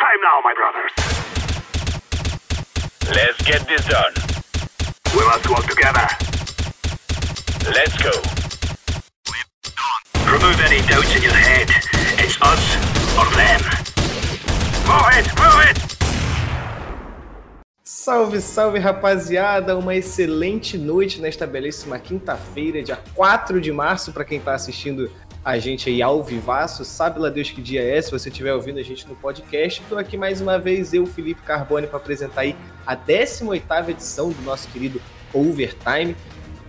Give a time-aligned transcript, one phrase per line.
[0.00, 0.92] time now, my brothers.
[3.14, 4.14] Let's get this done.
[5.14, 6.06] We must work together.
[7.68, 8.14] Let's go.
[10.24, 11.68] Remove any doubts in your head.
[12.16, 12.64] It's us
[13.18, 13.60] or them.
[14.88, 15.78] Move it, move it!
[17.84, 19.76] Salve, salve rapaziada!
[19.76, 25.10] Uma excelente noite nesta belíssima quinta-feira, dia 4 de março, para quem está assistindo
[25.44, 26.84] a gente aí ao vivaço.
[26.84, 29.80] Sabe lá Deus que dia é, se você estiver ouvindo a gente no podcast.
[29.80, 32.56] Estou aqui mais uma vez, eu, Felipe Carbone, para apresentar aí
[32.86, 35.00] a 18ª edição do nosso querido
[35.32, 36.16] Overtime,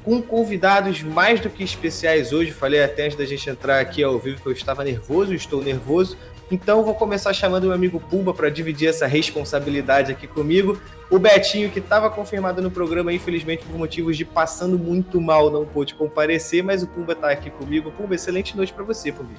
[0.04, 2.52] com convidados mais do que especiais hoje.
[2.52, 6.17] Falei até antes da gente entrar aqui ao vivo que eu estava nervoso, estou nervoso.
[6.52, 10.78] Então vou começar chamando meu amigo Pumba para dividir essa responsabilidade aqui comigo.
[11.09, 15.66] O Betinho, que estava confirmado no programa, infelizmente por motivos de passando muito mal, não
[15.66, 17.90] pôde comparecer, mas o Pumba está aqui comigo.
[17.92, 19.30] Pumba, excelente noite para você, Pumba.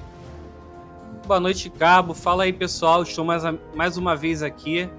[1.27, 2.15] Boa noite, Cabo.
[2.15, 3.03] Fala aí, pessoal.
[3.03, 3.43] Estou mais,
[3.75, 4.89] mais uma vez aqui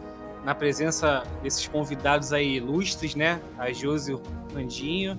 [0.44, 3.41] na presença desses convidados aí ilustres, né?
[3.58, 4.22] A Josi e o
[4.55, 5.19] Landinho.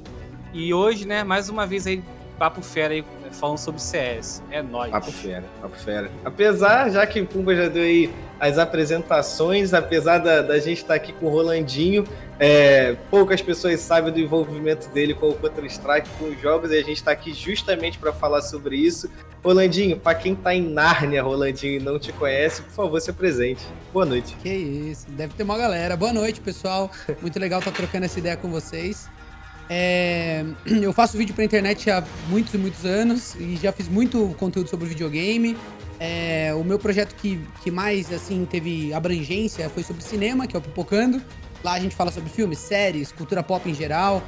[0.53, 2.01] E hoje, né, mais uma vez aí,
[2.39, 3.03] papo fera aí,
[3.35, 4.41] falando sobre CS.
[4.49, 4.91] É nóis.
[4.91, 6.11] Papo fera, papo fera.
[6.23, 10.95] Apesar, já que o Pumba já deu aí as apresentações, apesar da, da gente estar
[10.95, 12.05] aqui com o Rolandinho,
[12.37, 16.83] é, poucas pessoas sabem do envolvimento dele com o Counter-Strike, com os jogos, e a
[16.83, 19.09] gente está aqui justamente para falar sobre isso.
[19.43, 23.63] Rolandinho, para quem está em Nárnia, Rolandinho, e não te conhece, por favor, se apresente.
[23.93, 24.35] Boa noite.
[24.41, 25.95] Que isso, deve ter uma galera.
[25.95, 26.91] Boa noite, pessoal.
[27.21, 29.07] Muito legal estar trocando essa ideia com vocês.
[29.69, 34.35] É, eu faço vídeo pra internet há muitos e muitos anos e já fiz muito
[34.37, 35.57] conteúdo sobre videogame.
[35.99, 40.59] É, o meu projeto que, que mais assim teve abrangência foi sobre cinema, que é
[40.59, 41.21] o Pipocando.
[41.63, 44.21] Lá a gente fala sobre filmes, séries, cultura pop em geral.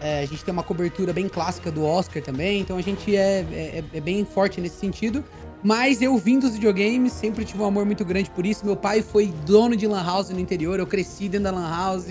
[0.00, 3.44] É, a gente tem uma cobertura bem clássica do Oscar também, então a gente é,
[3.50, 5.24] é, é bem forte nesse sentido.
[5.62, 8.66] Mas eu vim dos videogames, sempre tive um amor muito grande por isso.
[8.66, 12.06] Meu pai foi dono de lan house no interior, eu cresci dentro da lan house,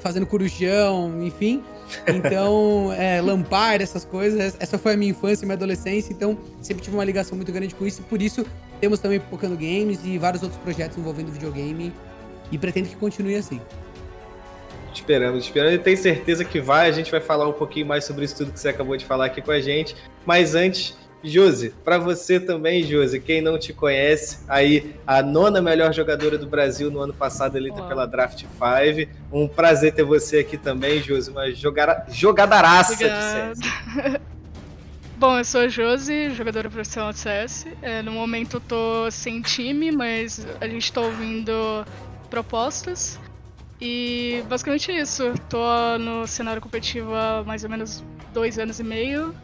[0.00, 1.62] fazendo corujão, enfim.
[2.06, 3.20] Então, é,
[3.80, 7.36] essas coisas, essa foi a minha infância e minha adolescência, então sempre tive uma ligação
[7.36, 8.46] muito grande com isso, por isso
[8.80, 11.92] temos também Pipocando Games e vários outros projetos envolvendo videogame,
[12.50, 13.60] e pretendo que continue assim.
[14.92, 16.88] Esperamos, esperando e tenho certeza que vai.
[16.88, 19.26] A gente vai falar um pouquinho mais sobre isso tudo que você acabou de falar
[19.26, 19.94] aqui com a gente.
[20.26, 25.92] Mas antes, Josi, para você também, Josi, quem não te conhece, aí a nona melhor
[25.92, 29.10] jogadora do Brasil no ano passado, eleita pela Draft 5.
[29.30, 33.54] Um prazer ter você aqui também, Josi, uma jogara, jogadaraça Obrigada.
[33.54, 34.20] de CS.
[35.20, 37.66] Bom, eu sou a Josi, jogadora profissional de CS.
[37.82, 41.84] É, no momento eu tô sem time, mas a gente tá ouvindo
[42.30, 43.20] propostas.
[43.78, 45.34] E basicamente isso.
[45.50, 45.58] Tô
[45.98, 48.02] no cenário competitivo há mais ou menos
[48.32, 49.34] dois anos e meio.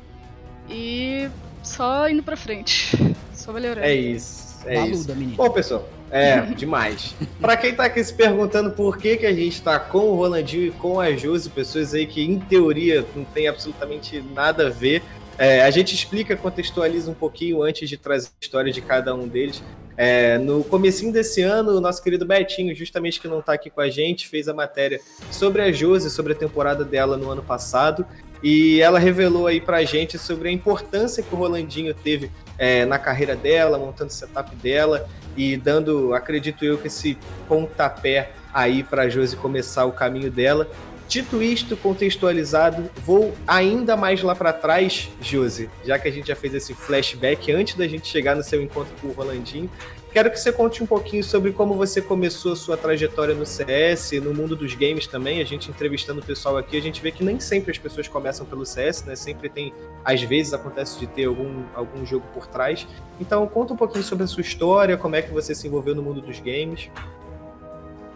[0.67, 1.29] E
[1.67, 2.97] só indo pra frente.
[3.35, 3.87] Só melhorando.
[3.87, 4.47] É isso.
[4.65, 5.15] É Baluda, isso.
[5.15, 5.37] menino.
[5.37, 7.15] Bom, pessoal, é demais.
[7.41, 10.67] Pra quem tá aqui se perguntando por que, que a gente tá com o Rolandinho
[10.67, 15.03] e com a Josi, pessoas aí que em teoria não tem absolutamente nada a ver.
[15.39, 19.29] É, a gente explica, contextualiza um pouquinho antes de trazer a história de cada um
[19.29, 19.63] deles.
[19.97, 23.81] É, no comecinho desse ano, o nosso querido Betinho, justamente que não está aqui com
[23.81, 28.07] a gente, fez a matéria sobre a Josi, sobre a temporada dela no ano passado.
[28.43, 32.99] E ela revelou aí pra gente sobre a importância que o Rolandinho teve é, na
[32.99, 37.17] carreira dela, montando o setup dela e dando, acredito eu, que esse
[37.49, 40.69] pontapé aí pra Josi começar o caminho dela.
[41.09, 46.37] Dito isto, contextualizado, vou ainda mais lá para trás, Josi, já que a gente já
[46.37, 49.71] fez esse flashback antes da gente chegar no seu encontro com o Rolandinho.
[50.17, 54.13] Quero que você conte um pouquinho sobre como você começou a sua trajetória no CS,
[54.13, 55.43] no mundo dos games também.
[55.43, 58.47] A gente entrevistando o pessoal aqui, a gente vê que nem sempre as pessoas começam
[58.47, 59.15] pelo CS, né?
[59.15, 62.87] Sempre tem, às vezes acontece de ter algum, algum jogo por trás.
[63.21, 66.03] Então, conta um pouquinho sobre a sua história, como é que você se envolveu no
[66.03, 66.91] mundo dos games.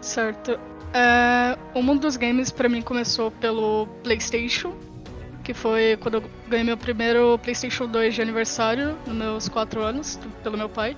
[0.01, 0.59] Certo.
[0.93, 4.75] É, o mundo dos games pra mim começou pelo PlayStation,
[5.45, 10.19] que foi quando eu ganhei meu primeiro PlayStation 2 de aniversário, nos meus 4 anos,
[10.43, 10.97] pelo meu pai.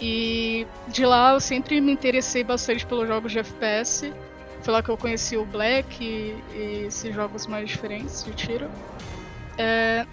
[0.00, 4.12] E de lá eu sempre me interessei bastante pelos jogos de FPS.
[4.62, 8.68] Foi lá que eu conheci o Black e, e esses jogos mais diferentes de tiro.
[9.56, 10.06] É,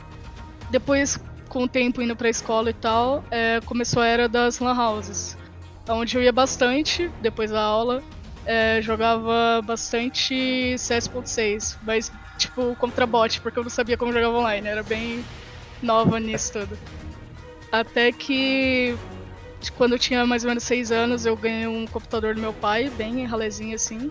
[0.70, 1.20] depois,
[1.50, 5.38] com o tempo indo pra escola e tal, é, começou a era das lan houses.
[5.90, 8.04] Onde eu ia bastante, depois da aula,
[8.46, 14.68] é, jogava bastante CS.6, mas tipo contra bot, porque eu não sabia como jogava online,
[14.68, 15.24] era bem
[15.82, 16.78] nova nisso tudo.
[17.72, 18.98] Até que
[19.78, 22.90] quando eu tinha mais ou menos 6 anos, eu ganhei um computador do meu pai,
[22.90, 24.10] bem ralezinho assim.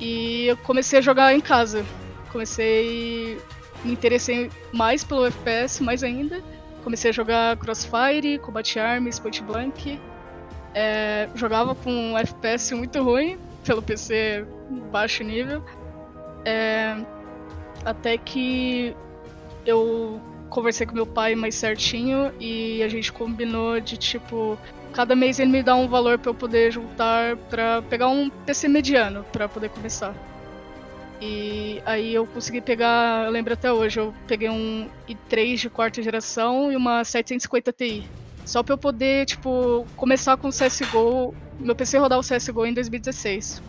[0.00, 1.84] E eu comecei a jogar em casa.
[2.32, 3.38] Comecei.
[3.84, 6.42] Me interessei mais pelo FPS, mais ainda.
[6.82, 10.00] Comecei a jogar Crossfire, Combat Arms, Point Blank.
[10.74, 14.46] É, jogava com um FPS muito ruim, pelo PC
[14.90, 15.62] baixo nível.
[16.44, 16.96] É,
[17.84, 18.94] até que
[19.66, 24.58] eu conversei com meu pai mais certinho e a gente combinou de tipo
[24.92, 28.68] cada mês ele me dá um valor para eu poder juntar para pegar um PC
[28.68, 30.14] mediano para poder começar.
[31.20, 36.02] E aí eu consegui pegar, eu lembro até hoje, eu peguei um i3 de quarta
[36.02, 38.08] geração e uma 750 Ti.
[38.50, 42.74] Só para eu poder, tipo, começar com o CSGO, meu PC rodar o CSGO em
[42.74, 43.62] 2016.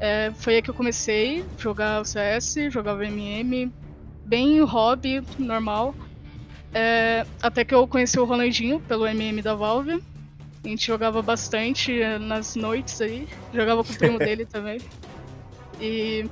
[0.00, 3.70] É, foi aí que eu comecei a jogar o CS, jogava MM,
[4.24, 5.94] bem hobby, normal.
[6.72, 10.02] É, até que eu conheci o Rolandinho pelo MM da Valve.
[10.64, 13.28] A gente jogava bastante é, nas noites aí.
[13.52, 14.80] Jogava com o primo dele também.
[15.78, 16.24] E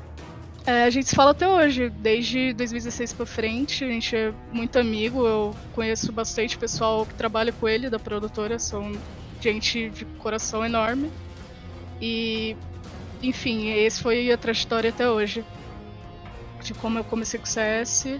[0.67, 4.79] é, a gente se fala até hoje, desde 2016 pra frente, a gente é muito
[4.79, 8.93] amigo, eu conheço bastante pessoal que trabalha com ele, da produtora, são
[9.41, 11.11] gente de coração enorme.
[12.01, 12.57] E,
[13.23, 15.45] enfim, esse foi a trajetória até hoje.
[16.63, 18.19] De como eu comecei com o CS,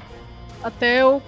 [0.63, 1.23] até eu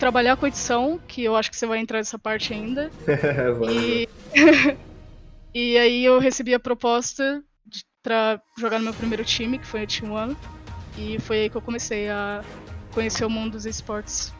[0.00, 2.90] trabalhar com edição, que eu acho que você vai entrar nessa parte ainda.
[3.70, 4.08] e...
[5.54, 7.40] e aí eu recebi a proposta
[8.02, 10.36] para jogar no meu primeiro time, que foi a Team One.
[10.96, 12.42] E foi aí que eu comecei a
[12.92, 14.32] conhecer o mundo dos esportes.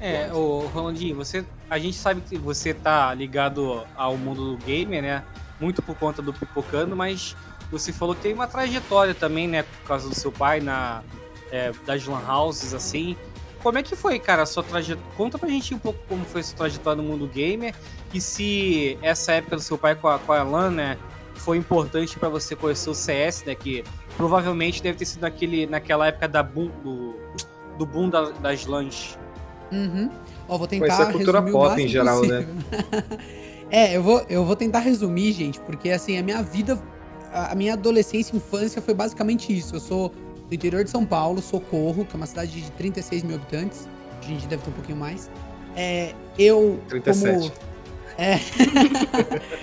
[0.00, 5.02] É, o Rolandinho, você, a gente sabe que você tá ligado ao mundo do gamer,
[5.02, 5.24] né?
[5.60, 7.36] Muito por conta do Pipocando, mas
[7.70, 9.62] você falou que tem uma trajetória também, né?
[9.62, 11.02] Por causa do seu pai na
[11.50, 13.16] é, das lan houses, assim.
[13.62, 15.10] Como é que foi, cara, a sua trajetória?
[15.16, 17.74] Conta pra gente um pouco como foi a sua trajetória no mundo gamer
[18.14, 20.98] e se essa época do seu pai com a, com a LAN, né,
[21.48, 23.54] foi importante para você conhecer o CS, né?
[23.54, 23.82] Que
[24.18, 27.14] provavelmente deve ter sido naquele, naquela época da boom, do,
[27.78, 29.18] do boom da, das LANs.
[29.72, 30.10] Uhum.
[30.46, 32.40] Ó, vou tentar Foi essa cultura pop em geral, possível.
[32.42, 33.02] né?
[33.70, 36.78] é, eu vou, eu vou tentar resumir, gente, porque assim, a minha vida,
[37.32, 39.74] a minha adolescência e infância foi basicamente isso.
[39.74, 40.12] Eu sou
[40.50, 43.88] do interior de São Paulo, Socorro, que é uma cidade de 36 mil habitantes.
[44.20, 45.30] A gente deve ter um pouquinho mais.
[45.74, 47.40] É, eu, 37.
[47.40, 47.52] como...
[48.18, 48.38] É...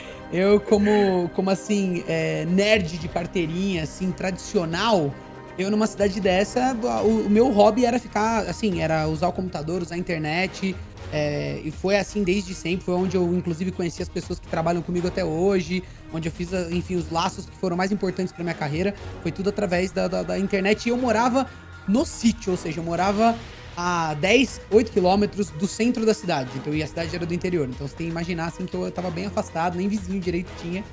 [0.32, 5.14] eu, como, como assim, é, nerd de carteirinha, assim, tradicional,
[5.58, 9.82] eu numa cidade dessa, o, o, meu hobby era ficar, assim, era usar o computador,
[9.82, 10.76] usar a internet,
[11.14, 14.82] é, e foi assim desde sempre, foi onde eu inclusive conheci as pessoas que trabalham
[14.82, 15.82] comigo até hoje,
[16.14, 19.50] onde eu fiz, enfim, os laços que foram mais importantes para minha carreira, foi tudo
[19.50, 21.48] através da, da, da internet, e eu morava
[21.88, 23.36] no sítio, ou seja, eu morava
[23.76, 26.50] a 10, 8 quilômetros do centro da cidade.
[26.56, 27.68] Então, e a cidade era do interior.
[27.70, 30.84] Então, você tem que imaginar assim que eu tava bem afastado, nem vizinho direito tinha.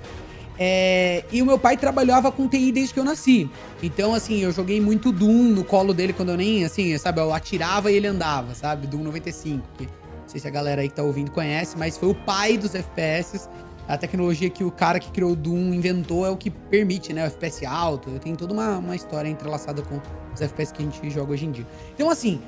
[0.59, 3.51] É, e o meu pai trabalhava com TI desde que eu nasci.
[3.83, 7.33] Então, assim, eu joguei muito Doom no colo dele quando eu nem, assim, sabe, eu
[7.33, 8.87] atirava e ele andava, sabe?
[8.87, 9.67] Doom 95.
[9.79, 9.91] Que não
[10.27, 13.49] sei se a galera aí que tá ouvindo conhece, mas foi o pai dos FPS.
[13.89, 17.25] A tecnologia que o cara que criou o Doom inventou é o que permite, né?
[17.25, 18.11] O FPS alto.
[18.21, 20.01] Tem toda uma, uma história entrelaçada com
[20.33, 21.67] os FPS que a gente joga hoje em dia.
[21.95, 22.41] Então, assim,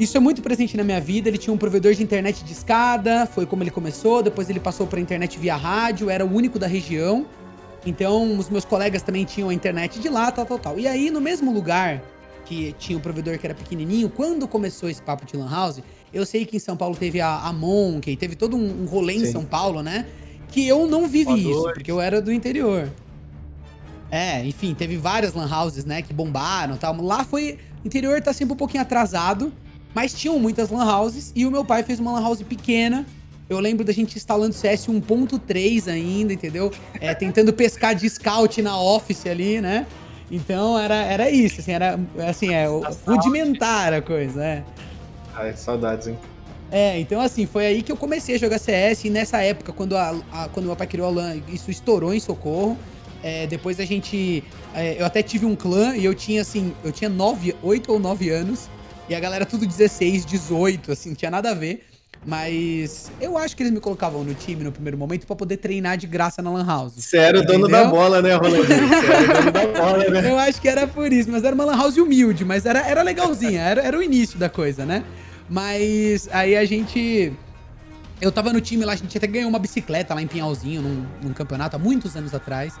[0.00, 1.28] isso é muito presente na minha vida.
[1.28, 4.22] Ele tinha um provedor de internet de escada, foi como ele começou.
[4.22, 7.26] Depois ele passou para internet via rádio, era o único da região.
[7.84, 10.78] Então, os meus colegas também tinham a internet de lá, tal, tal, tal.
[10.78, 12.02] E aí, no mesmo lugar
[12.46, 15.82] que tinha o provedor que era pequenininho, quando começou esse papo de Lan House,
[16.12, 19.18] eu sei que em São Paulo teve a, a Monkey, teve todo um, um rolê
[19.18, 19.22] Sim.
[19.24, 20.06] em São Paulo, né?
[20.48, 22.90] Que eu não vivi isso, porque eu era do interior.
[24.10, 26.96] É, enfim, teve várias lan houses, né, que bombaram e tal.
[27.02, 27.58] Lá foi.
[27.84, 29.52] O interior tá sempre um pouquinho atrasado.
[29.94, 33.06] Mas tinham muitas lan houses e o meu pai fez uma lan house pequena.
[33.48, 36.70] Eu lembro da gente instalando CS 1.3 ainda, entendeu?
[37.00, 39.86] É, tentando pescar de scout na office ali, né?
[40.30, 42.66] Então era, era isso, assim, era assim, é,
[43.04, 44.64] rudimentar a coisa, é.
[45.34, 46.16] Ai, saudades, hein?
[46.70, 49.96] É, então assim, foi aí que eu comecei a jogar CS e nessa época, quando,
[49.96, 52.78] a, a quando meu pai criou a LAN, isso estourou em Socorro.
[53.22, 54.42] É, depois a gente.
[54.74, 57.98] É, eu até tive um clã e eu tinha assim, eu tinha 9, 8 ou
[57.98, 58.70] 9 anos.
[59.10, 61.84] E a galera tudo 16, 18, assim, não tinha nada a ver.
[62.24, 65.96] Mas eu acho que eles me colocavam no time no primeiro momento para poder treinar
[65.96, 66.92] de graça na Lan House.
[66.96, 68.66] Você era o dono da bola, né, Rolandinho?
[68.66, 70.30] Você era o dono da bola, né?
[70.30, 73.02] Eu acho que era por isso, mas era uma Lan House humilde, mas era, era
[73.02, 75.02] legalzinha, era, era o início da coisa, né?
[75.48, 77.32] Mas aí a gente.
[78.20, 81.06] Eu tava no time lá, a gente até ganhou uma bicicleta lá em Pinhalzinho, num,
[81.22, 82.74] num campeonato há muitos anos atrás.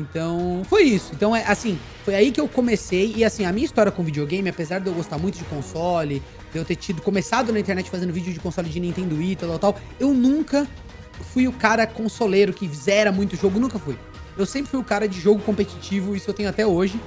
[0.00, 1.12] Então, foi isso.
[1.14, 3.12] Então, é assim, foi aí que eu comecei.
[3.16, 6.58] E assim, a minha história com videogame, apesar de eu gostar muito de console, de
[6.58, 9.76] eu ter tido começado na internet fazendo vídeo de console de Nintendo e tal, tal,
[9.98, 10.66] eu nunca
[11.32, 13.96] fui o cara consoleiro que zera muito jogo, nunca fui.
[14.36, 17.00] Eu sempre fui o cara de jogo competitivo, isso eu tenho até hoje.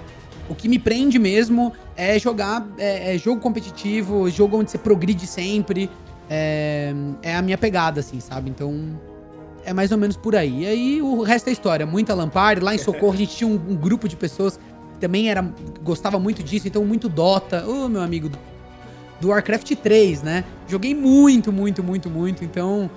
[0.49, 5.25] O que me prende mesmo é jogar é, é jogo competitivo, jogo onde você progride
[5.25, 5.89] sempre.
[6.29, 8.49] É, é a minha pegada, assim, sabe?
[8.49, 8.99] Então,
[9.65, 10.63] é mais ou menos por aí.
[10.63, 11.85] E aí o resto é história.
[11.85, 12.63] Muita Lampard.
[12.63, 14.57] Lá em Socorro a gente tinha um, um grupo de pessoas
[14.93, 15.41] que também era,
[15.81, 17.65] gostava muito disso, então muito Dota.
[17.67, 18.29] Ô, meu amigo,
[19.19, 20.43] do Warcraft 3, né?
[20.67, 22.43] Joguei muito, muito, muito, muito.
[22.43, 22.89] Então,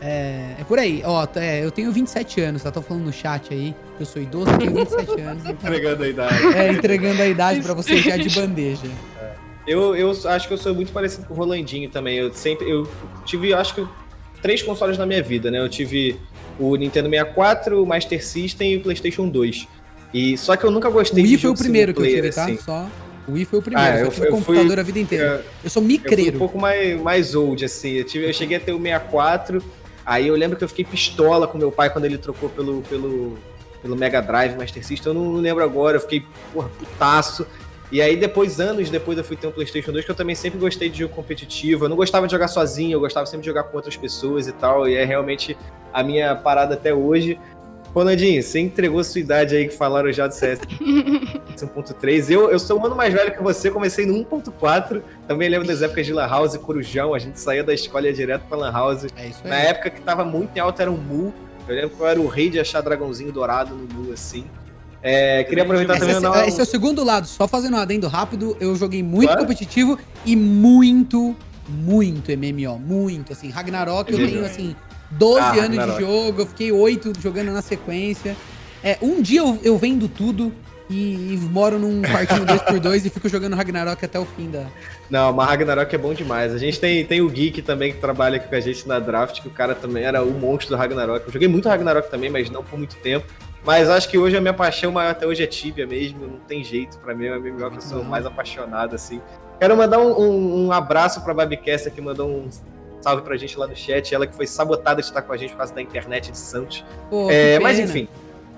[0.00, 1.02] é, é por aí.
[1.04, 2.70] Ó, é, eu tenho 27 anos, tá?
[2.70, 3.74] Tô falando no chat aí.
[3.98, 5.42] Eu sou idoso, tenho 27 anos.
[5.44, 6.46] Então, Entregando a idade.
[6.54, 8.86] é, entregando a idade pra você já de bandeja.
[9.66, 12.18] Eu, eu acho que eu sou muito parecido com o Rolandinho também.
[12.18, 12.70] Eu sempre.
[12.70, 12.88] Eu
[13.24, 13.86] tive, acho que,
[14.46, 15.58] três consoles na minha vida, né?
[15.58, 16.16] Eu tive
[16.58, 19.66] o Nintendo 64, o Master System e o PlayStation 2.
[20.14, 22.30] E, só que eu nunca O gostei Wii de foi o primeiro que eu tive,
[22.30, 22.44] tá?
[22.44, 22.56] assim.
[22.58, 22.86] Só.
[23.26, 23.90] O Wii foi o primeiro.
[23.92, 25.24] Ah, eu eu- tive eu computador fui- a vida inteira.
[25.24, 25.30] Eu-
[25.64, 26.38] Eu sou Eu fui um micreiro.
[26.38, 27.90] pouco mais, mais old, assim.
[27.94, 29.60] Eu, tive, eu cheguei a ter o 64.
[30.06, 33.36] Aí eu lembro que eu fiquei pistola com meu pai quando ele trocou pelo, pelo,
[33.82, 35.12] pelo Mega Drive, Master System.
[35.12, 36.22] Eu não lembro agora, eu fiquei,
[36.54, 37.44] porra, putaço.
[37.90, 40.58] E aí depois, anos depois, eu fui ter um Playstation 2, que eu também sempre
[40.58, 41.84] gostei de jogo competitivo.
[41.84, 44.52] Eu não gostava de jogar sozinho, eu gostava sempre de jogar com outras pessoas e
[44.52, 44.88] tal.
[44.88, 45.56] E é realmente
[45.92, 47.38] a minha parada até hoje.
[47.94, 52.28] Ronaldinho, você entregou sua idade aí que falaram já do CS 1.3.
[52.28, 55.00] Eu, eu sou um ano mais velho que você, comecei no 1.4.
[55.26, 57.14] Também lembro das épocas de Lan House e Corujão.
[57.14, 59.06] A gente saía da escola direto pra Lan House.
[59.16, 61.32] É isso Na época que tava muito em alta era um Mu.
[61.66, 64.44] Eu lembro que eu era o rei de achar dragãozinho dourado no Mu, assim.
[65.08, 67.76] É, queria aproveitar Esse, também e é, dar esse é o segundo lado, só fazendo
[67.76, 69.42] um adendo rápido, eu joguei muito Claro.
[69.42, 71.36] competitivo e muito,
[71.68, 74.74] muito MMO, muito, assim, Ragnarok eu tenho, assim,
[75.12, 76.00] 12 Ah, anos de Ragnarok.
[76.00, 78.36] jogo, eu fiquei 8 jogando na sequência,
[78.82, 80.52] é, um dia eu, eu vendo tudo
[80.90, 84.66] e, e moro num quartinho 2x2 e fico jogando Ragnarok até o fim da...
[85.08, 86.52] Não, mas Ragnarok é bom demais.
[86.52, 89.40] A gente tem, tem o Geek também que trabalha aqui com a gente na draft,
[89.40, 91.26] que o cara também era o monstro do Ragnarok.
[91.26, 93.24] Eu joguei muito Ragnarok também, mas não por muito tempo.
[93.66, 96.62] Mas acho que hoje a minha paixão maior até hoje é Tibia mesmo, não tem
[96.62, 99.20] jeito pra mim, é o MMO que eu sou mais apaixonado, assim.
[99.58, 102.48] Quero mandar um, um, um abraço pra Babicast que mandou um
[103.00, 105.50] salve pra gente lá no chat, ela que foi sabotada de estar com a gente
[105.50, 106.84] por causa da internet de Santos.
[107.10, 108.06] Pô, É, mas enfim,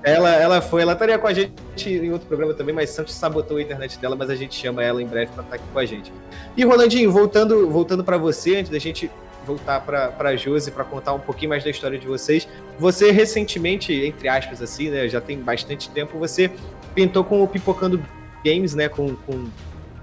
[0.03, 1.55] ela, ela foi, ela estaria com a gente
[1.89, 5.03] em outro programa também, mas Santos sabotou a internet dela, mas a gente chama ela
[5.03, 6.13] em breve pra estar aqui com a gente.
[6.55, 9.11] E Rolandinho, voltando, voltando para você, antes da gente
[9.49, 12.47] voltar pra, pra Josi pra contar um pouquinho mais da história de vocês,
[12.79, 16.51] você recentemente, entre aspas assim, né, já tem bastante tempo, você
[16.95, 18.01] pintou com o Pipocando
[18.45, 19.47] Games, né, com, com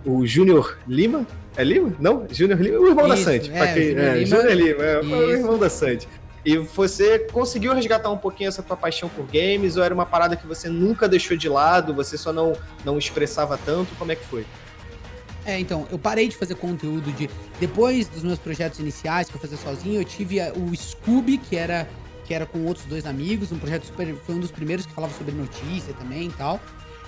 [0.04, 1.26] o Júnior Lima?
[1.56, 1.94] É Lima?
[2.00, 2.26] Não?
[2.30, 2.80] Júnior Lima?
[2.80, 3.52] O irmão da Isso, Santi.
[3.54, 4.26] é, pra quem- Júnior é, Lima.
[4.26, 6.08] Júnior Lima, é, foi o irmão da Santi.
[6.44, 10.36] E você conseguiu resgatar um pouquinho essa tua paixão por games ou era uma parada
[10.36, 13.96] que você nunca deixou de lado, você só não, não expressava tanto?
[13.98, 14.46] Como é que foi?
[15.46, 17.30] É, então, eu parei de fazer conteúdo de.
[17.60, 21.88] Depois dos meus projetos iniciais que eu fazia sozinho, eu tive o Scooby, que era,
[22.26, 24.16] que era com outros dois amigos, um projeto super.
[24.26, 26.60] Foi um dos primeiros que falava sobre notícia também e tal.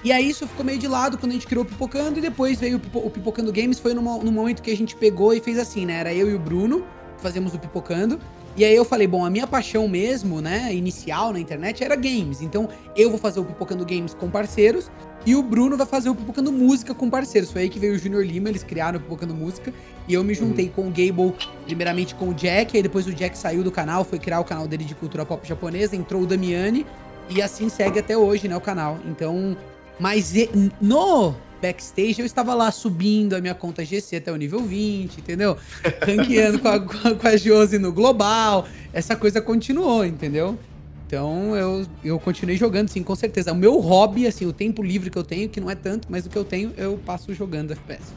[0.03, 2.60] E aí isso ficou meio de lado quando a gente criou o Pipocando, e depois
[2.60, 5.58] veio o, Pipo- o Pipocando Games, foi num momento que a gente pegou e fez
[5.58, 5.94] assim, né?
[6.00, 8.20] Era eu e o Bruno, que fazíamos o Pipocando.
[8.58, 12.42] E aí eu falei, bom, a minha paixão mesmo, né, inicial na internet era games.
[12.42, 14.90] Então eu vou fazer o Pipocando Games com parceiros
[15.28, 17.52] e o Bruno vai fazer o Pipocando Música com parceiros.
[17.52, 19.72] Foi aí que veio o Junior Lima, eles criaram o Pipocando Música.
[20.08, 21.36] E eu me juntei com o Gable,
[21.66, 24.68] primeiramente com o Jack, aí depois o Jack saiu do canal, foi criar o canal
[24.68, 26.86] dele de cultura pop japonesa, entrou o Damiani,
[27.30, 28.98] e assim segue até hoje, né, o canal.
[29.06, 29.56] Então,
[30.00, 30.50] mas e-
[30.82, 35.58] no backstage eu estava lá subindo a minha conta GC até o nível 20, entendeu?
[36.06, 38.68] Ranqueando com a, com a- Josi no global.
[38.94, 40.58] Essa coisa continuou, entendeu?
[41.06, 43.54] Então eu, eu continuei jogando, sim, com certeza.
[43.54, 46.26] O meu hobby, assim, o tempo livre que eu tenho, que não é tanto, mas
[46.26, 48.14] o que eu tenho, eu passo jogando FPS.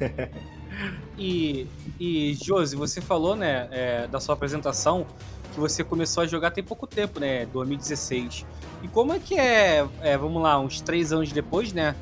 [1.18, 1.66] E,
[1.98, 5.06] e Josi, você falou, né, é, da sua apresentação,
[5.54, 8.44] que você começou a jogar tem pouco tempo, né, 2016.
[8.82, 11.94] E como é que é, é, vamos lá, uns três anos depois, né,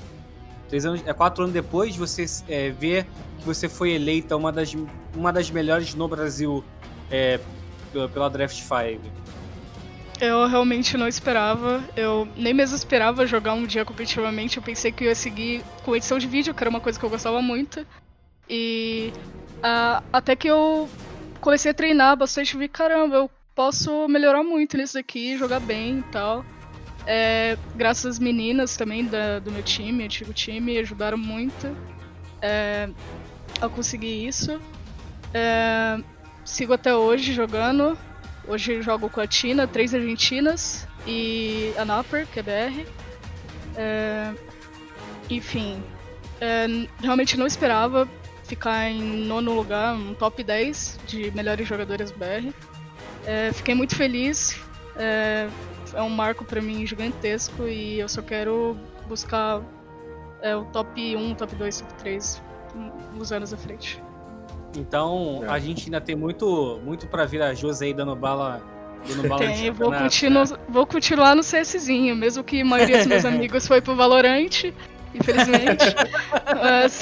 [0.69, 3.05] três anos, é quatro anos depois, você é, vê
[3.39, 4.75] que você foi eleita uma das,
[5.15, 6.65] uma das melhores no Brasil
[7.11, 7.39] é,
[8.13, 9.01] pela- Draft 5.
[10.21, 11.83] Eu realmente não esperava.
[11.97, 14.57] Eu nem mesmo esperava jogar um dia competitivamente.
[14.57, 17.05] Eu pensei que eu ia seguir com edição de vídeo, que era uma coisa que
[17.05, 17.85] eu gostava muito.
[18.49, 19.13] E
[19.63, 20.89] ah, até que eu
[21.41, 26.03] comecei a treinar bastante, vi, caramba, eu posso melhorar muito nisso daqui, jogar bem e
[26.05, 26.45] tal.
[27.07, 31.77] É, graças às meninas também da- do meu time, antigo time, ajudaram muito
[32.41, 32.89] é,
[33.61, 34.61] a conseguir isso.
[35.33, 35.99] É,
[36.45, 37.97] sigo até hoje jogando.
[38.47, 42.87] Hoje jogo com a Tina, três argentinas e a Napper, que é BR.
[43.77, 44.33] É,
[45.31, 45.83] enfim,
[46.41, 46.67] é,
[47.01, 48.07] realmente não esperava
[48.45, 52.53] ficar em nono lugar, um top 10 de melhores jogadoras BR.
[53.25, 54.61] É, fiquei muito feliz,
[55.95, 58.77] é, um marco pra mim gigantesco e eu só quero
[59.09, 59.61] buscar
[60.43, 62.43] é, o top 1, top 2, top 3
[63.15, 64.03] nos anos à frente.
[64.77, 65.49] Então, É.
[65.49, 68.61] a gente ainda tem muito, muito para vir a Josi aí dando bala
[69.07, 70.57] Dando Tem, vou, continuar, né?
[70.69, 74.75] vou continuar no CSzinho, mesmo que a maioria dos meus amigos foi pro Valorante,
[75.15, 75.95] infelizmente.
[76.57, 77.01] Mas...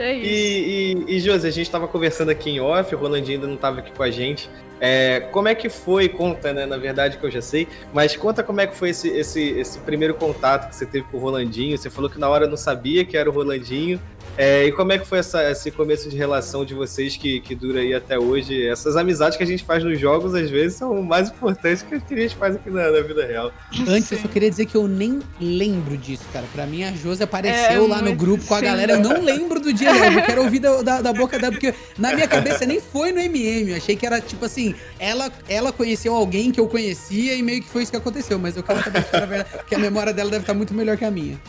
[0.00, 0.26] é isso.
[0.26, 3.56] E, e, e Josi, a gente tava conversando aqui em off, o Rolandinho ainda não
[3.56, 4.48] tava aqui com a gente.
[4.78, 6.66] É, como é que foi, conta, né?
[6.66, 9.78] Na verdade que eu já sei, mas conta como é que foi esse, esse, esse
[9.80, 11.76] primeiro contato que você teve com o Rolandinho.
[11.78, 14.00] Você falou que na hora não sabia que era o Rolandinho.
[14.38, 17.54] É, e como é que foi essa, esse começo de relação de vocês que, que
[17.54, 18.66] dura aí até hoje?
[18.66, 22.02] Essas amizades que a gente faz nos jogos, às vezes, são mais importantes que as
[22.02, 23.50] que a gente faz aqui na, na vida real.
[23.88, 24.24] Antes, eu Sim.
[24.24, 26.44] só queria dizer que eu nem lembro disso, cara.
[26.52, 28.92] Pra mim, a Josi apareceu É, lá no grupo com a galera.
[28.92, 30.14] Eu não lembro do dia dela.
[30.20, 33.20] Eu quero ouvir da, da, da boca dela, porque na minha cabeça nem foi no
[33.20, 33.70] MM.
[33.70, 37.62] Eu achei que era tipo assim: ela, ela conheceu alguém que eu conhecia e meio
[37.62, 38.38] que foi isso que aconteceu.
[38.38, 40.96] Mas eu quero saber se era verdade, porque a memória dela deve estar muito melhor
[40.96, 41.40] que a minha.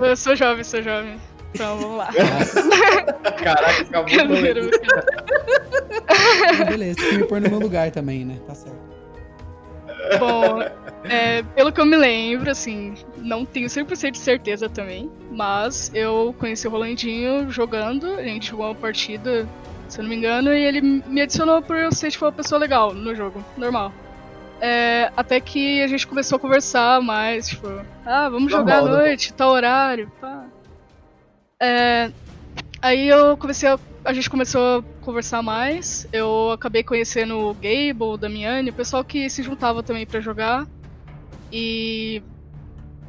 [0.00, 1.16] Eu sou jovem, sou jovem.
[1.54, 2.08] Então vamos lá.
[3.42, 4.70] Caraca, acabou brincadeira.
[6.60, 8.38] Ah, beleza, tem que me pôr no meu lugar também, né?
[8.46, 8.78] Tá certo.
[10.18, 10.62] Bom,
[11.04, 16.34] é, pelo que eu me lembro, assim, não tenho 100% de certeza também, mas eu
[16.38, 19.46] conheci o Rolandinho jogando, a gente jogou uma partida,
[19.88, 22.58] se eu não me engano, e ele me adicionou por eu ser, tipo, uma pessoa
[22.58, 23.92] legal no jogo, normal.
[24.60, 27.68] É, até que a gente começou a conversar mais, tipo,
[28.04, 29.04] ah, vamos jogar à Normal, né?
[29.08, 30.44] noite, tal horário, pá.
[31.60, 32.10] É,
[32.80, 33.78] aí eu comecei a.
[34.02, 36.06] A gente começou a conversar mais.
[36.10, 40.66] Eu acabei conhecendo o Gable, o Damiani, o pessoal que se juntava também pra jogar.
[41.52, 42.22] E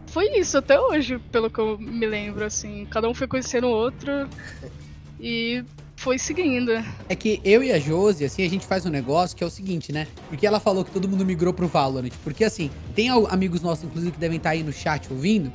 [0.07, 2.85] foi isso até hoje, pelo que eu me lembro, assim.
[2.91, 4.27] Cada um foi conhecendo o outro
[5.17, 5.63] e
[5.95, 6.71] foi seguindo.
[7.07, 9.49] É que eu e a Josi, assim, a gente faz um negócio que é o
[9.49, 10.07] seguinte, né?
[10.27, 12.11] Porque ela falou que todo mundo migrou pro Valorant.
[12.23, 15.53] Porque, assim, tem amigos nossos, inclusive, que devem estar aí no chat ouvindo.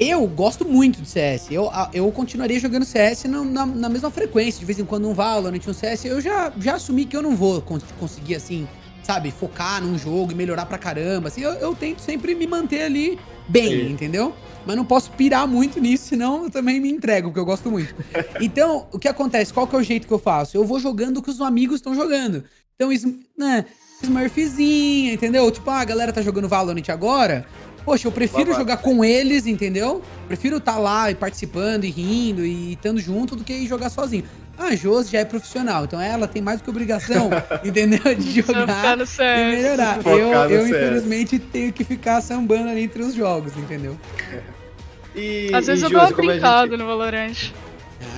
[0.00, 1.48] Eu gosto muito de CS.
[1.50, 4.58] Eu, eu continuaria jogando CS na, na- na mesma frequência.
[4.60, 6.04] De vez em quando um Valorant, um CS.
[6.04, 8.66] Eu já, já assumi que eu não vou con- conseguir, assim,
[9.02, 11.28] sabe, focar num jogo e melhorar pra caramba.
[11.28, 13.92] Assim, eu, eu tento sempre me manter ali bem, Sim.
[13.92, 14.34] entendeu?
[14.66, 17.94] Mas não posso pirar muito nisso, senão eu também me entrego, porque eu gosto muito.
[18.40, 19.52] Então, o que acontece?
[19.52, 20.56] Qual que é o jeito que eu faço?
[20.56, 22.44] Eu vou jogando o que os amigos estão jogando.
[22.74, 23.64] Então, isso, né,
[24.02, 25.48] Smurfzinha, entendeu?
[25.50, 27.46] Tipo, ah, a galera tá jogando Valorant agora.
[27.84, 28.60] Poxa, eu prefiro Babaca.
[28.60, 30.02] jogar com eles, entendeu?
[30.28, 34.24] Prefiro estar lá e participando e rindo e estando junto do que ir jogar sozinho.
[34.58, 37.30] A Josi já é profissional, então ela tem mais do que obrigação,
[37.64, 38.14] entendeu?
[38.14, 39.96] De jogar e melhorar.
[39.96, 43.96] Focar Eu, eu infelizmente, tenho que ficar sambando ali entre os jogos, entendeu?
[45.16, 47.50] E, Às vezes e, eu dou uma brincada gente- no Valorant.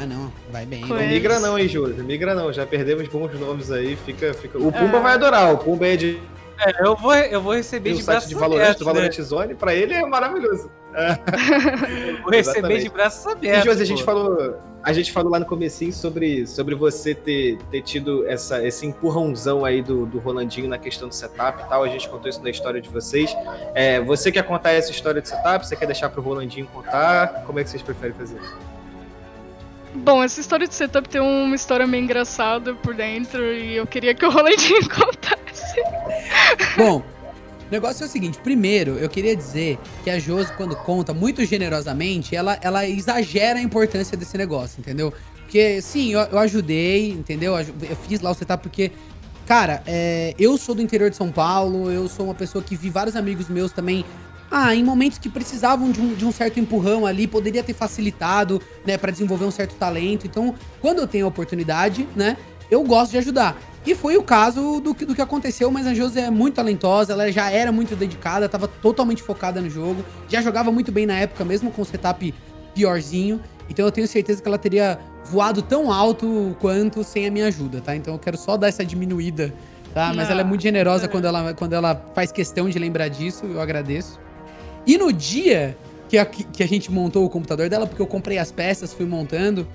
[0.01, 0.81] Ah, não, vai bem.
[0.85, 2.03] Não migra não, hein, Josi?
[2.03, 2.53] Migra não.
[2.53, 3.97] Já perdemos bons nomes aí.
[4.05, 4.59] Fica, fica...
[4.59, 5.01] O Pumba Ah.
[5.01, 5.53] vai adorar.
[5.53, 6.19] O Pumba é de
[6.59, 8.93] É, eu vou, eu vou receber do de braços de Valorant, abertos, do né?
[8.93, 9.55] Valorant Zone.
[9.55, 10.71] Pra ele é maravilhoso.
[12.23, 12.83] Vou receber Exatamente.
[12.85, 13.65] de braços E, abertos.
[13.65, 17.83] Josi, a gente falou, a gente falou lá no comecinho sobre, sobre você ter, ter
[17.83, 21.83] tido essa, esse empurrãozão aí do, do Rolandinho na questão do setup e tal.
[21.83, 23.35] A gente contou isso na história de vocês.
[23.75, 25.67] É, você quer contar essa história de setup?
[25.67, 27.45] Você quer deixar pro Rolandinho contar?
[27.45, 28.39] Como é que vocês preferem fazer?
[29.95, 34.15] Bom, essa história de setup tem uma história meio engraçada por dentro e eu queria
[34.15, 35.81] que o Rolandinho contasse.
[36.77, 37.03] Bom,
[37.69, 41.45] o negócio é o seguinte: primeiro, eu queria dizer que a Josi, quando conta muito
[41.45, 45.13] generosamente, ela, ela exagera a importância desse negócio, entendeu?
[45.37, 47.57] Porque, sim, eu, eu ajudei, entendeu?
[47.57, 48.91] Eu fiz lá o setup porque.
[49.47, 52.89] Cara, é, eu sou do interior de São Paulo, eu sou uma pessoa que vi
[52.89, 54.03] vários amigos meus também.
[54.57, 58.63] Ah, em momentos que precisavam de um, de um certo empurrão ali, poderia ter facilitado,
[58.87, 60.29] né, pra desenvolver um certo talento.
[60.29, 62.37] Então, quando eu tenho a oportunidade, né,
[62.71, 63.61] eu gosto de ajudar.
[63.85, 67.15] E foi o caso do que, do que aconteceu, mas a Josi é muito talentosa,
[67.15, 71.15] ela já era muito dedicada, tava totalmente focada no jogo, já jogava muito bem na
[71.15, 72.33] época, mesmo com o setup
[72.77, 73.41] piorzinho.
[73.69, 77.81] Então eu tenho certeza que ela teria voado tão alto quanto sem a minha ajuda,
[77.81, 77.97] tá?
[77.97, 79.53] Então eu quero só dar essa diminuída,
[79.93, 80.13] tá?
[80.15, 83.61] Mas ela é muito generosa quando ela, quando ela faz questão de lembrar disso, eu
[83.61, 84.23] agradeço.
[84.87, 85.77] E no dia
[86.09, 89.07] que a, que a gente montou o computador dela, porque eu comprei as peças, fui
[89.07, 89.67] montando,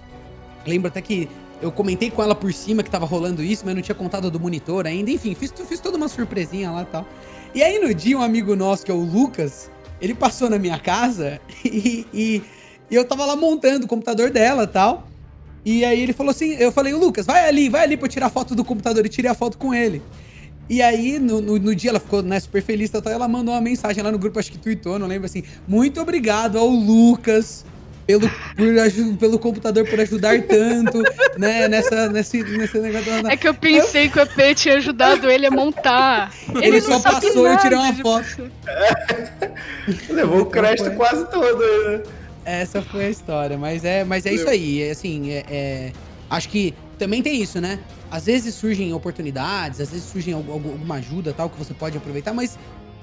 [0.65, 1.27] lembro até que
[1.61, 4.39] eu comentei com ela por cima que tava rolando isso, mas não tinha contado do
[4.39, 5.11] monitor ainda.
[5.11, 7.05] Enfim, fiz, fiz toda uma surpresinha lá e tal.
[7.53, 9.69] E aí no dia, um amigo nosso, que é o Lucas,
[9.99, 12.41] ele passou na minha casa e, e-
[12.91, 15.07] e eu tava lá montando o computador dela e tal.
[15.65, 18.29] E aí ele falou assim, eu falei, Lucas, vai ali, vai ali pra eu tirar
[18.29, 20.01] foto do computador e tirei a foto com ele.
[20.69, 23.61] E aí, no, no, no dia, ela ficou né, super feliz, tal, ela mandou uma
[23.61, 25.43] mensagem lá no grupo, acho que tweetou, não lembro assim.
[25.67, 27.65] Muito obrigado ao Lucas
[28.05, 31.01] pelo, por pelo computador por ajudar tanto,
[31.37, 33.23] né, nessa, nesse, nesse negócio.
[33.23, 36.31] da- É que eu pensei que o EP tinha ajudado ele a montar.
[36.61, 38.51] Ele não só passou, eu nada tirei uma foto.
[40.09, 40.95] Levou o crédito foi.
[40.95, 41.57] quase todo
[41.89, 42.03] né?
[42.45, 45.91] Essa foi a história, mas é, mas é isso aí, é, assim, é, é-
[46.29, 47.79] acho que também tem isso, né?
[48.11, 51.97] Às vezes surgem oportunidades, às vezes surgem algu- algu- alguma ajuda tal que você pode
[51.97, 52.59] aproveitar, mas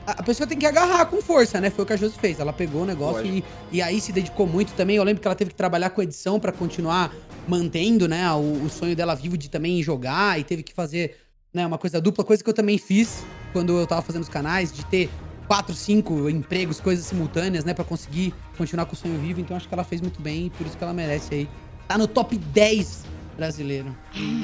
[0.06, 1.68] a pessoa tem que agarrar com força, né?
[1.70, 2.38] Foi o que a Josi fez.
[2.38, 4.94] Ela pegou o negócio e, e aí se dedicou muito também.
[4.96, 7.12] Eu lembro que ela teve que trabalhar com edição pra continuar
[7.48, 11.16] mantendo, né, o, o sonho dela vivo de também jogar e teve que fazer,
[11.52, 14.72] né, uma coisa dupla, coisa que eu também fiz quando eu tava fazendo os canais,
[14.72, 15.08] de ter
[15.48, 19.40] quatro, cinco empregos, coisas simultâneas, né, Pra conseguir continuar com o sonho vivo.
[19.40, 21.48] Então acho que ela fez muito bem e por isso que ela merece aí.
[21.88, 23.04] Tá no top 10
[23.36, 23.94] brasileiro.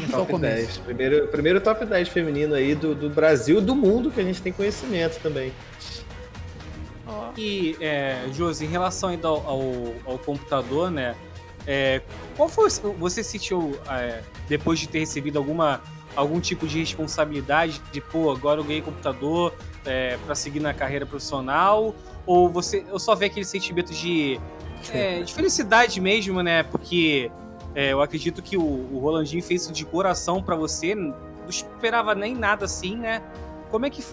[0.04, 0.56] É só o Top começo.
[0.56, 0.78] 10.
[0.78, 4.40] Primeiro, primeiro top 10 feminino aí do, do Brasil e do mundo que a gente
[4.42, 5.52] tem conhecimento também.
[7.36, 9.62] E, é, Josi, em relação ainda ao, ao,
[10.04, 11.14] ao computador, né?
[11.66, 12.02] é,
[12.36, 12.68] qual foi.
[12.84, 15.80] o- Você sentiu, é, depois de ter recebido alguma,
[16.14, 19.54] algum tipo de responsabilidade de, pô, agora eu ganhei computador
[19.86, 21.94] é, para seguir na carreira profissional?
[22.26, 24.38] Ou você eu só vê aquele sentimento de,
[24.92, 26.62] é, de felicidade mesmo, né?
[26.64, 27.30] Porque
[27.74, 31.14] é, eu acredito que o, o Rolandinho fez isso de coração para você, não
[31.48, 33.22] esperava nem nada assim, né?
[33.70, 34.04] Como é que,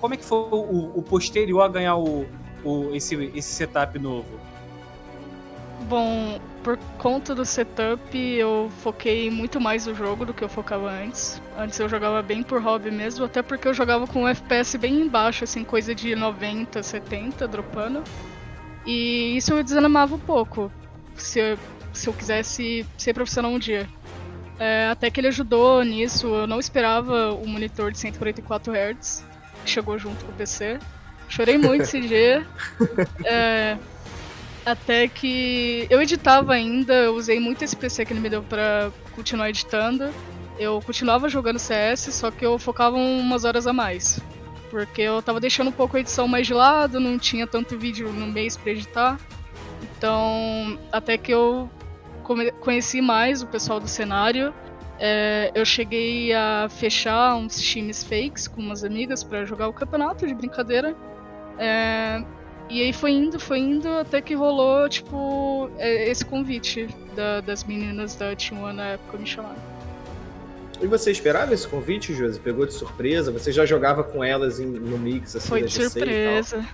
[0.00, 2.24] como é que foi o, o posterior a ganhar o,
[2.64, 4.28] o, esse, esse setup novo?
[5.88, 10.90] Bom, por conta do setup, eu foquei muito mais no jogo do que eu focava
[10.90, 11.40] antes.
[11.56, 15.00] Antes eu jogava bem por hobby mesmo, até porque eu jogava com um FPS bem
[15.00, 18.04] embaixo, assim, coisa de 90, 70, dropando.
[18.84, 20.70] E isso me desanimava um pouco,
[21.16, 21.58] se eu,
[21.98, 23.88] se eu quisesse ser profissional um dia.
[24.58, 29.24] É, até que ele ajudou nisso, eu não esperava o monitor de 144 Hz,
[29.64, 30.78] que chegou junto com o PC.
[31.28, 32.46] Chorei muito esse dia.
[33.24, 33.76] É,
[34.64, 38.90] até que eu editava ainda, eu usei muito esse PC que ele me deu pra
[39.12, 40.10] continuar editando.
[40.58, 44.20] Eu continuava jogando CS, só que eu focava umas horas a mais.
[44.70, 48.12] Porque eu tava deixando um pouco a edição mais de lado, não tinha tanto vídeo
[48.12, 49.18] no mês pra editar.
[49.82, 51.70] Então, até que eu
[52.60, 54.52] conheci mais o pessoal do cenário.
[55.00, 60.26] é, eu cheguei a fechar uns times fakes com umas amigas pra jogar o campeonato
[60.26, 60.96] de brincadeira.
[61.56, 62.20] É,
[62.68, 67.62] e aí foi indo, foi indo, até que rolou, tipo, é, esse convite da- das
[67.62, 69.56] meninas da T1 na época me chamaram.
[70.80, 72.38] E você esperava esse convite, Josi?
[72.40, 73.30] Pegou de surpresa?
[73.32, 76.64] Você já jogava com elas em- no mix, assim, Foi de surpresa.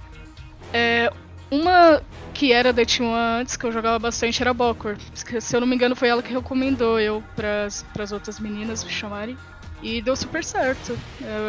[0.73, 1.11] É,
[1.51, 2.03] uma
[2.33, 4.97] que era da T1 antes, que eu jogava bastante, era Bokor.
[5.41, 8.91] Se eu não me engano, foi ela que recomendou eu pras, pras outras meninas me
[8.91, 9.37] chamarem.
[9.83, 10.99] E deu super certo.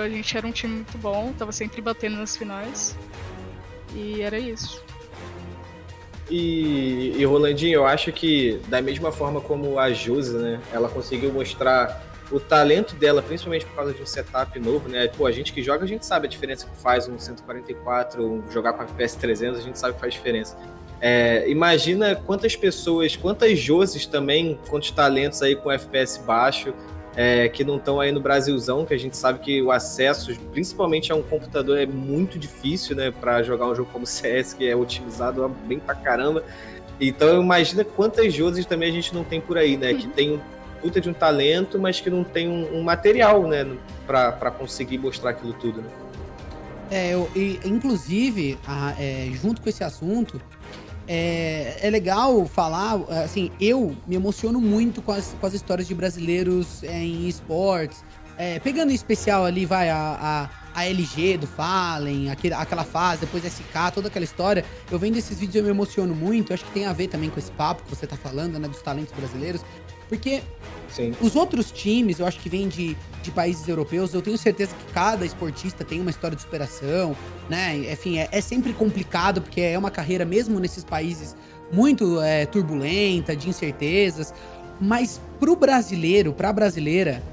[0.03, 2.95] A gente era um time muito bom, tava sempre batendo nas finais.
[3.93, 4.83] E era isso.
[6.29, 11.31] E, e Rolandinho, eu acho que da mesma forma como a Josi, né, ela conseguiu
[11.31, 15.07] mostrar o talento dela, principalmente por causa de um setup novo, né?
[15.07, 18.51] Pô, a gente que joga, a gente sabe a diferença que faz um 144, um
[18.51, 20.57] jogar com FPS 300, a gente sabe que faz diferença.
[20.99, 26.73] É, imagina quantas pessoas, quantas Joses também, quantos talentos aí com FPS baixo,
[27.15, 31.11] é, que não estão aí no Brasilzão, que a gente sabe que o acesso, principalmente
[31.11, 34.75] a um computador, é muito difícil, né, para jogar um jogo como CS, que é
[34.75, 36.43] otimizado bem pra caramba.
[36.99, 40.39] Então imagina quantas Joses também a gente não tem por aí, né, que tem um
[40.85, 43.65] puta de um talento, mas que não tem um, um material, né,
[44.05, 45.89] pra conseguir mostrar aquilo tudo, né.
[46.91, 50.39] É, eu, e, inclusive, a- é, junto com esse assunto,
[51.07, 55.95] é, é legal falar, assim, eu me emociono muito com as, com as histórias de
[55.95, 58.03] brasileiros é, em esportes.
[58.37, 63.21] É, pegando em especial ali, vai, a, a, a LG do Fallen, aquele, aquela fase,
[63.21, 64.63] depois SK, toda aquela história.
[64.91, 67.39] Eu vendo esses vídeos eu me emociono muito, acho que tem a ver também com
[67.39, 69.61] esse papo que você tá falando, né, dos talentos brasileiros.
[70.07, 70.41] Porque
[70.89, 71.13] Sim.
[71.19, 74.93] os outros times, eu acho que vêm de, de países europeus, eu tenho certeza que
[74.93, 77.15] cada esportista tem uma história de superação,
[77.49, 77.91] né?
[77.91, 81.35] Enfim, é, é sempre complicado, porque é uma carreira, mesmo nesses países,
[81.71, 84.33] muito é, turbulenta, de incertezas.
[84.79, 87.23] Mas pro brasileiro, pra brasileira,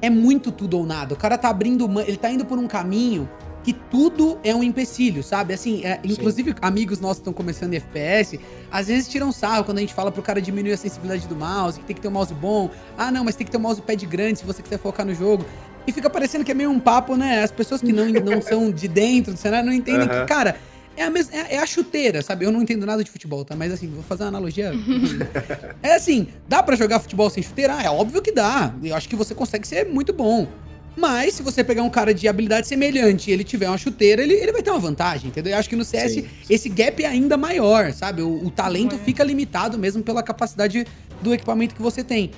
[0.00, 1.14] é muito tudo ou nada.
[1.14, 3.28] O cara tá abrindo, ele tá indo por um caminho
[3.62, 5.54] que tudo é um empecilho, sabe?
[5.54, 9.80] Assim, é, inclusive amigos nossos estão começando em FPS, às vezes tiram sarro quando a
[9.80, 12.34] gente fala pro cara diminuir a sensibilidade do mouse, que tem que ter um mouse
[12.34, 12.70] bom.
[12.96, 15.44] Ah, não, mas tem que ter um mousepad grande se você quiser focar no jogo.
[15.86, 17.42] E fica parecendo que é meio um papo, né?
[17.42, 20.20] As pessoas que não, não são de dentro do cenário não entendem Aham.
[20.20, 20.56] que, cara,
[20.96, 22.44] é a, mesma, é, é a chuteira, sabe?
[22.44, 23.56] Eu não entendo nada de futebol, tá?
[23.56, 24.72] Mas assim, vou fazer uma analogia.
[25.82, 27.76] é assim, dá pra jogar futebol sem chuteira?
[27.76, 28.74] Ah, é óbvio que dá.
[28.82, 30.46] Eu acho que você consegue ser muito bom.
[30.96, 34.34] Mas se você pegar um cara de habilidade semelhante e ele tiver uma chuteira, ele,
[34.34, 35.52] ele vai ter uma vantagem, entendeu?
[35.52, 36.24] Eu acho que no CS Sim.
[36.50, 38.20] esse gap é ainda maior, sabe?
[38.22, 38.98] O, o talento É.
[38.98, 40.86] fica limitado mesmo pela capacidade
[41.22, 42.30] do equipamento que você tem.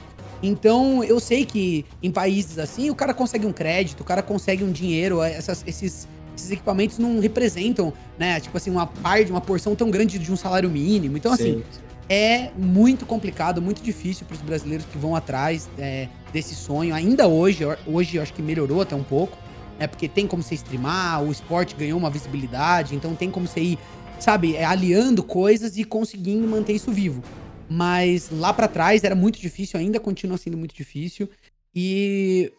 [0.42, 4.62] Então, eu sei que em países assim, o cara consegue um crédito, o cara consegue
[4.62, 9.74] um dinheiro, essas- esses, esses equipamentos não representam, né, tipo assim, uma parte, uma porção
[9.74, 11.16] tão grande de um salário mínimo.
[11.16, 11.64] Então, assim, Sim.
[12.08, 15.68] é muito complicado, muito difícil para os brasileiros que vão atrás.
[15.78, 16.92] é, desse sonho.
[16.92, 19.38] Ainda hoje, hoje eu acho que melhorou até um pouco,
[19.78, 19.86] né?
[19.86, 23.78] Porque tem como você streamar, o esporte ganhou uma visibilidade, então tem como você ir,
[24.18, 27.22] sabe, é, aliando coisas e conseguindo manter isso vivo.
[27.70, 31.30] Mas lá pra trás era muito difícil, ainda continua sendo muito difícil.
[31.72, 32.52] E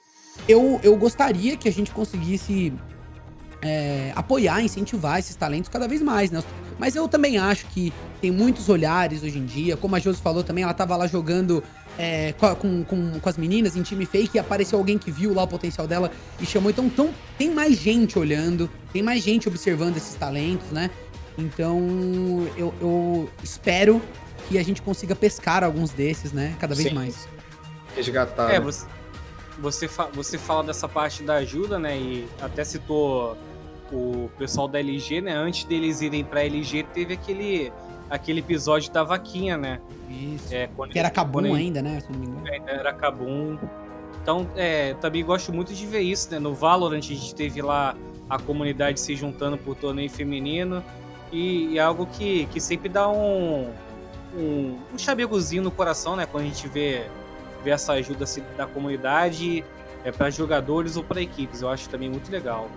[0.48, 2.74] eu, eu gostaria que a gente conseguisse
[3.62, 6.42] é, apoiar, incentivar esses talentos cada vez mais, né?
[6.78, 9.78] Mas eu também acho que tem muitos olhares hoje em dia.
[9.78, 11.64] Como a Josi falou também, ela tava lá jogando
[11.98, 15.44] é, com, com, com, as meninas em time fake e apareceu alguém que viu lá
[15.44, 16.70] o potencial dela e chamou.
[16.70, 20.90] Então, então tem mais gente olhando, tem mais gente observando esses talentos, né?
[21.38, 21.80] Então
[22.58, 24.02] eu, eu espero
[24.48, 26.56] que a gente consiga pescar alguns desses, né?
[26.60, 26.96] Cada vez Sim.
[26.96, 27.28] mais.
[27.96, 28.54] Resgatar.
[28.54, 28.86] É, você,
[29.60, 31.98] você, fa você fala dessa parte da ajuda, né?
[31.98, 33.38] E até citou
[33.91, 35.34] o pessoal da LG, né?
[35.36, 37.71] Antes deles irem pra LG, teve aquele,
[38.10, 39.80] aquele episódio da vaquinha, né?
[40.10, 40.54] Isso.
[40.54, 42.00] É, que era Kabum ainda, né?
[42.00, 42.48] Se não me engano.
[42.48, 43.58] É, era Kabum.
[44.21, 46.39] Então, é, também gosto muito de ver isso, né?
[46.39, 47.95] No Valorant a gente teve lá
[48.30, 50.84] a comunidade se juntando por torneio feminino.
[51.32, 53.71] E, e é algo que, que sempre dá um,
[54.36, 56.26] um, um chamegozinho no coração, né?
[56.26, 57.06] Quando a gente vê,
[57.63, 59.63] vê essa ajuda assim, da comunidade
[60.04, 61.62] é, para jogadores ou para equipes.
[61.62, 62.69] Eu acho também muito legal.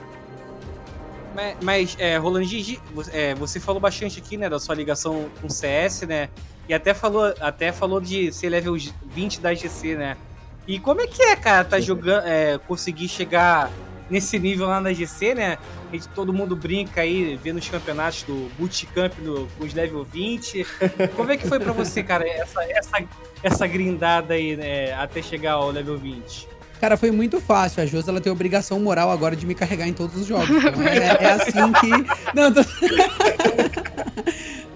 [1.38, 2.48] Mas, mas é, Roland,
[3.12, 6.28] é, você falou bastante aqui, né, da sua ligação com o CS, né?
[6.68, 10.16] E até falou, até falou de ser level 20 da GC, né?
[10.66, 13.70] E como é que é, cara, tá jogando, é, conseguir chegar
[14.10, 15.58] nesse nível lá na GC, né?
[15.88, 20.02] A gente, todo mundo brinca aí, vendo os campeonatos do Bootcamp no, com os level
[20.02, 20.66] 20.
[21.14, 23.04] Como é que foi para você, cara, essa, essa,
[23.44, 26.57] essa grindada aí, né, até chegar ao level 20?
[26.80, 27.82] Cara, foi muito fácil.
[27.82, 30.48] A Josi, ela tem obrigação moral agora de me carregar em todos os jogos.
[30.68, 31.88] Então é, é, assim que...
[32.34, 32.60] Não, tô...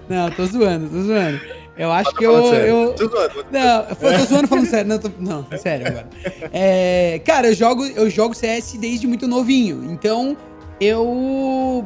[0.09, 1.39] Não, tô zoando, tô zoando.
[1.77, 2.33] Eu acho que eu.
[2.53, 2.93] eu...
[2.93, 3.45] Tô zoando.
[3.51, 4.87] Não, eu tô zoando falando sério.
[4.87, 5.09] Não, tô...
[5.19, 6.09] não, sério agora.
[6.51, 9.91] É, cara, eu jogo, eu jogo CS desde muito novinho.
[9.91, 10.37] Então,
[10.79, 11.85] eu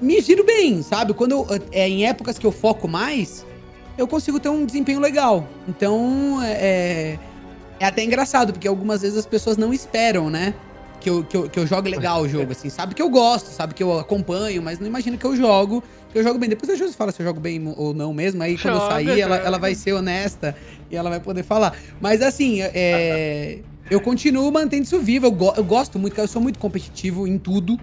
[0.00, 1.14] me giro bem, sabe?
[1.14, 3.46] Quando eu, é em épocas que eu foco mais,
[3.96, 5.46] eu consigo ter um desempenho legal.
[5.68, 7.18] Então, é,
[7.82, 10.54] é até engraçado, porque algumas vezes as pessoas não esperam, né?
[11.00, 12.70] Que eu, que eu, que eu jogue legal o jogo, assim.
[12.70, 16.16] Sabe que eu gosto, sabe que eu acompanho, mas não imagina que eu jogo, que
[16.16, 16.48] eu jogo bem.
[16.48, 18.40] Depois a Júlia fala se eu jogo bem ou não mesmo.
[18.40, 20.56] Aí quando eu sair, ela, ela vai ser honesta
[20.88, 21.76] e ela vai poder falar.
[22.00, 23.58] Mas assim, é,
[23.90, 25.26] eu continuo mantendo isso vivo.
[25.26, 27.76] Eu, go, eu gosto muito, eu sou muito competitivo em tudo,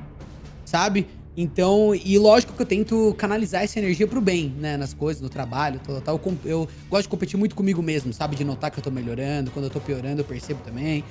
[0.63, 1.05] sabe?
[1.37, 4.75] Então, e lógico que eu tento canalizar essa energia pro bem, né?
[4.75, 6.21] Nas coisas, no trabalho, tal, tal.
[6.25, 8.35] Eu, eu, gosto de competir muito comigo mesmo, sabe?
[8.35, 9.51] De notar que eu tô melhorando.
[9.51, 11.03] Quando eu tô piorando, eu percebo também,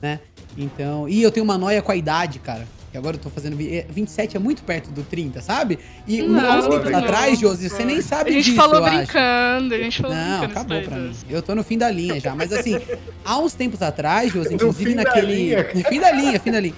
[0.00, 0.20] né?
[0.56, 2.66] Então, e eu tenho uma noia com a idade, cara.
[2.90, 3.56] Que agora eu tô fazendo.
[3.56, 5.78] 27 é muito perto do 30, sabe?
[6.06, 8.38] E não, uns tempos atrás, Josi, você nem sabe disso.
[8.38, 9.80] A gente disso, falou brincando, acho.
[9.80, 11.12] a gente falou Não, acabou pra mim.
[11.28, 12.34] Eu tô no fim da linha já.
[12.34, 12.80] Mas assim,
[13.24, 15.54] há uns tempos atrás, Josi, inclusive naquele.
[15.74, 16.74] No fim da linha, fim da linha.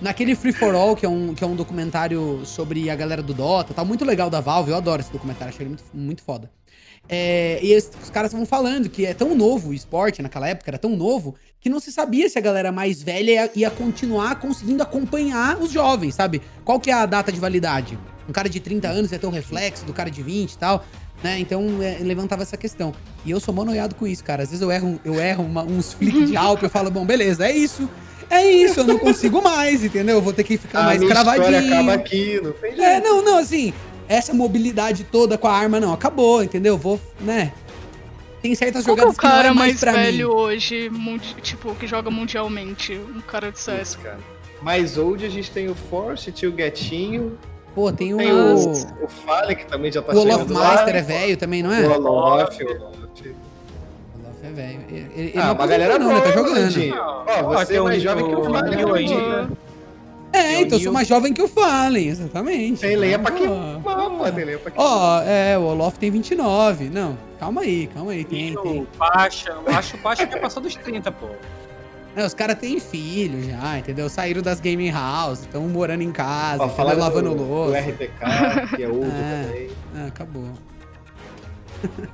[0.00, 3.34] Naquele Free for All, que é um, que é um documentário sobre a galera do
[3.34, 6.50] Dota, tá muito legal da Valve, eu adoro esse documentário, achei ele muito, muito foda.
[7.08, 10.70] É, e os, os caras estavam falando que é tão novo o esporte, naquela época
[10.70, 14.38] era tão novo, que não se sabia se a galera mais velha ia, ia, continuar
[14.38, 16.42] conseguindo acompanhar os jovens, sabe?
[16.64, 17.98] Qual que é a data de validade?
[18.28, 20.84] Um cara de 30 anos ia ter um reflexo do cara de 20 e tal,
[21.24, 21.40] né?
[21.40, 22.92] Então é, levantava essa questão.
[23.24, 24.42] E eu sou monoiado com isso, cara.
[24.42, 27.46] Às vezes eu erro, eu erro uma, uns flicks de álcool, eu falo, bom, beleza,
[27.46, 27.88] é isso.
[28.30, 30.16] É isso, eu não consigo mais, entendeu?
[30.16, 31.72] Eu vou ter que ficar a mais cravadinho.
[31.72, 32.82] acaba aqui, não tem é, jeito.
[32.82, 33.72] É, não, não, assim,
[34.06, 36.76] essa mobilidade toda com a arma não acabou, entendeu?
[36.76, 37.52] Vou, né?
[38.42, 40.34] Tem certas Qual jogadas que, é o cara que não é mais, mais velho mim.
[40.34, 40.90] hoje,
[41.42, 43.88] tipo, que joga mundialmente, um cara de CS.
[43.88, 44.18] Isso, cara.
[44.62, 47.38] Mais old a gente tem o Force, tinha o Gatinho.
[47.74, 48.72] Pô, tem, tem o...
[49.04, 51.72] o Fallen, que também já tá o chegando O Olaf Master é velho também, não
[51.72, 51.86] é?
[51.86, 53.34] O Olof, o Olof
[54.46, 54.80] é velho.
[54.88, 56.20] Ele, ele ah, não uma galera não, né?
[56.20, 56.94] Tá jogando.
[57.26, 59.50] Ó, você é mais jovem que o Fallen ainda.
[60.32, 62.80] É, então eu sou mais jovem que o Fallen, exatamente.
[62.80, 64.90] Tem lenha pra queimar, pô, tem lenha pra queimar.
[64.90, 66.90] Ó, é, o Olof tem 29.
[66.90, 68.24] Não, calma aí, calma aí.
[68.24, 68.82] Tem, tem.
[68.82, 71.28] O Pacha, eu acho que o Pacha já passou dos 30, pô.
[72.14, 74.08] É, os caras têm filho já, entendeu?
[74.08, 77.78] Saíram das gaming house, estão morando em casa, Ó, lavando louça.
[77.78, 79.70] O RTK, que é outro é, também.
[79.96, 80.50] É, acabou.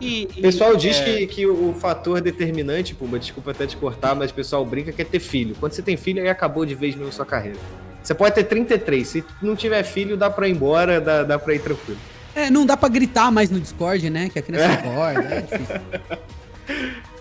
[0.01, 1.05] E, e, o pessoal diz é...
[1.05, 5.03] que, que o fator determinante, Puma, desculpa até te cortar, mas o pessoal brinca que
[5.03, 5.57] é ter filho.
[5.59, 7.59] Quando você tem filho, aí acabou de vez mesmo sua carreira.
[8.03, 11.55] Você pode ter 33, se não tiver filho, dá pra ir embora, dá, dá pra
[11.55, 11.99] ir tranquilo.
[12.35, 14.29] É, não dá pra gritar mais no Discord, né?
[14.29, 14.75] Que a criança é.
[14.75, 15.81] acorda, é difícil.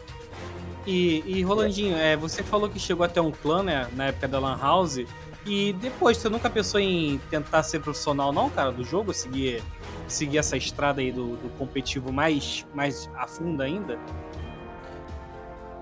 [0.85, 4.39] E, e Rolandinho, é, você falou que chegou até um clã, né, na época da
[4.39, 4.99] Lan House.
[5.45, 9.13] E depois, você nunca pensou em tentar ser profissional, não, cara, do jogo?
[9.13, 9.61] Seguir,
[10.07, 13.97] seguir essa estrada aí do, do competitivo mais, mais a fundo ainda?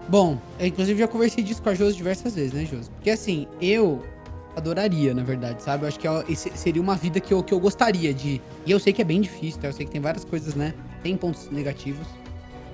[0.08, 2.90] Bom, eu inclusive já conversei disso com a Josi diversas vezes, né, Josi?
[2.90, 4.04] Porque assim, eu
[4.56, 5.84] adoraria, na verdade, sabe?
[5.84, 8.42] Eu acho que esse seria uma vida que eu, que eu gostaria de.
[8.66, 9.68] E eu sei que é bem difícil, tá?
[9.68, 10.74] Eu sei que tem várias coisas, né?
[11.04, 12.06] Tem pontos negativos,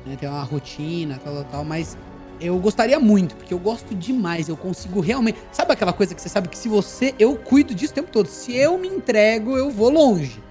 [0.05, 0.15] né?
[0.19, 1.97] Tem uma rotina, tal, tal, tal, mas
[2.39, 4.49] eu gostaria muito, porque eu gosto demais.
[4.49, 5.39] Eu consigo realmente.
[5.51, 7.13] Sabe aquela coisa que você sabe que se você.
[7.19, 8.27] Eu cuido disso o tempo todo.
[8.27, 10.41] Se eu me entrego, eu vou longe.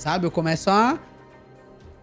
[0.00, 0.26] Sabe?
[0.26, 0.98] Eu começo a.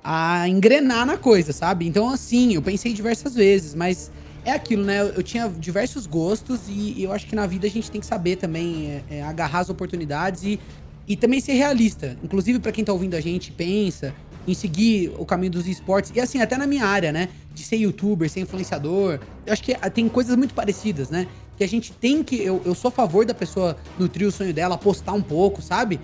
[0.04, 1.88] a engrenar na coisa, sabe?
[1.88, 4.12] Então, assim, eu pensei diversas vezes, mas
[4.46, 5.02] é aquilo, né?
[5.02, 8.06] Eu, tinha diversos gostos e, e eu acho que na vida a gente tem que
[8.06, 10.60] saber também é, é, agarrar as oportunidades e,
[11.08, 12.16] e também ser realista.
[12.24, 14.14] Inclusive, pra quem tá ouvindo a gente, pensa
[14.48, 16.12] em seguir o caminho dos esportes.
[16.16, 17.30] E assim, até na minha área, né?
[17.52, 19.20] De ser youtuber, ser influenciador.
[19.44, 21.26] Eu acho que ah, tem coisas muito parecidas, né?
[21.58, 22.36] Que a gente tem que.
[22.44, 26.00] Eu, eu sou a favor da pessoa nutrir o sonho dela, apostar um pouco, sabe?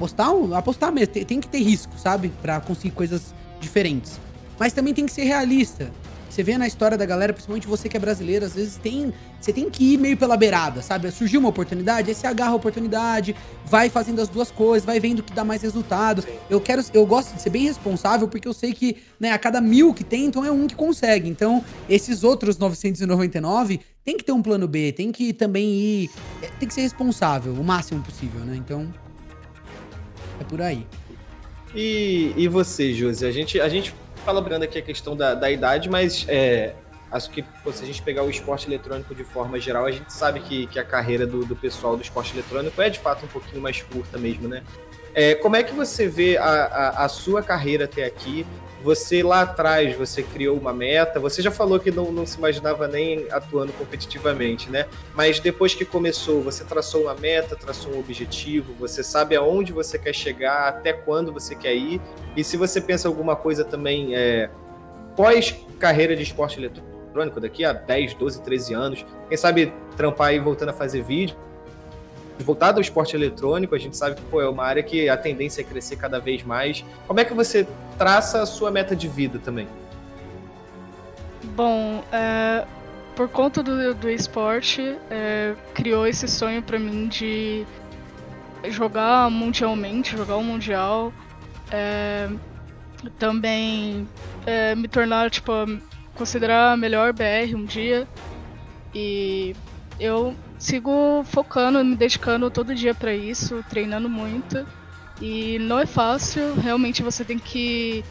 [0.00, 1.12] Apostar, apostar mesmo.
[1.12, 2.32] Tem, tem que ter risco, sabe?
[2.40, 4.18] Pra conseguir coisas diferentes.
[4.58, 5.90] Mas também tem que ser realista.
[6.30, 9.12] Você vê na história da galera, principalmente você que é brasileiro, às vezes tem.
[9.38, 11.10] Você tem que ir meio pela beirada, sabe?
[11.10, 13.34] Surgiu uma oportunidade, aí você agarra a oportunidade,
[13.66, 16.24] vai fazendo as duas coisas, vai vendo o que dá mais resultado.
[16.48, 16.82] Eu quero.
[16.94, 20.04] Eu gosto de ser bem responsável, porque eu sei que, né, a cada mil que
[20.04, 21.28] tentam é um que consegue.
[21.28, 26.10] Então, esses outros 999 tem que ter um plano B, tem que também ir.
[26.42, 28.56] é, Tem que ser responsável o máximo possível, né?
[28.56, 28.88] Então.
[30.40, 30.86] É por aí.
[31.74, 33.26] E, e você, Josi?
[33.26, 36.74] A gente, a gente fala brando aqui a questão da, da idade, mas é,
[37.10, 40.40] acho que se a gente pegar o esporte eletrônico de forma geral, a gente sabe
[40.40, 43.60] que, que a carreira do, do pessoal do esporte eletrônico é de fato um pouquinho
[43.60, 44.62] mais curta mesmo, né?
[45.14, 48.46] É, como é que você vê a, a, a sua carreira até aqui?
[48.82, 52.88] Você lá atrás, você criou uma meta, você já falou que não, não se imaginava
[52.88, 54.86] nem atuando competitivamente, né?
[55.14, 59.98] Mas depois que começou, você traçou uma meta, traçou um objetivo, você sabe aonde você
[59.98, 62.00] quer chegar, até quando você quer ir,
[62.34, 64.48] e se você pensa alguma coisa também é,
[65.14, 70.38] pós carreira de esporte eletrônico, daqui a 10, 12, 13 anos, quem sabe trampar aí
[70.38, 71.36] voltando a fazer vídeo,
[72.42, 75.60] voltado ao esporte eletrônico, a gente sabe que pô, é uma área que a tendência
[75.60, 76.84] é crescer cada vez mais.
[77.06, 77.66] Como é que você
[77.98, 79.68] traça a sua meta de vida também?
[81.56, 82.66] Bom, é,
[83.14, 87.66] por conta do, do esporte, é, criou esse sonho pra mim de
[88.68, 91.12] jogar mundialmente, jogar o mundial,
[91.70, 92.28] é,
[93.18, 94.06] também
[94.46, 95.52] é, me tornar, tipo,
[96.14, 98.06] considerar a melhor BR um dia.
[98.94, 99.54] E
[99.98, 104.64] eu sigo focando, me dedicando todo dia pra isso, treinando muito.
[105.20, 108.04] E não é fácil, realmente você tem que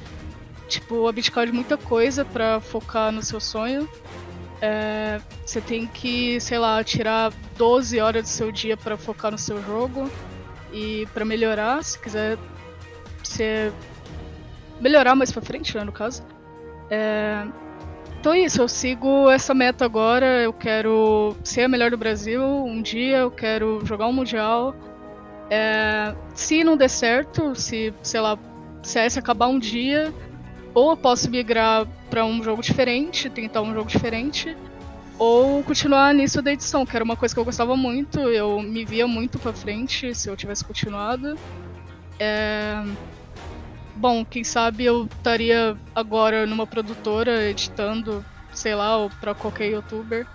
[0.67, 3.89] tipo, abdicar de muita coisa pra focar no seu sonho.
[4.61, 9.37] É, você tem que, sei lá, tirar 12 horas do seu dia pra focar no
[9.37, 10.09] seu jogo
[10.73, 12.37] e pra melhorar, se quiser
[13.23, 13.71] ser
[14.79, 16.23] melhorar mais pra frente, né, no caso.
[16.89, 17.45] É,
[18.19, 22.43] então é isso, eu sigo essa meta agora, eu quero ser a melhor do Brasil
[22.43, 24.75] um dia, eu quero jogar um mundial.
[25.49, 28.37] É, se não der certo, se, sei lá,
[28.83, 30.13] CS acabar um dia,
[30.73, 34.55] ou eu posso migrar pra um jogo diferente, tentar um jogo diferente,
[35.17, 38.83] ou continuar nisso da edição, que era uma coisa que eu gostava muito, eu me
[38.83, 41.37] via muito pra frente se eu tivesse continuado.
[42.19, 42.83] É...
[43.99, 50.25] Bom, quem sabe eu estaria agora numa produtora editando, sei lá, ou pra qualquer youtuber.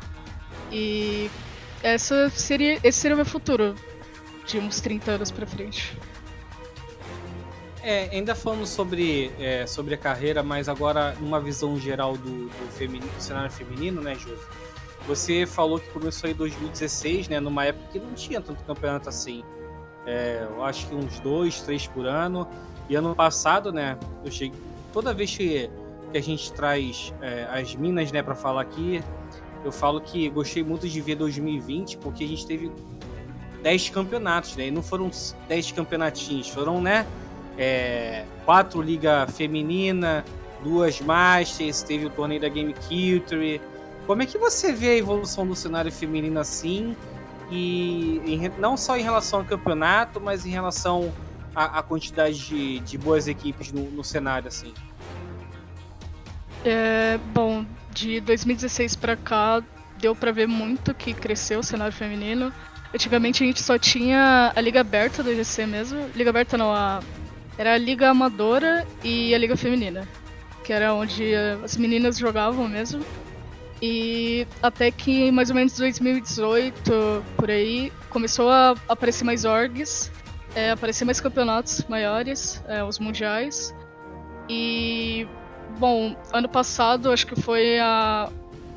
[0.71, 1.31] E
[1.83, 3.75] essa seria, esse seria o meu futuro
[4.47, 5.97] de uns 30 anos pra frente.
[7.83, 12.69] É, ainda falando sobre, é, sobre a carreira, mas agora numa visão geral do, do,
[12.73, 14.43] feminino, do cenário feminino, né, Josi?
[15.07, 17.41] Você falou que começou em 2016, né?
[17.41, 19.43] Numa época que não tinha tanto campeonato assim.
[20.07, 22.47] É, eu acho que uns dois, três por ano.
[22.89, 23.99] E ano passado, né?
[24.25, 24.59] Eu cheguei.
[24.93, 25.71] Toda vez que,
[26.13, 29.03] que a gente traz é, as minas, né, para falar aqui,
[29.65, 32.71] eu falo que gostei muito de ver 2020, porque a gente teve
[33.63, 34.67] 10 campeonatos, né?
[34.67, 35.11] E não foram
[35.49, 37.07] 10 campeonatinhos, foram, né?
[37.57, 40.25] É, quatro liga feminina,
[40.63, 43.61] duas Masters, teve o torneio da Game Culture.
[44.07, 46.95] Como é que você vê a evolução do cenário feminino assim?
[47.51, 51.11] E em, não só em relação ao campeonato, mas em relação
[51.55, 54.73] à, à quantidade de, de, boas equipes no, no cenário assim?
[56.65, 59.63] É, bom, de 2016 para cá
[59.99, 62.53] deu para ver muito que cresceu o cenário feminino.
[62.93, 67.01] Antigamente a gente só tinha a liga aberta do GC mesmo, liga aberta não, a
[67.57, 70.09] era a liga amadora e a liga feminina,
[70.65, 73.05] que era onde as meninas jogavam mesmo.
[73.81, 80.11] E até que mais ou menos 2018, por aí, começou a aparecer mais orgs,
[80.55, 83.75] é, aparecer mais campeonatos maiores, é, os mundiais.
[84.49, 85.27] E,
[85.79, 88.31] bom, ano passado acho que foi a,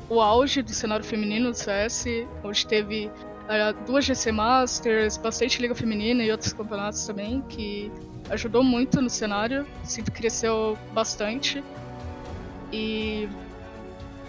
[0.08, 2.06] o auge do cenário feminino do CS,
[2.42, 7.92] onde teve uh, duas GC Masters, bastante Liga Feminina e outros campeonatos também, que
[8.30, 11.62] ajudou muito no cenário, que cresceu bastante.
[12.72, 13.28] E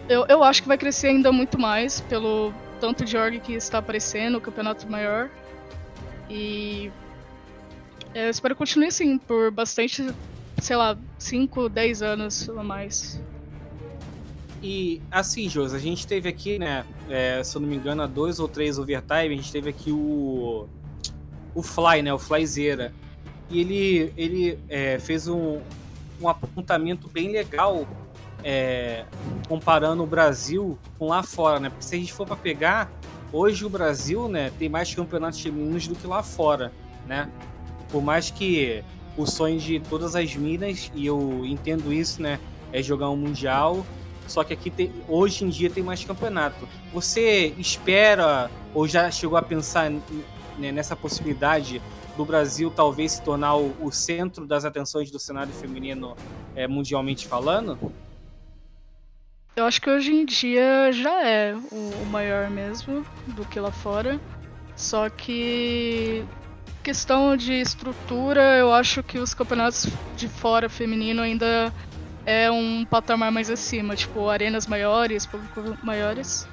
[0.08, 3.80] eu, eu acho que vai crescer ainda muito mais pelo tanto de org que está
[3.80, 5.30] aparecendo, o campeonato maior.
[6.30, 7.09] E é,
[8.14, 10.14] eu espero que continue assim por bastante,
[10.60, 13.22] sei lá, 5, 10 anos ou mais.
[14.62, 16.86] E assim, Jos, a gente teve aqui, né?
[17.10, 19.92] É, se eu não me engano, há dois ou três overtime, a gente teve aqui
[19.92, 20.68] o.
[21.56, 22.14] O Fly, né?
[22.14, 22.94] O Flyzeira.
[23.50, 25.60] E ele, ele é, fez um,
[26.22, 27.88] um apontamento bem legal
[28.44, 29.06] é,
[29.48, 31.70] comparando o Brasil com lá fora, né?
[31.70, 32.92] Porque se a gente for para pegar,
[33.32, 36.72] hoje o Brasil, né, tem mais campeonatos femininos do que lá fora,
[37.08, 37.30] né?
[37.92, 38.84] Por mais que
[39.18, 42.40] o sonho de todas as minas, e eu entendo isso, né,
[42.72, 43.86] é jogar um mundial,
[44.28, 46.68] só que aqui tem, hoje em dia tem mais campeonato.
[46.94, 51.82] Você espera ou já chegou a pensar né, nessa possibilidade
[52.16, 56.16] do Brasil talvez se tornar o, o centro das atenções do cenário feminino
[56.56, 57.78] é, mundialmente falando?
[59.56, 64.20] Eu acho que hoje em dia já é o, maior mesmo do que lá fora.
[64.76, 66.24] Só que
[66.84, 71.74] questão de estrutura, eu acho que os campeonatos de fora feminino ainda
[72.26, 76.48] é um patamar mais acima, tipo arenas maiores, públicos maiores.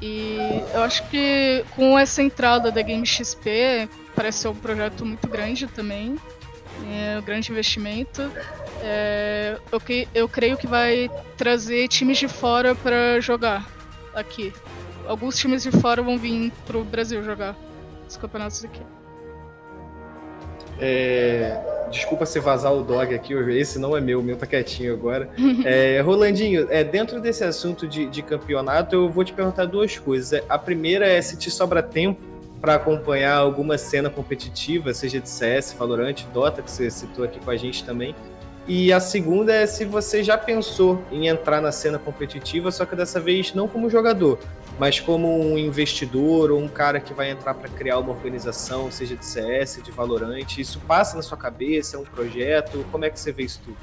[0.00, 0.36] E
[0.72, 5.66] eu acho que com essa entrada da Game XP, parece ser um projeto muito grande
[5.66, 6.16] também,
[6.90, 8.30] é um grande investimento.
[8.82, 13.66] É, eu, que, eu creio que vai trazer times de fora para jogar
[14.14, 14.52] aqui.
[15.06, 17.56] Alguns times de fora vão vir pro Brasil jogar
[18.08, 18.80] os campeonatos aqui.
[20.80, 21.60] É,
[21.90, 25.28] desculpa se vazar o dog aqui, esse não é meu, o meu tá quietinho agora.
[25.64, 30.42] É, Rolandinho, é, dentro desse assunto de, de, campeonato, eu vou te perguntar duas coisas.
[30.48, 32.20] A primeira é se te sobra tempo
[32.60, 37.50] para acompanhar alguma cena competitiva, seja de CS, Valorant, Dota, que você citou aqui com
[37.50, 38.14] a gente também.
[38.66, 42.96] E a segunda é se você já pensou em entrar na cena competitiva, só que
[42.96, 44.38] dessa vez não como jogador,
[44.78, 49.16] mas como um investidor ou um cara que vai entrar para criar uma organização, seja
[49.16, 50.58] de CS, de Valorant.
[50.58, 52.84] Isso passa na sua cabeça, é um projeto?
[52.90, 53.76] Como é que você vê isso tudo?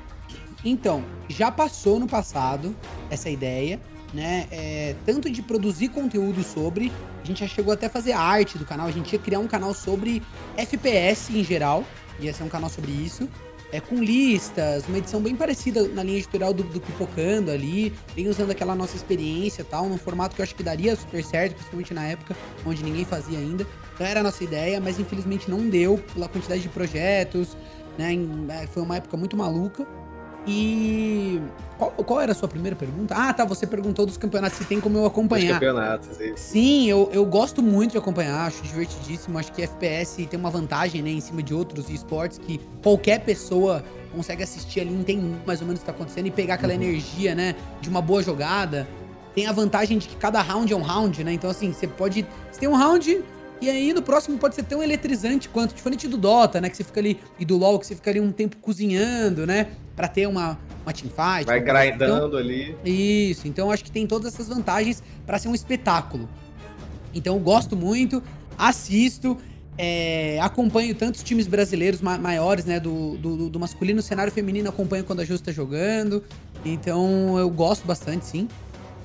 [0.63, 2.75] Então, já passou no passado
[3.09, 3.79] essa ideia,
[4.13, 4.47] né?
[4.51, 6.91] É, tanto de produzir conteúdo sobre,
[7.23, 9.47] a gente já chegou até a fazer arte do canal, a gente ia criar um
[9.47, 10.21] canal sobre
[10.57, 11.83] FPS em geral,
[12.19, 13.27] ia ser um canal sobre isso
[13.71, 18.27] é, com listas, uma edição bem parecida na linha editorial do, do Pipocando ali, bem
[18.27, 21.53] usando aquela nossa experiência e tal, num formato que eu acho que daria super certo,
[21.53, 23.65] principalmente na época onde ninguém fazia ainda.
[23.93, 27.55] Então era a nossa ideia, mas infelizmente não deu pela quantidade de projetos,
[27.97, 28.13] né?
[28.49, 29.87] É, foi uma época muito maluca.
[30.47, 31.39] E
[31.77, 33.15] qual, qual, era a sua primeira pergunta?
[33.15, 33.45] Ah, tá.
[33.45, 35.53] Você perguntou dos campeonatos, se tem como eu acompanhar.
[35.53, 36.51] Os campeonatos, isso.
[36.51, 39.37] Sim, eu, eu gosto muito de acompanhar, acho divertidíssimo.
[39.37, 43.83] Acho que FPS tem uma vantagem, né, em cima de outros esportes que qualquer pessoa
[44.11, 46.81] consegue assistir ali, entender mais ou menos o que tá acontecendo e pegar aquela uhum.
[46.81, 48.87] energia, né, de uma boa jogada.
[49.33, 51.31] Tem a vantagem de que cada round é um round, né?
[51.31, 52.27] Então, assim, você pode.
[52.51, 53.23] Você tem um round,
[53.61, 56.67] e aí no próximo pode ser tão eletrizante quanto, diferente do Dota, né?
[56.67, 59.67] Que você fica ali, e do LoL, que você fica ali um tempo cozinhando, né?
[60.01, 61.45] Pra ter uma, uma teamfight.
[61.45, 62.75] Vai grindando então, ali.
[62.83, 66.27] Isso, então acho que tem todas essas vantagens para ser um espetáculo.
[67.13, 68.23] Então eu gosto muito,
[68.57, 69.37] assisto,
[69.77, 72.79] é, acompanho tantos times brasileiros ma maiores, né?
[72.79, 76.23] Do, do, do, masculino, cenário feminino acompanho quando a Justa tá jogando.
[76.65, 78.47] Então eu gosto bastante, sim.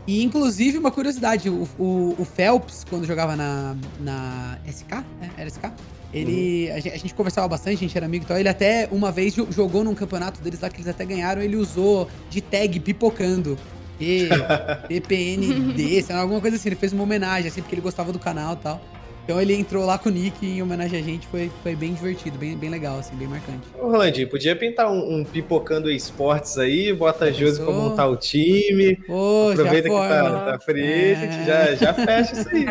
[0.07, 5.51] E, inclusive, uma curiosidade, o, o, o Phelps, quando jogava na, na SK, é, era
[5.51, 5.70] SK?
[6.12, 6.68] Ele.
[6.68, 6.76] Uhum.
[6.76, 8.38] A, gente, a, gente, conversava bastante, a gente era amigo e tal.
[8.38, 12.09] Ele até uma vez jogou num campeonato deles lá que eles até ganharam, ele usou
[12.30, 13.59] de tag pipocando.
[14.00, 14.28] E,
[14.88, 16.68] PPND, alguma coisa assim.
[16.68, 18.82] Ele fez uma homenagem, assim, porque ele gostava do canal e tal.
[19.26, 22.38] Então ele entrou lá com o Nick em homenagem a gente, foi, foi bem divertido,
[22.38, 23.66] bem, bem legal, assim, bem marcante.
[23.74, 28.14] Ô, Rolandinho, podia pintar um, um pipocando esportes aí, bota a Josi pra montar o
[28.16, 28.96] time.
[29.08, 31.44] Ô, aproveita que tá, tá frio, é...
[31.44, 32.66] já, já fecha isso aí.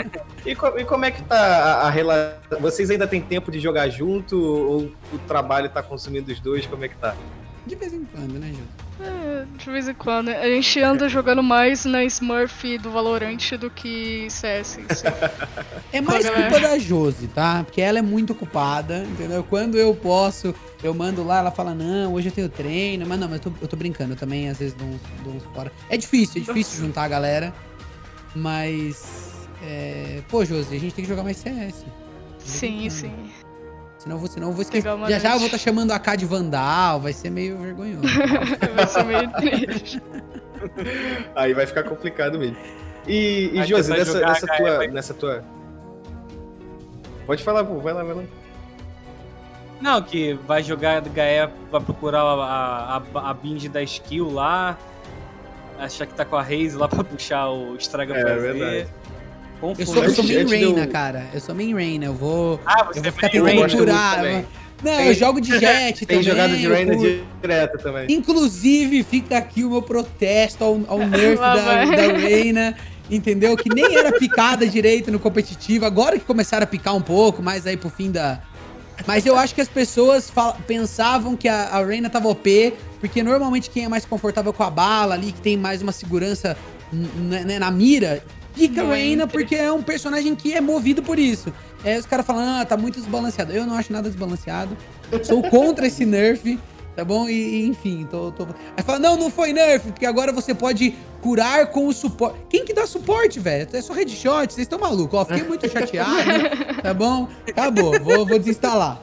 [0.46, 2.62] E, e, como é que tá a, a relação?
[2.62, 6.66] Vocês ainda tem tempo de jogar junto ou o trabalho tá consumindo os dois?
[6.66, 7.18] Como é que tá?
[7.68, 8.85] De vez em quando, né, Josi?
[9.00, 10.30] É, de vez em quando.
[10.30, 14.78] A gente anda jogando mais na Smurf do Valorant do que CS.
[15.92, 17.64] é mais culpa da Josi, tá?
[17.64, 19.44] Porque ela é muito ocupada, entendeu?
[19.44, 23.06] Quando eu posso, eu mando lá, ela fala, não, hoje eu tenho treino.
[23.06, 25.34] Mas não, mas eu tô, eu tô brincando eu também, às vezes dou uns, dou
[25.34, 25.72] uns fora.
[25.90, 27.54] É difícil, é difícil juntar a galera.
[28.34, 29.48] Mas.
[29.62, 30.22] É...
[30.30, 31.86] Pô, Josi, a gente tem que jogar mais CS.
[32.40, 33.14] Sim, sim.
[34.06, 34.88] Senão, vou, senão eu vou esquecer.
[35.10, 38.04] Já já eu vou estar tá chamando a K de Vandal, vai ser meio vergonhoso.
[38.76, 40.00] vai ser meio triste.
[41.36, 42.56] Aí vai ficar complicado mesmo.
[43.08, 45.44] E, e Josi, nessa, nessa, tua, vai- nessa tua.
[47.26, 48.24] Pode falar, pô, vai lá, vai lá.
[49.82, 54.78] Não, que vai jogar Gaia, vai procurar a, a, a bind da skill lá,
[55.80, 58.54] achar que tá com a Raze lá pra puxar o estraga É, prazer.
[58.54, 58.90] verdade.
[59.70, 59.82] Confuso.
[59.82, 61.26] Eu sou, eu sou main Reina, do- cara.
[61.34, 62.06] Eu sou main Reina.
[62.06, 62.60] Eu vou.
[62.66, 64.24] Ah, Eu você vou é ficar Eu tentando curar.
[64.84, 66.24] Não, Tem- eu jogo de jet Tem também.
[66.24, 67.26] jogado de eu curto.
[67.42, 68.06] direto também.
[68.12, 71.56] Inclusive, fica aqui o meu protesto ao, ao nerf da,
[71.86, 72.76] da Reina,
[73.10, 73.56] entendeu?
[73.56, 77.66] Que nem era picada direito no competitivo, agora que começaram a picar um pouco, mais
[77.66, 78.42] aí pro fim da.
[79.08, 83.24] Mas eu acho que as pessoas fal- pensavam que a, a Reina tava OP, porque
[83.24, 86.56] normalmente quem é mais confortável com a bala ali, que tem mais uma segurança
[86.94, 88.24] né, na mira,
[88.56, 89.38] pica Não Reina entre.
[89.38, 91.54] porque é um personagem que é movido por isso.
[91.84, 93.52] Aí os caras falam, ah, tá muito desbalanceado.
[93.52, 94.76] Eu não acho nada desbalanceado.
[95.24, 96.58] Sou contra esse nerf,
[96.96, 97.30] tá bom?
[97.30, 98.48] E, e, enfim, tô, tô.
[98.76, 102.38] Aí fala, não, não foi nerf, porque agora você pode curar com o suporte.
[102.50, 103.68] Quem que dá suporte, velho?
[103.72, 105.20] É só headshot, vocês estão malucos.
[105.20, 106.12] Ó, fiquei muito chateado,
[106.82, 107.28] tá bom?
[107.48, 109.02] Acabou, vou, vou desinstalar.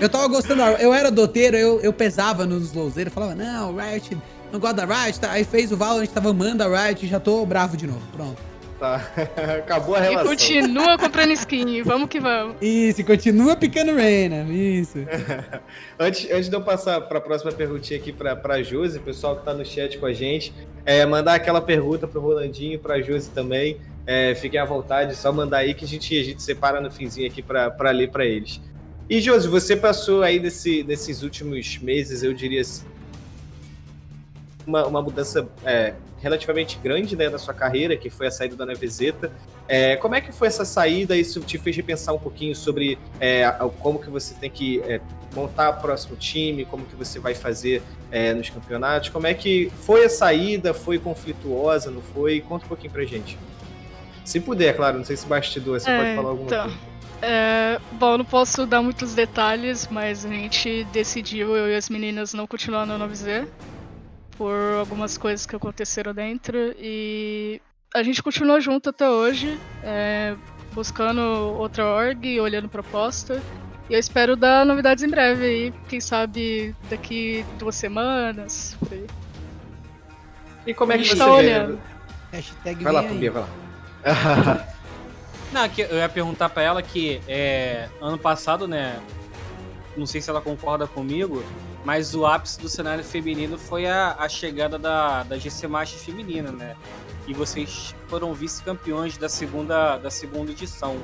[0.00, 4.16] Eu tava gostando, eu era doteiro, eu, eu pesava nos louzeiros, falava, não, Riot,
[4.52, 5.32] não gosto da Riot, tá?
[5.32, 8.47] aí fez o Valorant, tava amando a Riot, já tô bravo de novo, pronto.
[8.78, 9.02] Tá.
[9.58, 10.28] Acabou a E relação.
[10.30, 12.54] continua comprando skin, vamos que vamos.
[12.60, 14.98] Isso, continua picando Reina, isso.
[15.98, 19.40] Antes, antes de eu passar para a próxima perguntinha aqui para a Josi, pessoal que
[19.40, 20.54] está no chat com a gente,
[20.86, 23.78] é, mandar aquela pergunta para o Rolandinho, para a Josi também.
[24.06, 27.26] É, fiquem à vontade, só mandar aí que a gente, a gente separa no finzinho
[27.26, 28.60] aqui para ler para eles.
[29.10, 32.84] E Josi, você passou aí desse, nesses últimos meses, eu diria assim,
[34.68, 38.66] uma, uma mudança é, relativamente grande né, na sua carreira, que foi a saída da
[38.66, 39.32] Nevezeta.
[39.66, 41.16] É, como é que foi essa saída?
[41.16, 43.50] Isso te fez repensar um pouquinho sobre é,
[43.80, 45.00] como que você tem que é,
[45.34, 49.08] montar o próximo time, como que você vai fazer é, nos campeonatos?
[49.08, 50.72] Como é que foi a saída?
[50.74, 52.40] Foi conflituosa, não foi?
[52.40, 53.38] Conta um pouquinho pra gente.
[54.24, 56.62] Se puder, claro, não sei se bastidor, você É, pode falar alguma então.
[56.64, 56.78] coisa.
[57.20, 61.88] É, bom, eu não posso dar muitos detalhes, mas a gente decidiu, eu e as
[61.88, 63.46] meninas, não continuar no 9Z
[64.38, 67.60] por algumas coisas que aconteceram dentro e
[67.92, 70.36] a gente continua junto até hoje, é,
[70.72, 73.42] buscando outra org, olhando proposta.
[73.90, 78.76] E eu espero dar novidades em breve aí, quem sabe daqui duas semanas.
[78.78, 79.06] por aí.
[80.66, 81.80] E como é A que gente você tá olhando.
[82.30, 83.02] Hashtag Vai lá.
[83.02, 83.48] Pubia, vai lá.
[85.50, 89.00] Não, que eu ia perguntar pra ela que é, ano passado, né?
[89.96, 91.42] Não sei se ela concorda comigo,
[91.84, 96.50] mas o ápice do cenário feminino foi a, a chegada da, da GC Master feminina,
[96.52, 96.76] né?
[97.26, 100.96] E vocês foram vice-campeões da segunda, da segunda edição.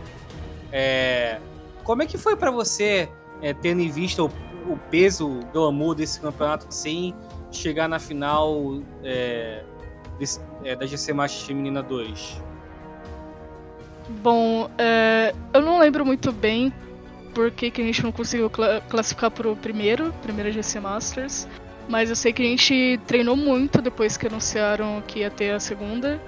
[0.72, 1.38] É,
[1.84, 3.08] como é que foi pra você,
[3.42, 4.26] é, tendo em vista o,
[4.68, 7.14] o peso, o glamour desse campeonato, sem
[7.52, 9.62] chegar na final é,
[10.18, 12.42] desse- é, da GC Master Feminina 2?
[14.22, 16.72] Bom, é, eu não lembro muito bem
[17.34, 21.48] por que, que a gente não conseguiu cla- classificar pro primeiro, primeira GC Masters.
[21.88, 25.60] Mas eu sei que a gente treinou muito depois que anunciaram que ia ter a
[25.60, 26.20] segunda.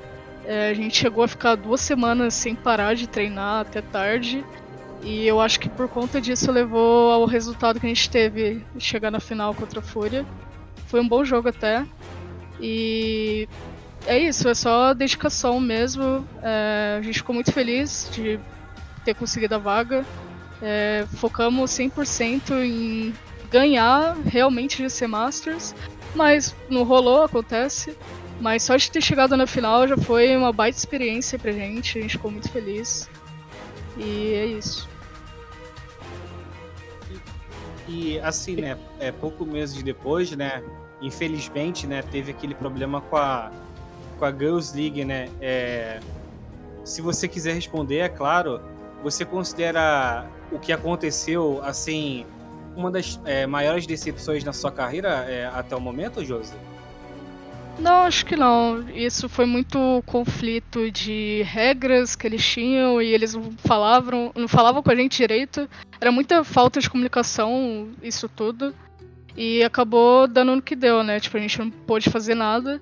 [0.44, 4.44] É, a gente chegou a ficar duas semanas sem parar de treinar até tarde.
[5.02, 9.11] E eu acho que por conta disso levou ao resultado que a gente teve, chegar
[9.11, 10.26] na final contra a Fúria.
[10.88, 11.86] Foi um bom jogo até.
[12.61, 13.48] E
[14.07, 16.26] é isso, é só dedicação mesmo.
[16.42, 18.38] É, a gente ficou muito feliz de
[19.04, 20.04] ter conseguido a vaga.
[20.62, 23.14] É, focamos 100% em
[23.50, 25.74] ganhar realmente GC Masters,
[26.14, 27.96] mas não rolou, acontece.
[28.40, 32.02] Mas só de ter chegado na final já foi uma baita experiência pra gente, a
[32.02, 33.09] gente ficou muito feliz.
[33.96, 34.88] E é isso.
[37.88, 40.62] E assim, né, é, pouco meses depois, né,
[41.00, 43.50] infelizmente, né, teve aquele problema com a,
[44.18, 46.00] com a Girls League, né, é,
[46.84, 48.61] se você quiser responder, é claro,
[49.02, 52.24] você considera o que aconteceu, assim,
[52.76, 56.55] uma das é, maiores decepções na sua carreira é, até o momento, Josi?
[57.78, 58.88] Não, acho que não.
[58.90, 64.82] Isso foi muito conflito de regras que eles tinham e eles não falavam, não falavam
[64.82, 65.68] com a gente direito.
[66.01, 68.74] Era muita falta de comunicação, isso tudo.
[69.36, 71.20] E acabou dando no que deu, né?
[71.20, 72.80] Tipo, a gente não pôde fazer nada.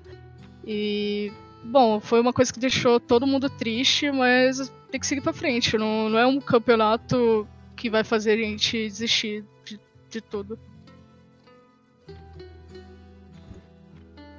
[0.65, 5.33] E, bom, foi uma coisa que deixou todo mundo triste, mas tem que seguir pra
[5.33, 5.77] frente.
[5.77, 7.45] Não, não é um campeonato
[7.75, 10.57] que vai fazer a gente desistir de, de tudo.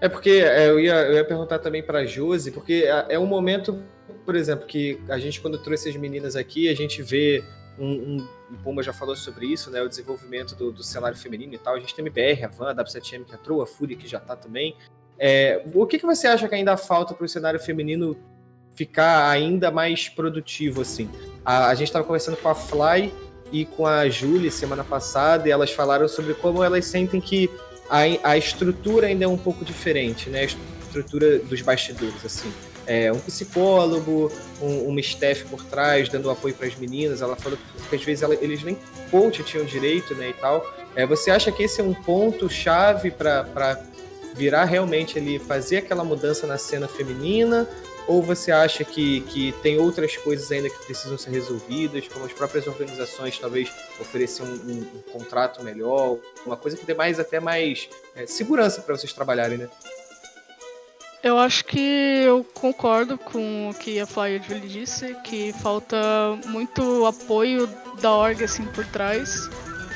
[0.00, 3.18] É porque é, eu, ia, eu ia perguntar também para a Josi, porque é, é
[3.18, 3.82] um momento,
[4.24, 7.42] por exemplo, que a gente, quando trouxe as meninas aqui, a gente vê
[7.78, 9.82] um, um o Puma já falou sobre isso, né?
[9.82, 11.74] O desenvolvimento do, do cenário feminino e tal.
[11.74, 14.20] A gente tem a MBR, a Van, a W7M que entrou, a Fúria que já
[14.20, 14.76] tá também.
[15.18, 18.16] É, o que, que você acha que ainda falta para o cenário feminino
[18.74, 21.10] ficar ainda mais produtivo, assim.
[21.44, 23.12] A, a gente estava conversando com a Fly
[23.52, 27.50] e com a Julie semana passada, e elas falaram sobre como elas sentem que
[27.88, 30.40] a, a estrutura ainda é um pouco diferente, né?
[30.40, 32.52] A estrutura dos bastidores, assim.
[32.86, 34.30] É, um psicólogo,
[34.62, 37.20] um, uma staff por trás, dando apoio para as meninas.
[37.20, 38.78] Ela falou que às vezes ela, eles nem
[39.10, 40.64] coach tinham direito, né, e tal.
[40.94, 43.80] É, você acha que esse é um ponto chave para
[44.34, 47.68] virar realmente ali, fazer aquela mudança na cena feminina?
[48.06, 52.32] Ou você acha que, que tem outras coisas ainda que precisam ser resolvidas, como as
[52.32, 53.68] próprias organizações talvez
[54.00, 58.80] oferecer um, um, um contrato melhor, uma coisa que dê mais até mais é, segurança
[58.80, 59.68] para vocês trabalharem, né?
[61.22, 61.80] Eu acho que
[62.24, 65.96] eu concordo com o que a Flyer disse, que falta
[66.46, 67.68] muito apoio
[68.00, 69.50] da org assim por trás.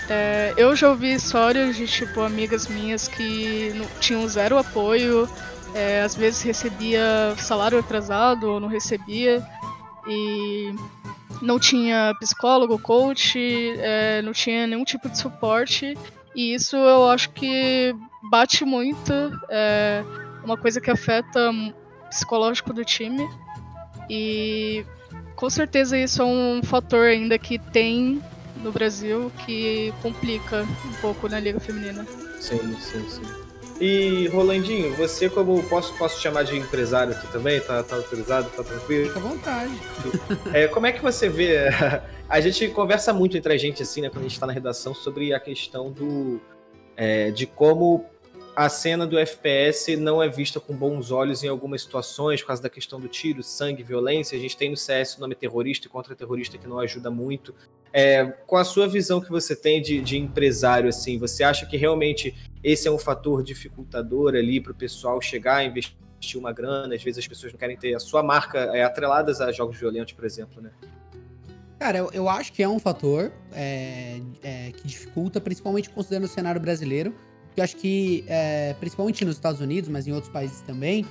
[0.09, 5.31] É, eu já ouvi histórias de tipo amigas minhas que tinham zero apoio,
[5.75, 9.47] é, às vezes recebia salário atrasado ou não recebia
[10.07, 10.75] e
[11.43, 13.39] não tinha psicólogo, coach,
[13.79, 15.97] é, não tinha nenhum tipo de suporte
[16.35, 17.95] e isso eu acho que
[18.31, 19.13] bate muito,
[19.49, 20.05] é
[20.45, 23.29] uma coisa que afeta o psicológico do time
[24.09, 24.85] e
[25.37, 28.21] com certeza isso é um fator ainda que tem
[28.57, 32.05] no Brasil que complica um pouco na Liga Feminina.
[32.39, 33.50] Sim, sim, sim.
[33.81, 37.59] E Rolandinho, você como posso posso chamar de empresário aqui também?
[37.61, 38.51] Tá, tá autorizado?
[38.51, 39.07] Tá tranquilo?
[39.07, 39.73] Fica à vontade.
[40.53, 41.57] É, como é que você vê?
[42.29, 44.95] A gente conversa muito entre a gente assim, né, quando a gente está na redação
[44.95, 46.41] sobre a questão do
[46.97, 48.07] é, de como
[48.55, 52.63] a cena do FPS não é vista com bons olhos em algumas situações, por causa
[52.63, 54.37] da questão do tiro, sangue, violência.
[54.37, 57.55] A gente tem no CS o nome terrorista e contra-terrorista que não ajuda muito.
[57.93, 61.77] É, com a sua visão que você tem de, de, empresário, assim, você acha que
[61.77, 66.95] realmente esse é um fator dificultador ali para o pessoal chegar a investir uma grana?
[66.95, 70.13] Às vezes as pessoas não querem ter a sua marca é, atreladas a jogos violentos,
[70.13, 70.71] por exemplo, né?
[71.79, 76.29] Cara, eu, eu acho que é um fator é, é, que dificulta, principalmente considerando o
[76.29, 77.15] cenário brasileiro.
[77.57, 78.25] Eu acho que,
[78.79, 81.05] principalmente nos Estados Unidos, mas em outros países também,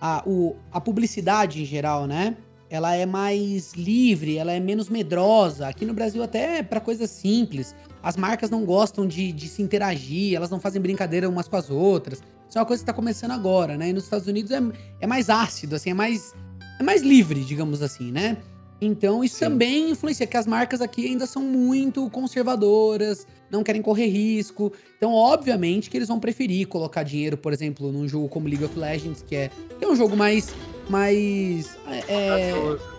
[0.00, 2.36] a, o, a publicidade em geral, né?
[2.68, 5.68] Ela é mais livre, ela é menos medrosa.
[5.68, 7.74] Aqui no Brasil, até para coisas simples.
[8.02, 11.70] As marcas não gostam de, de, se interagir, elas não fazem brincadeira umas com as
[11.70, 12.22] outras.
[12.48, 13.88] Isso é uma coisa que tá começando agora, né?
[13.88, 14.60] E nos Estados Unidos é,
[15.00, 16.34] é mais ácido, assim, é mais,
[16.78, 18.36] é mais livre, digamos assim, né?
[18.80, 19.46] Então isso Sim.
[19.46, 24.72] também influencia, que as marcas aqui ainda são muito conservadoras, não querem correr risco.
[24.96, 28.78] Então, obviamente, que eles vão preferir colocar dinheiro, por exemplo, num jogo como League of
[28.78, 30.54] Legends, que é, que é um jogo mais
[30.88, 31.76] mais.
[32.08, 32.52] É,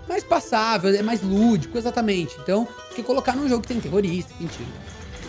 [0.07, 2.35] mais passável, é mais lúdico, exatamente.
[2.41, 4.69] Então, que colocar num jogo que tem terrorista, mentira.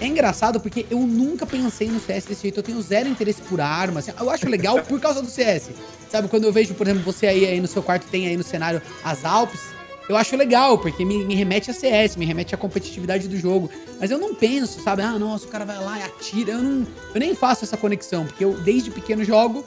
[0.01, 2.59] É engraçado porque eu nunca pensei no CS desse jeito.
[2.59, 3.99] Eu tenho zero interesse por arma.
[3.99, 5.71] Assim, eu acho legal por causa do CS.
[6.09, 8.45] Sabe, quando eu vejo, por exemplo, você aí, aí no seu quarto tem aí no
[8.45, 9.61] cenário as Alpes,
[10.09, 13.69] eu acho legal, porque me, me, remete a CS, me remete à competitividade do jogo.
[14.01, 15.03] Mas eu não penso, sabe?
[15.03, 16.53] Ah, nossa, o cara vai lá e atira.
[16.53, 19.65] Eu, não, eu nem faço essa conexão, porque eu desde pequeno jogo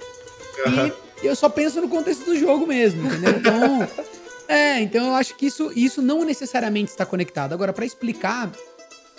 [0.65, 3.37] e eu só penso no contexto do jogo mesmo, entendeu?
[3.37, 3.87] Então.
[4.47, 7.53] é, então eu acho que isso, isso não necessariamente está conectado.
[7.53, 8.51] Agora, para explicar,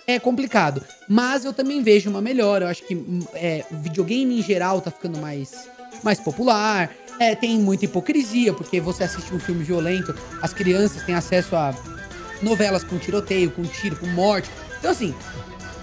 [0.06, 0.82] é complicado.
[1.08, 2.66] Mas eu também vejo uma melhora.
[2.66, 2.96] Eu acho que
[3.34, 5.68] é, videogame em geral tá ficando mais,
[6.02, 6.90] mais popular.
[7.18, 11.74] É, tem muita hipocrisia, porque você assiste um filme violento, as crianças têm acesso a
[12.42, 14.50] novelas com tiroteio, com tiro, com morte.
[14.78, 15.14] Então, assim,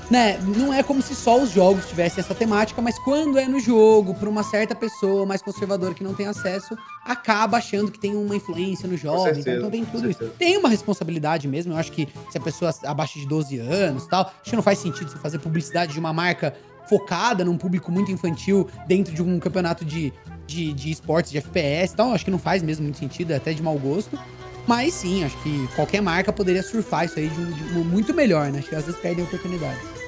[0.10, 3.60] né, não é como se só os jogos tivessem essa temática, mas quando é no
[3.60, 8.16] jogo, para uma certa pessoa mais conservadora que não tem acesso, acaba achando que tem
[8.16, 9.28] uma influência no jogo.
[9.30, 10.26] Então, então, tem tudo isso.
[10.38, 11.74] Tem uma responsabilidade mesmo.
[11.74, 14.80] Eu acho que se a pessoa abaixo de 12 anos tal, acho que não faz
[14.80, 16.56] sentido você fazer publicidade de uma marca
[16.88, 20.12] focada num público muito infantil dentro de um campeonato de,
[20.48, 22.14] de, de esportes, de FPS e tal.
[22.14, 24.20] Acho que não faz mesmo muito sentido, é até de mau gosto.
[24.68, 28.14] Mas sim, acho que qualquer marca poderia surfar isso aí de, um, de um, muito
[28.14, 28.60] melhor, né?
[28.60, 29.99] Acho que às vezes perdem oportunidades.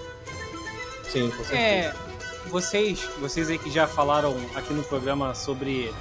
[1.12, 1.60] Sim, com certeza.
[1.60, 1.94] É,
[2.48, 5.94] vocês, vocês aí que já falaram aqui no programa sobre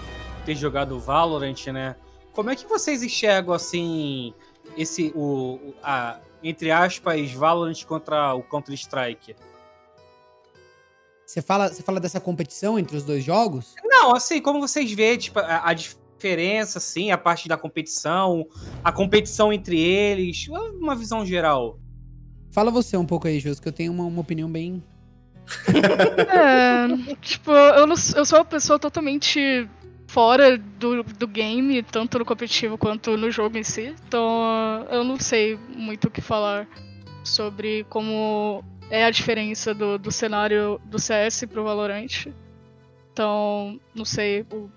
[0.46, 1.96] ter jogado Valorant, né?
[2.32, 4.32] Como é que vocês enxergam assim
[4.76, 9.34] esse o a entre aspas Valorant contra o Counter Strike?
[11.26, 13.74] Você fala, você fala dessa competição entre os dois jogos?
[13.84, 18.46] Não, assim, como vocês veem, tipo, a, a diferença, assim, a parte da competição,
[18.82, 21.78] a competição entre eles, uma visão geral.
[22.50, 24.82] Fala você um pouco aí, Jus, que eu tenho uma, uma opinião bem
[26.28, 29.68] é, tipo, eu, não, eu sou uma pessoa totalmente
[30.06, 33.94] fora do, do game, tanto no competitivo quanto no jogo em si.
[34.06, 36.66] Então eu não sei muito o que falar
[37.24, 42.26] sobre como é a diferença do, do cenário do CS pro Valorant.
[43.12, 44.70] Então, não sei o,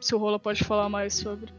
[0.00, 1.52] se o Rola pode falar mais sobre.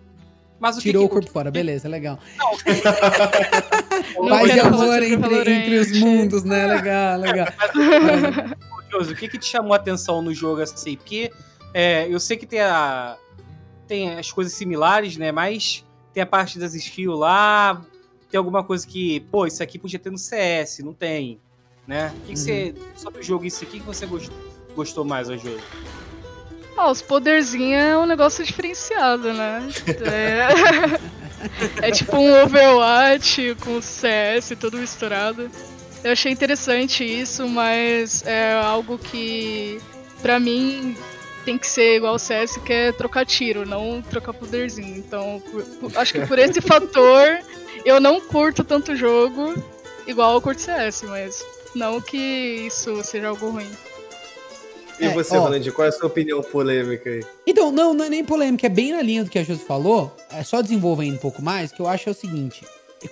[0.62, 2.20] Mas o Tirou que o que- corpo fora, beleza, legal.
[2.38, 2.51] Não,
[4.30, 6.68] Paz e amor entre, entre os mundos, né?
[6.68, 7.47] Legal, legal.
[8.91, 10.95] Josi, o que que te chamou a atenção no jogo assim?
[10.97, 11.32] Porque
[11.74, 13.18] é, eu sei que tem, a,
[13.88, 15.32] tem as coisas similares, né?
[15.32, 15.84] Mas
[16.14, 17.82] tem a parte das skills lá,
[18.30, 21.39] tem alguma coisa que, pô, isso aqui podia ter no CS, não tem,
[21.88, 22.14] né?
[22.18, 24.38] O que, que você, sobre o jogo em si, o que, que você gostou,
[24.76, 25.59] gostou mais ao jogo?
[26.78, 29.67] Ah, os poderzinhos é um negócio diferenciado, né?
[31.82, 35.49] É, é tipo um Overwatch com CS tudo misturado.
[36.03, 39.80] Eu achei interessante isso, mas é algo que
[40.22, 40.97] pra mim
[41.45, 44.97] tem que ser igual o CS, que é trocar tiro, não trocar poderzinho.
[44.97, 47.39] Então, por- por- acho que por esse fator
[47.86, 49.53] eu não curto tanto o jogo
[50.07, 51.45] igual eu curto CS, mas
[51.76, 53.69] não que isso seja algo ruim.
[55.01, 55.41] E É, você, ó.
[55.41, 57.25] Roland, qual é a sua opinião polêmica aí?
[57.45, 60.15] Então, não, não é nem polêmica, é bem na linha do que a Josi falou.
[60.31, 62.63] É só desenvolvendo um pouco mais, que eu acho é o seguinte.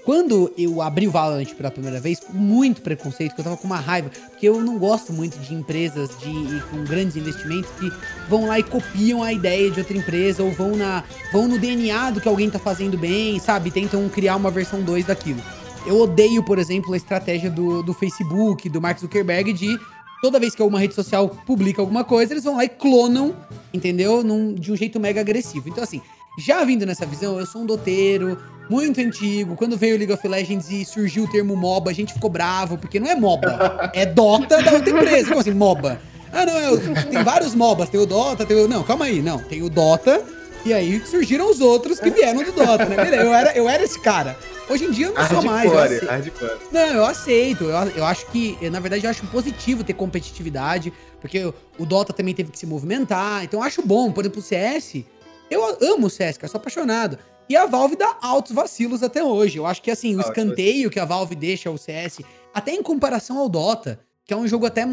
[0.05, 3.65] Quando eu abri o Valorant pela primeira vez, com muito preconceito, que eu tava com
[3.65, 7.91] uma raiva, porque eu não gosto muito de empresas de, com grandes investimentos que
[8.29, 12.11] vão lá e copiam a ideia de outra empresa, ou vão, na, vão no DNA
[12.11, 13.71] do que alguém tá fazendo bem, sabe?
[13.71, 15.41] Tentam criar uma versão 2 daquilo.
[15.87, 19.79] Eu odeio, por exemplo, a estratégia do, do Facebook, do Mark Zuckerberg, de
[20.21, 23.35] toda vez que alguma rede social publica alguma coisa, eles vão lá e clonam,
[23.73, 24.23] entendeu?
[24.23, 25.69] Num- de um jeito mega agressivo.
[25.69, 26.01] Então, assim,
[26.37, 28.37] já vindo nessa visão, eu sou um doteiro,
[28.69, 29.55] muito antigo.
[29.55, 32.77] Quando veio o League of Legends e surgiu o termo MOBA, a gente ficou bravo,
[32.77, 35.29] porque não é MOBA, é Dota da outra empresa.
[35.29, 35.99] Como assim, MOBA?
[36.31, 38.67] Ah, não, é, tem vários MOBAs, tem o Dota, tem o.
[38.67, 39.39] Não, calma aí, não.
[39.39, 40.21] Tem o Dota,
[40.65, 42.95] e aí surgiram os outros que vieram do Dota, né?
[42.95, 44.37] Beleza, eu era, eu era esse cara.
[44.69, 45.65] Hoje em dia eu não sou mais.
[45.65, 46.09] eu Hardcore, aceito.
[46.09, 46.57] hardcore.
[46.71, 47.63] Não, eu aceito.
[47.63, 51.85] Eu, eu acho que, eu, na verdade, eu acho positivo ter competitividade, porque o, o
[51.85, 53.43] Dota também teve que se movimentar.
[53.43, 54.11] Então eu acho bom.
[54.11, 55.03] Por exemplo, o CS.
[55.49, 57.17] Eu amo o CS, cara, sou apaixonado.
[57.49, 59.57] E a Valve dá altos vacilos até hoje.
[59.57, 62.19] Eu acho que, assim, o escanteio que a Valve deixa ao CS,
[62.53, 64.85] até em comparação ao Dota, que é um jogo até,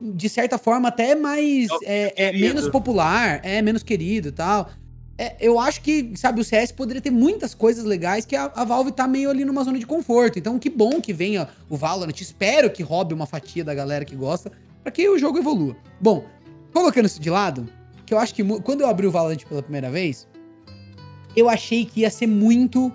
[0.00, 1.68] de certa forma, até mais.
[1.84, 4.68] É, é menos popular, é menos querido e tal.
[5.18, 8.64] É, eu acho que, sabe, o CS poderia ter muitas coisas legais que a, a
[8.64, 10.38] Valve tá meio ali numa zona de conforto.
[10.38, 12.18] Então, que bom que venha o Valorant.
[12.20, 14.50] Espero que roube uma fatia da galera que gosta,
[14.82, 15.76] pra que o jogo evolua.
[16.00, 16.24] Bom,
[16.72, 17.68] colocando isso de lado,
[18.06, 20.26] que eu acho que quando eu abri o Valorant pela primeira vez,
[21.36, 22.90] eu achei que ia ser muito.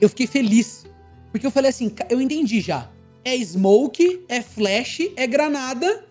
[0.00, 0.84] Eu fiquei feliz.
[1.32, 2.90] Porque eu falei assim, "Ca- eu entendi já.
[3.24, 6.04] É smoke, é flash, é granada.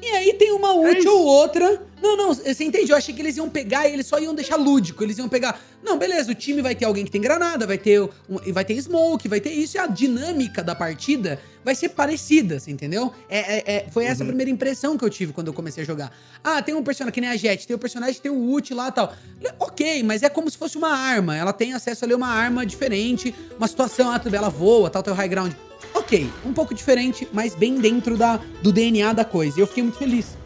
[0.00, 1.10] E aí tem uma ult isso.
[1.10, 1.82] ou outra.
[2.02, 2.90] Não, não, você entende?
[2.90, 5.02] Eu achei que eles iam pegar e eles só iam deixar lúdico.
[5.02, 5.60] Eles iam pegar.
[5.82, 8.10] Não, beleza, o time vai ter alguém que tem granada, vai ter, um,
[8.52, 9.76] vai ter smoke, vai ter isso.
[9.76, 13.12] E a dinâmica da partida vai ser parecida, você entendeu?
[13.28, 15.86] É, é- é- foi essa a primeira impressão que eu tive quando eu comecei a
[15.86, 16.12] jogar.
[16.42, 18.72] Ah, tem um personagem que nem a Jet, tem o personagem que tem o ult
[18.72, 19.12] lá e tal.
[19.58, 21.36] Ok, mas é como se fosse uma arma.
[21.36, 24.88] Ela tem acesso ali a uma arma diferente, uma situação, ah, tudo bem, ela voa,
[24.88, 25.52] tal, tem o high ground.
[25.94, 29.58] Ok, um pouco diferente, mas bem dentro da, do DNA da coisa.
[29.58, 30.37] E eu fiquei muito feliz.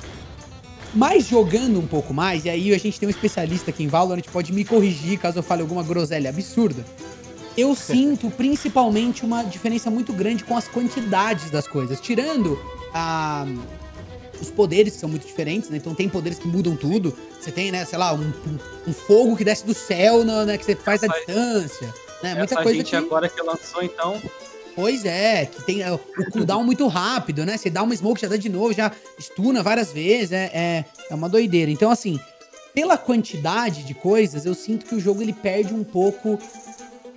[0.95, 4.23] Mas jogando um pouco mais, e aí a gente tem um especialista aqui em Valorant,
[4.31, 6.85] pode me corrigir caso eu fale alguma groselha absurda.
[7.57, 12.01] Eu sinto principalmente uma diferença muito grande com as quantidades das coisas.
[12.01, 12.59] Tirando
[12.93, 13.47] a,
[14.41, 15.79] os poderes que são muito diferentes, né?
[15.79, 17.17] Então tem poderes que mudam tudo.
[17.41, 18.33] Você tem, né, sei lá, um,
[18.87, 21.87] um- fogo que desce do céu, no- né, que você faz a distância.
[22.23, 22.35] Né?
[22.35, 22.97] Muita Essa coisa gente que...
[22.97, 24.21] agora que lançou, então.
[24.75, 25.99] Pois é, que tem é, o
[26.33, 27.57] cooldown muito rápido, né?
[27.57, 31.15] Você dá uma smoke, já dá de novo, já stuna várias vezes, é, é, é
[31.15, 31.71] uma doideira.
[31.71, 32.19] Então, assim,
[32.75, 36.39] pela quantidade de coisas, eu sinto que o jogo ele perde um pouco.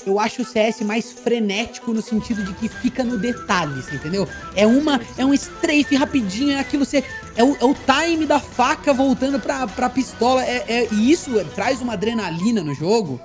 [0.05, 4.27] Eu acho o CS mais frenético no sentido de que fica no detalhe, entendeu?
[4.55, 7.03] É uma, é um strafe rapidinho, é aquilo você
[7.35, 11.31] é o, é o time da faca voltando pra, pra pistola, é, é- e isso
[11.55, 13.19] traz uma adrenalina no jogo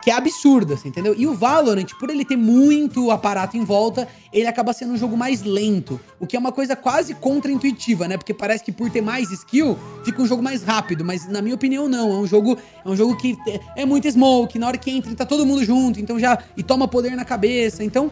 [0.00, 1.14] que é absurda, você entendeu?
[1.16, 5.16] E o Valorant, por ele ter muito aparato em volta, ele acaba sendo um jogo
[5.16, 8.16] mais lento, o que é uma coisa quase contra-intuitiva, né?
[8.16, 11.54] Porque parece que por ter mais skill, fica um jogo mais rápido, mas na minha
[11.54, 13.36] opinião não, é um jogo é um jogo que
[13.76, 16.88] é muito smoke, na hora que entra tá todo mundo junto, então já e toma
[16.88, 18.10] poder na cabeça, então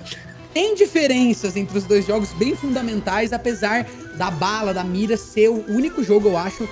[0.53, 5.65] tem diferenças entre os dois jogos bem fundamentais, apesar da bala, da mira ser o
[5.71, 6.69] único jogo, eu acho,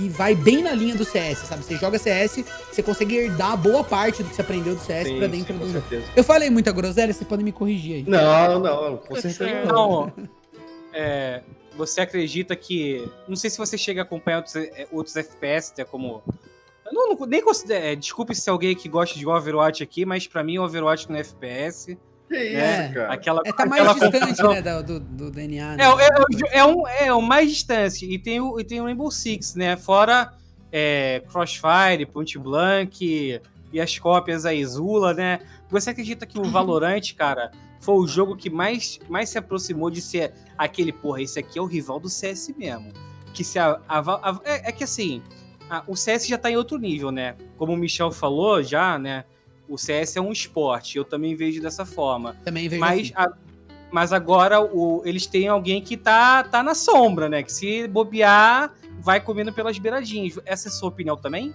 [0.00, 1.62] que vai bem na linha do CS, sabe?
[1.62, 2.42] Você joga CS,
[2.72, 5.54] você consegue herdar boa parte do que você aprendeu do CS Sim, pra sim, dentro
[5.54, 5.80] com do jogo.
[5.88, 6.12] certeza.
[6.16, 8.04] Eu falei muita groselha, você pode me corrigir aí.
[8.06, 10.10] Não, não, com certeza não.
[10.92, 11.42] É,
[11.76, 13.06] você acredita que.
[13.28, 16.22] Não sei se você chega a acompanhar outros, é, outros FPS, até como.
[16.86, 17.84] Eu não, não- nem considero.
[17.84, 21.16] é, desculpe se alguém que gosta de Overwatch aqui, mas pra mim o Overwatch no
[21.16, 21.96] FPS.
[22.30, 23.12] Que É, isso, cara.
[23.12, 25.76] Aquela, É, tá mais aquela distante, né, do, do, do DNA.
[25.76, 25.82] né?
[25.82, 28.06] É, é, é, é um, é o mais distante.
[28.06, 29.76] E tem o, e tem o Rainbow Six, né?
[29.76, 30.32] Fora
[30.70, 33.40] é, Crossfire, Point Blank,
[33.72, 35.40] e as cópias aí, Zula, né?
[35.68, 37.50] Você acredita que o Valorant, cara,
[37.80, 41.62] foi o jogo que mais, mais se aproximou de ser aquele, porra, esse aqui é
[41.62, 42.92] o rival do CS mesmo.
[43.34, 45.20] Que se a, a, a é, é, que assim,
[45.68, 47.34] a, o CS já tá em outro nível, né?
[47.56, 49.24] Como o Michel falou já, né?
[49.70, 52.36] O CS é um esporte, eu também vejo dessa forma.
[52.44, 53.12] Também vejo Mas, assim.
[53.14, 53.32] a-
[53.92, 57.42] mas agora o, eles têm alguém que tá, tá na sombra, né?
[57.42, 60.38] Que se bobear, vai comendo pelas beiradinhas.
[60.44, 61.54] Essa é a sua opinião também?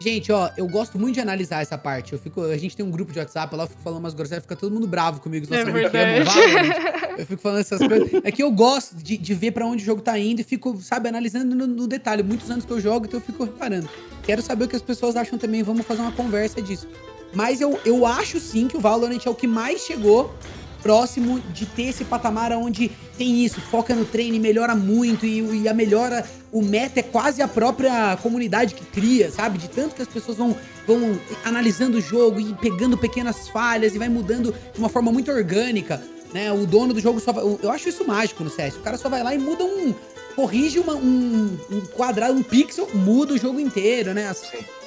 [0.00, 2.12] Gente, ó, eu gosto muito de analisar essa parte.
[2.12, 4.42] Eu fico, a gente tem um grupo de WhatsApp lá, eu fico falando umas groselhas,
[4.42, 5.46] fica todo mundo bravo comigo.
[5.46, 6.24] os É verdade.
[6.24, 6.94] Valorant.
[7.16, 8.10] Eu fico falando essas coisas.
[8.24, 10.76] É que eu gosto de, de ver pra onde o jogo tá indo e fico,
[10.82, 12.24] sabe, analisando no, no detalhe.
[12.24, 13.88] Muitos anos que eu jogo, então eu fico reparando.
[14.24, 16.88] Quero saber o que as pessoas acham também, vamos fazer uma conversa disso.
[17.34, 20.34] Mas eu, eu acho sim que o Valorant é o que mais chegou
[20.82, 25.62] próximo de ter esse patamar onde tem isso, foca no treino e melhora muito, e,
[25.62, 29.56] e a melhora, o meta é quase a própria comunidade que cria, sabe?
[29.56, 30.54] De tanto que as pessoas vão,
[30.86, 35.30] vão analisando o jogo e pegando pequenas falhas e vai mudando de uma forma muito
[35.30, 36.02] orgânica,
[36.34, 36.52] né?
[36.52, 38.74] O dono do jogo só vai, Eu acho isso mágico no CS.
[38.76, 39.94] O cara só vai lá e muda um.
[40.36, 44.30] Corrige uma- um, um quadrado, um pixel, muda o jogo inteiro, né?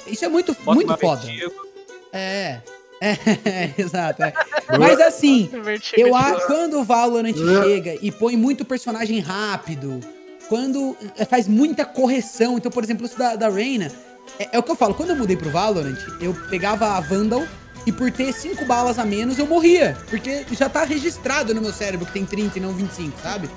[0.06, 1.22] Isso é muito, Bota muito foda.
[1.22, 1.52] vertigo.
[2.12, 2.60] É.
[3.00, 4.22] É, exato.
[4.22, 4.32] é.
[4.78, 5.48] Mas assim,
[5.96, 10.00] eu acho quando o Valorant chega e põe muito personagem rápido,
[10.48, 13.92] quando eh, faz muita correção, então, por exemplo, isso da, da Reina,
[14.38, 17.44] é, é o que eu falo, quando eu mudei pro Valorant, eu pegava a Vandal
[17.86, 21.72] e por ter 5 balas a menos eu morria, porque já tá registrado no meu
[21.72, 23.48] cérebro que tem 30 e não 25, sabe?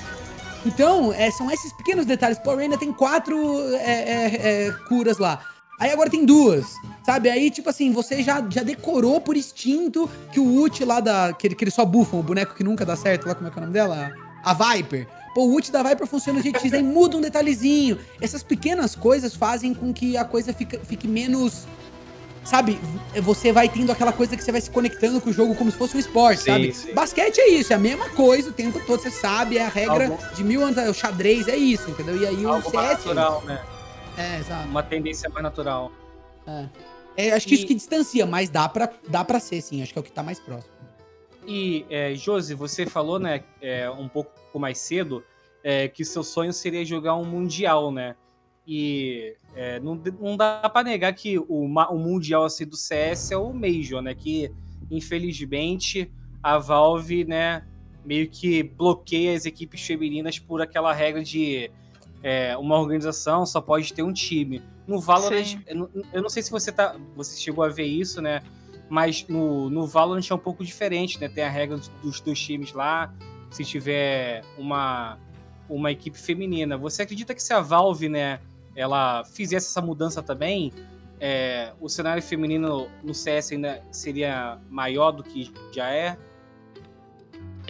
[0.66, 2.38] Então, é, são esses pequenos detalhes.
[2.38, 3.36] Pô, a Reina tem quatro
[3.76, 5.44] é, é, é, curas lá.
[5.82, 7.28] Aí agora tem duas, sabe?
[7.28, 11.34] Aí, tipo assim, você já, já decorou por instinto que o ult lá da.
[11.34, 13.58] Que, que eles só bufam, o boneco que nunca dá certo, lá como é que
[13.58, 14.12] é o nome dela?
[14.44, 15.08] A Viper.
[15.34, 17.98] Pô, o ult da Viper funciona jeito X, aí muda um detalhezinho.
[18.22, 21.66] Essas pequenas coisas fazem com que a coisa fica, fique menos.
[22.44, 22.80] Sabe,
[23.22, 25.78] você vai tendo aquela coisa que você vai se conectando com o jogo como se
[25.78, 26.74] fosse um esporte, Sim, sabe?
[26.74, 26.94] sim.
[26.94, 30.06] Basquete é isso, é a mesma coisa o tempo todo, você sabe, é a regra
[30.08, 32.20] Algo- de mil anos, é o xadrez é isso, entendeu?
[32.20, 33.06] E aí o Algo mais CS.
[33.06, 33.62] é natural, né?
[34.22, 34.68] É, exato.
[34.68, 35.92] Uma tendência mais natural.
[37.18, 39.82] É, acho que isso E- que distancia, mas dá pra, dá pra ser, sim.
[39.82, 40.74] Acho que é o que tá mais próximo.
[41.48, 45.24] E, é, Josi, você falou, né, é, um pouco mais cedo,
[45.64, 48.16] é, que seu sonho seria jogar um Mundial, né?
[48.68, 53.38] E é, não, não dá pra negar que o, o Mundial assim, do CS é
[53.38, 54.14] o Major, né?
[54.14, 54.52] Que,
[54.90, 56.12] infelizmente,
[56.44, 57.64] a Valve, né,
[58.06, 61.70] meio que bloqueia as equipes femininas por aquela regra de
[62.24, 64.62] é, uma organização só pode ter um time.
[64.88, 65.64] No Valorant, Sim.
[66.14, 68.42] eu não, sei se você tá, você chegou a ver isso, né?
[68.90, 71.30] Mas no, no Valorant é um pouco diferente, né?
[71.30, 73.14] Tem a regra dos, dos dois times lá.
[73.50, 75.18] Se tiver uma,
[75.70, 76.78] uma equipe feminina.
[76.78, 78.40] Você acredita que se a Valve, né,
[78.76, 80.72] ela fizesse essa mudança também,
[81.20, 86.18] é, o cenário feminino no CS ainda seria maior do que já é?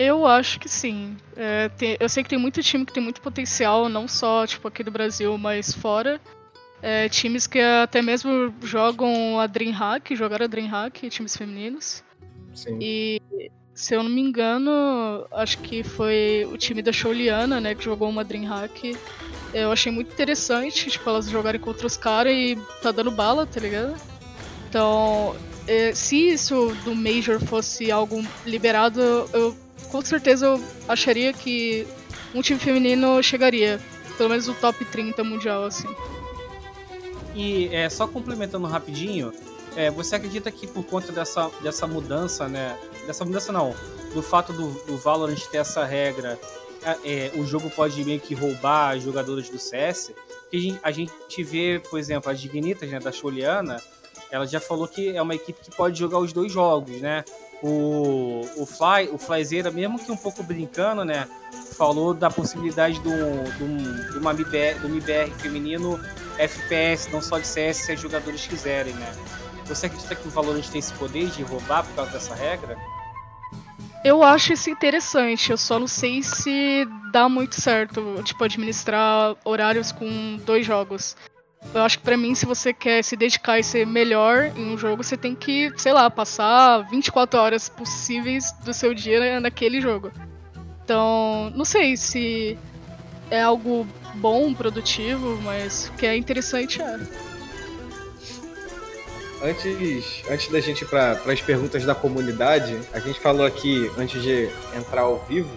[0.04, 1.16] Eu acho que sim.
[1.36, 4.68] É, tem- eu sei que tem muito time que tem muito potencial, não só tipo
[4.68, 6.20] aqui do Brasil, mas fora.
[6.82, 12.04] É, times que até mesmo jogam a DreamHack, jogaram a DreamHack, times femininos.
[12.54, 12.80] Sim.
[12.82, 13.22] E
[13.76, 14.72] se eu não me engano,
[15.32, 18.97] acho que foi o time da Sholiana, né, que jogou uma DreamHack.
[19.54, 23.60] Eu achei muito interessante, tipo, elas jogarem contra os caras e tá dando bala, tá
[23.60, 23.93] ligado?
[24.68, 25.36] Então,
[25.68, 28.99] é, se isso do Major fosse algo liberado,
[29.34, 29.56] eu
[29.92, 31.86] com certeza eu acharia que
[32.34, 33.80] um time feminino chegaria.
[34.18, 35.88] Pelo menos o top 30 mundial, assim.
[37.36, 39.34] E é, só complementando rapidinho,
[39.76, 42.78] é, você acredita que por conta dessa, dessa mudança, né?
[43.08, 43.76] Dessa mudança não,
[44.14, 46.39] do fato do, do Valorant ter essa regra,
[46.84, 50.12] é, é, o jogo pode meio que roubar as jogadoras do CS.
[50.50, 53.82] Que a gente, a gente vê, por exemplo, as Dignitas, né, da Sholiana,
[54.30, 57.24] ela já falou que é uma equipe que pode jogar os dois jogos, né?
[57.62, 61.28] O, o Fly, o Flyzeira, mesmo que um pouco brincando, né?
[61.78, 65.99] Falou da possibilidade do, do, do, uma MBR, do MBR feminino
[66.38, 69.14] FPS, não só de CS, se os jogadores quiserem, né?
[69.66, 72.78] Você acredita que o Valorant tem esse poder de roubar por causa dessa regra?
[74.03, 79.91] Eu acho isso interessante, eu só não sei se dá muito certo, tipo, administrar horários
[79.91, 81.16] com dois jogos.
[81.74, 84.78] Eu acho que pra mim, se você quer se dedicar e ser melhor em um
[84.78, 90.12] jogo, você tem que, sei lá, passar 24 horas possíveis do seu dia naquele jogo.
[90.84, 92.57] Então, não sei se
[93.30, 96.99] é algo bom, produtivo, mas que é interessante é.
[99.43, 104.22] Antes, antes da gente ir para as perguntas da comunidade, a gente falou aqui, antes
[104.22, 105.49] de entrar ao vivo,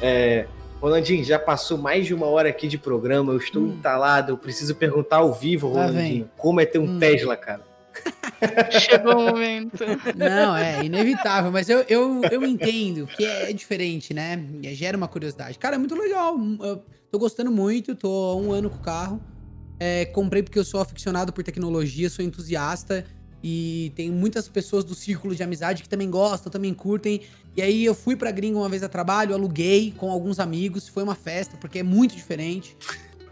[0.00, 0.46] é,
[0.80, 3.74] Rolandinho, já passou mais de uma hora aqui de programa, eu estou Hum.
[3.74, 6.98] entalado, eu preciso perguntar ao vivo, Rolandinho, como é ter um Hum.
[6.98, 7.68] Tesla, cara?
[8.70, 9.84] Chegou o momento.
[10.16, 14.42] Não, é inevitável, mas eu, eu, eu entendo que é diferente, né?
[14.72, 15.58] Gera uma curiosidade.
[15.58, 16.36] Cara, é muito legal.
[16.62, 19.20] Eu tô gostando muito, tô há um ano com o carro.
[19.78, 23.04] É, comprei porque eu sou aficionado por tecnologia, sou entusiasta.
[23.42, 27.22] E tem muitas pessoas do círculo de amizade que também gostam, também curtem.
[27.56, 31.02] E aí eu fui pra gringa uma vez a trabalho, aluguei com alguns amigos, foi
[31.02, 32.76] uma festa, porque é muito diferente.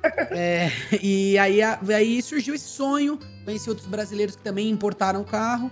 [0.31, 0.71] é,
[1.03, 5.71] e aí, aí surgiu esse sonho, conheci outros brasileiros que também importaram o carro.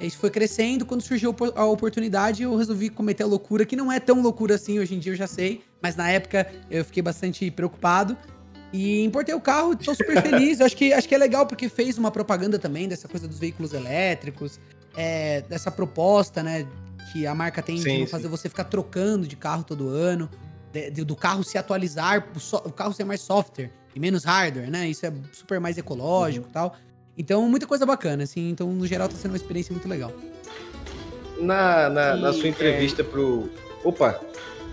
[0.00, 3.98] Isso foi crescendo, quando surgiu a oportunidade, eu resolvi cometer a loucura, que não é
[3.98, 7.50] tão loucura assim, hoje em dia eu já sei, mas na época eu fiquei bastante
[7.50, 8.16] preocupado.
[8.72, 10.60] E importei o carro, tô super feliz.
[10.60, 13.72] acho, que, acho que é legal porque fez uma propaganda também dessa coisa dos veículos
[13.72, 14.60] elétricos,
[14.96, 16.66] é, dessa proposta, né?
[17.12, 18.30] Que a marca tem sim, de fazer sim.
[18.30, 20.28] você ficar trocando de carro todo ano,
[20.72, 24.24] de, de, do carro se atualizar, o, so, o, carro ser mais software e menos
[24.24, 24.86] hardware, né?
[24.88, 26.52] Isso é super mais ecológico e uhum.
[26.52, 26.76] tal.
[27.16, 28.50] Então, muita coisa bacana, assim.
[28.50, 30.12] Então, no geral, tá sendo uma experiência muito legal.
[31.40, 33.04] Na, na, e, na sua entrevista é...
[33.04, 33.48] pro.
[33.82, 34.20] Opa!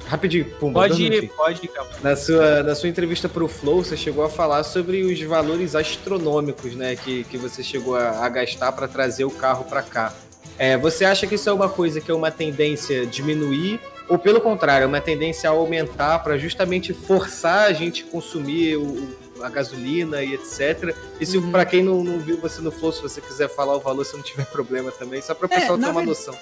[0.08, 0.82] Rapidinho, Pumba.
[0.82, 4.30] Pode ir, pode ir, Na sua, na sua entrevista para o Flow, você chegou a
[4.30, 9.26] falar sobre os valores astronômicos, né, que, que você chegou a, a gastar para trazer
[9.26, 10.14] o carro para cá.
[10.58, 14.20] É, você acha que isso é uma coisa que é uma tendência a diminuir ou
[14.20, 19.16] pelo contrário, é uma tendência a aumentar para justamente forçar a gente a consumir o,
[19.42, 20.96] a gasolina e etc.
[21.20, 21.52] Isso uhum.
[21.52, 24.16] para quem não, não, viu você no Flow, se você quiser falar o valor, se
[24.16, 26.08] não tiver problema também, só para o é, pessoal ter uma ver...
[26.08, 26.36] noção.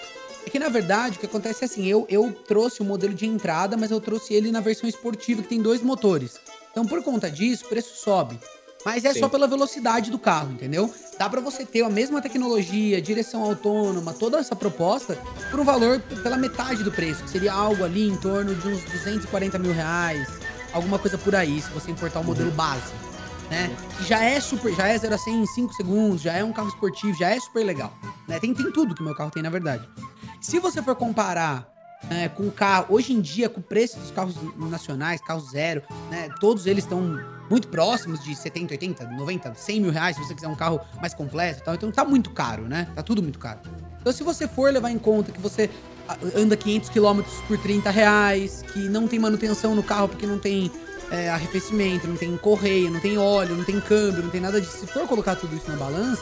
[0.46, 3.26] É que na verdade o que acontece é assim, eu, eu trouxe o modelo de
[3.26, 6.39] entrada, mas eu trouxe ele na versão esportiva que tem dois motores.
[6.72, 8.39] Então por conta disso, o preço sobe.
[8.86, 9.20] Mas é Sim.
[9.20, 10.94] só pela velocidade do carro, entendeu?
[11.18, 15.18] Dá para você ter a mesma tecnologia, direção autônoma, toda essa proposta
[15.50, 18.84] por um valor pela metade do preço, que seria algo ali em torno de uns
[18.84, 20.28] 240 mil reais,
[20.74, 22.56] alguma coisa por aí, se você importar o modelo uhum.
[22.56, 22.91] base,
[23.50, 23.74] né?
[23.98, 26.52] Que já é super, já é 0 a 100 em 5 segundos, já é um
[26.52, 27.94] carro esportivo, já é super legal,
[28.28, 28.38] né?
[28.39, 29.88] Tem, tem tudo que o meu carro tem, na verdade.
[30.44, 31.74] Se você for comparar
[32.10, 35.82] é, com o carro, hoje em dia, com o preço dos carros nacionais, carros zero,
[36.12, 36.28] né?
[36.41, 37.18] Todos eles estão
[37.50, 41.14] muito próximos de 70, 80, 90, 100 mil reais, se você quiser um carro mais
[41.14, 41.76] completo e tal.
[41.76, 42.89] Então tá muito caro, né?
[42.94, 43.62] Tá tudo muito caro.
[44.02, 45.70] Então se você for levar em conta que você
[46.36, 50.70] anda 500 km por 30 reais, que não tem manutenção no carro porque não tem
[51.10, 54.80] é, arrefecimento, não tem correia, não tem óleo, não tem câmbio, não tem nada disso.
[54.80, 56.22] Se for colocar tudo isso na balança,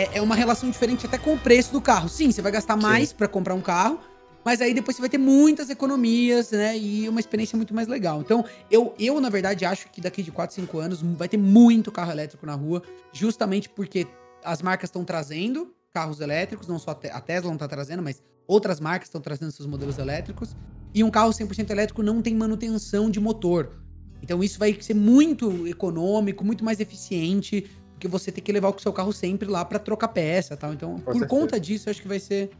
[0.00, 2.08] é, é uma relação diferente até com o preço do carro.
[2.08, 4.00] Sim, você vai gastar mais para comprar um carro,
[4.42, 6.76] mas aí depois você vai ter muitas economias, né?
[6.78, 8.20] E uma experiência muito mais legal.
[8.20, 11.92] Então, eu, eu na verdade, acho que daqui de 4, 5 anos vai ter muito
[11.92, 12.82] carro elétrico na rua,
[13.12, 14.06] justamente porque
[14.42, 18.80] as marcas estão trazendo carros elétricos, não só a Tesla não está trazendo, mas outras
[18.80, 20.56] marcas estão trazendo seus modelos elétricos.
[20.94, 23.82] E um carro 100% elétrico não tem manutenção de motor.
[24.22, 27.70] Então, isso vai ser muito econômico, muito mais eficiente
[28.00, 30.72] porque você tem que levar o seu carro sempre lá para trocar peça, tal.
[30.72, 31.26] Então, Com por certeza.
[31.26, 32.50] conta disso, acho que vai ser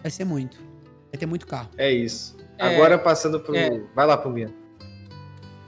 [0.00, 0.56] vai ser muito.
[1.12, 1.68] Vai ter muito carro.
[1.76, 2.34] É isso.
[2.56, 4.50] É, Agora passando pro é, vai lá, Pumbinha.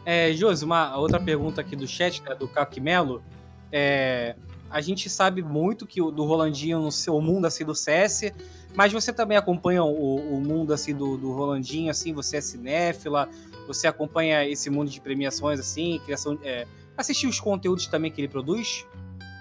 [0.06, 3.22] É, Josi, uma outra pergunta aqui do chat, né, do Caco Melo.
[3.70, 4.34] É,
[4.70, 8.32] a gente sabe muito que o do Rolandinho no seu mundo assim do CS,
[8.74, 13.28] mas você também acompanha o, o mundo assim do, do Rolandinho, assim, você é cinéfila,
[13.66, 16.66] você acompanha esse mundo de premiações assim, criação, é,
[16.96, 18.86] assistir os conteúdos também que ele produz?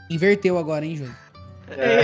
[0.09, 1.15] Inverteu agora, hein, Júlio?
[1.69, 2.03] É.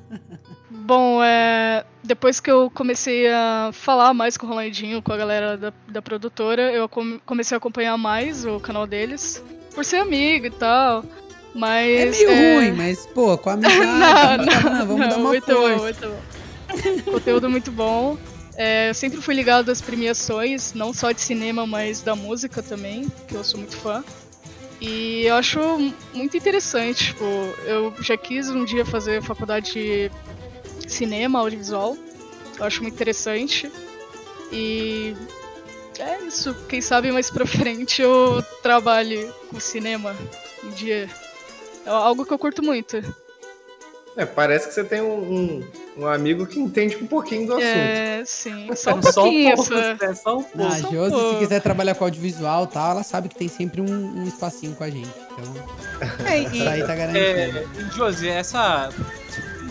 [0.70, 5.56] Bom, é, depois que eu comecei a falar mais com o Rolandinho, com a galera
[5.56, 6.88] da, da produtora, eu
[7.24, 9.42] comecei a acompanhar mais o canal deles,
[9.74, 11.04] por ser amigo e tal.
[11.52, 12.22] Mas.
[12.22, 12.56] É meio é...
[12.56, 14.46] ruim, mas, pô, com a amizade.
[14.46, 15.76] não, não, vamos não, dar uma muito força.
[15.76, 17.12] Bom, muito bom.
[17.12, 18.18] Conteúdo muito bom.
[18.56, 23.06] É, eu sempre fui ligado às premiações, não só de cinema, mas da música também,
[23.28, 24.02] que eu sou muito fã.
[24.80, 25.58] E eu acho
[26.12, 27.24] muito interessante, tipo,
[27.64, 30.10] eu já quis um dia fazer faculdade de
[30.86, 31.96] cinema, audiovisual.
[32.58, 33.70] Eu acho muito interessante.
[34.52, 35.14] E
[35.98, 36.54] é isso.
[36.68, 40.14] Quem sabe mais pra frente eu trabalhe com cinema
[40.62, 41.08] um dia.
[41.84, 43.02] É algo que eu curto muito.
[44.16, 45.64] É, parece que você tem um, um,
[45.98, 47.66] um, amigo que entende um pouquinho do assunto.
[47.66, 48.74] É, sim.
[48.74, 49.56] Só um pouquinho.
[49.56, 50.72] Só um pouco, é, só um pouco.
[50.72, 53.82] Ah, a Josi, se quiser trabalhar com audiovisual e tal, ela sabe que tem sempre
[53.82, 55.10] um, um espacinho com a gente.
[55.32, 57.20] Então, é, e, aí tá garantido.
[57.20, 57.64] É,
[57.94, 58.88] Josi, essa...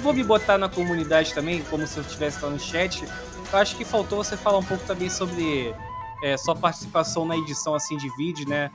[0.03, 3.03] Vou me botar na comunidade também, como se eu estivesse lá no chat.
[3.51, 5.73] Eu acho que faltou você falar um pouco também sobre
[6.23, 8.69] é, sua participação na edição assim de vídeo, né?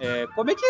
[0.00, 0.66] É, como é que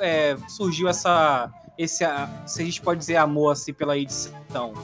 [0.00, 2.04] é, surgiu essa esse,
[2.46, 4.74] se a gente pode dizer, amor assim pela edição?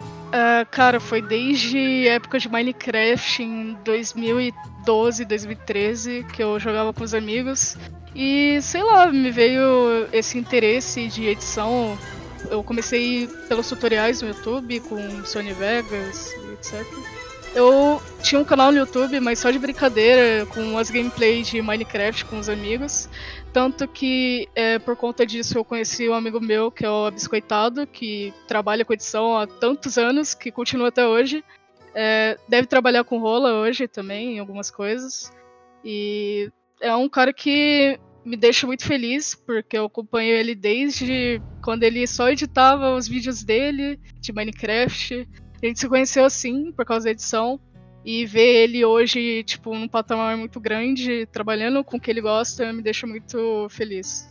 [0.00, 7.04] Uh, cara, foi desde a época de Minecraft, em 2012, 2013, que eu jogava com
[7.04, 7.76] os amigos.
[8.14, 11.98] E sei lá, me veio esse interesse de edição
[12.48, 17.13] Eu comecei pelos tutoriais no YouTube com Sony Vegas e etc.
[17.54, 22.24] Eu tinha um canal no YouTube, mas só de brincadeira, com as gameplays de Minecraft
[22.24, 23.08] com os amigos.
[23.52, 27.86] Tanto que, é, por conta disso, eu conheci um amigo meu, que é o Biscoitado,
[27.86, 31.44] que trabalha com edição há tantos anos, que continua até hoje.
[31.94, 35.32] É, deve trabalhar com rola hoje também, em algumas coisas.
[35.84, 36.50] E
[36.80, 42.04] é um cara que me deixa muito feliz, porque eu acompanho ele desde quando ele
[42.08, 45.28] só editava os vídeos dele, de Minecraft.
[45.64, 47.58] A gente se conheceu assim, por causa da edição.
[48.04, 52.70] E ver ele hoje, tipo, num patamar muito grande, trabalhando com o que ele gosta,
[52.70, 54.30] me deixa muito feliz.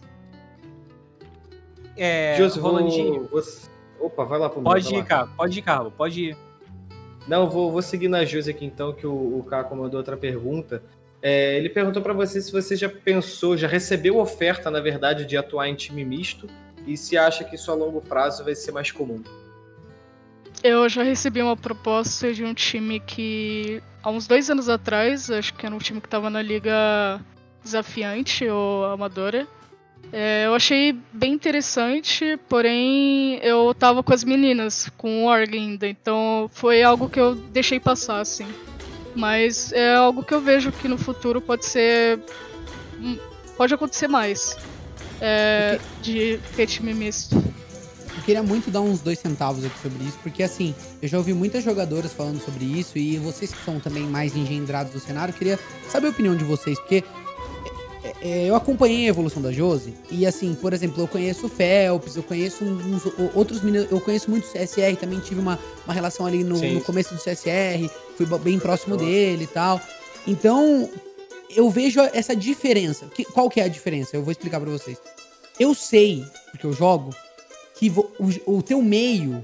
[1.98, 3.28] É, José, Rolandinho.
[3.32, 5.28] vou, vou- Opa, vai lá pro Pode vai ir, cara.
[5.36, 5.94] Pode ir, Carlos.
[5.98, 6.38] Pode ir.
[7.28, 10.84] Não, vou, vou seguir na Jus aqui então, que o, o Caco mandou outra pergunta.
[11.20, 15.36] É, ele perguntou pra você se você já pensou, já recebeu oferta, na verdade, de
[15.36, 16.48] atuar em time misto
[16.86, 19.24] e se acha que isso a longo prazo vai ser mais comum.
[20.64, 25.54] Eu já recebi uma proposta de um time que, há uns dois anos atrás, acho
[25.54, 27.20] que era um time que estava na liga
[27.62, 29.46] desafiante ou amadora.
[30.12, 35.88] É, eu achei bem interessante, porém eu tava com as meninas, com o Org ainda,
[35.88, 38.48] então foi algo que eu deixei passar, assim.
[39.16, 42.20] Mas é algo que eu vejo que no futuro pode ser.
[43.00, 43.18] hum,
[43.58, 44.58] Pode acontecer mais.
[45.22, 47.42] É, de ter time misto.
[48.16, 51.34] Eu queria muito dar uns dois centavos aqui sobre isso, porque assim, eu já ouvi
[51.34, 55.38] muitas jogadoras falando sobre isso, e vocês que são também mais engendrados do cenário, eu
[55.38, 55.60] queria
[55.90, 57.04] saber a opinião de vocês, porque
[58.04, 61.50] é, é, eu acompanhei a evolução da Josi, e assim, por exemplo, eu conheço o
[61.50, 63.04] Phelps, eu conheço uns
[63.34, 66.82] outros meninos, eu conheço muito o CSR, também tive uma, uma relação ali no, no
[66.82, 69.82] começo do CSR, fui bem próximo dele e tal.
[70.28, 70.90] Então,
[71.50, 73.06] eu vejo essa diferença.
[73.08, 74.16] Que- qual que é a diferença?
[74.16, 74.98] Eu vou explicar pra vocês.
[75.60, 77.14] Eu sei, porque eu jogo,
[77.92, 78.00] que
[78.48, 79.42] o, o teu meio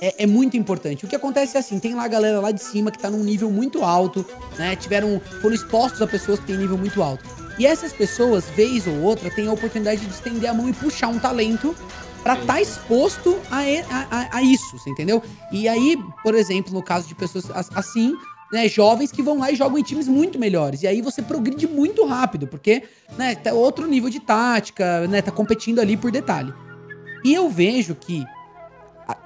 [0.00, 1.04] é, é muito importante.
[1.04, 3.22] O que acontece é assim, tem lá a galera lá de cima que tá num
[3.24, 4.24] nível muito alto,
[4.58, 4.76] né?
[4.76, 7.24] Tiveram, foram expostos a pessoas que têm nível muito alto.
[7.58, 11.08] E essas pessoas, vez ou outra, têm a oportunidade de estender a mão e puxar
[11.08, 11.74] um talento
[12.22, 12.40] pra Sim.
[12.42, 15.22] estar exposto a, a- a- isso, você entendeu?
[15.52, 18.14] E aí, por exemplo, no caso de pessoas as- assim,
[18.52, 20.82] né, jovens que vão lá e jogam em times muito melhores.
[20.82, 22.82] E aí você progride muito rápido, porque,
[23.18, 26.52] né, tá outro nível de tática, né, tá competindo ali por detalhe.
[27.24, 28.24] E eu vejo que,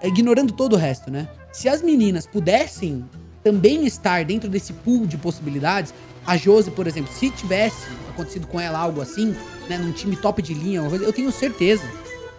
[0.03, 3.05] ignorando todo o resto, né, se as meninas pudessem
[3.43, 5.93] também estar dentro desse pool de possibilidades,
[6.27, 9.37] a Josi, por exemplo, se tivesse acontecido com ela algo assim,
[9.69, 11.83] né, num time top de linha, eu tenho certeza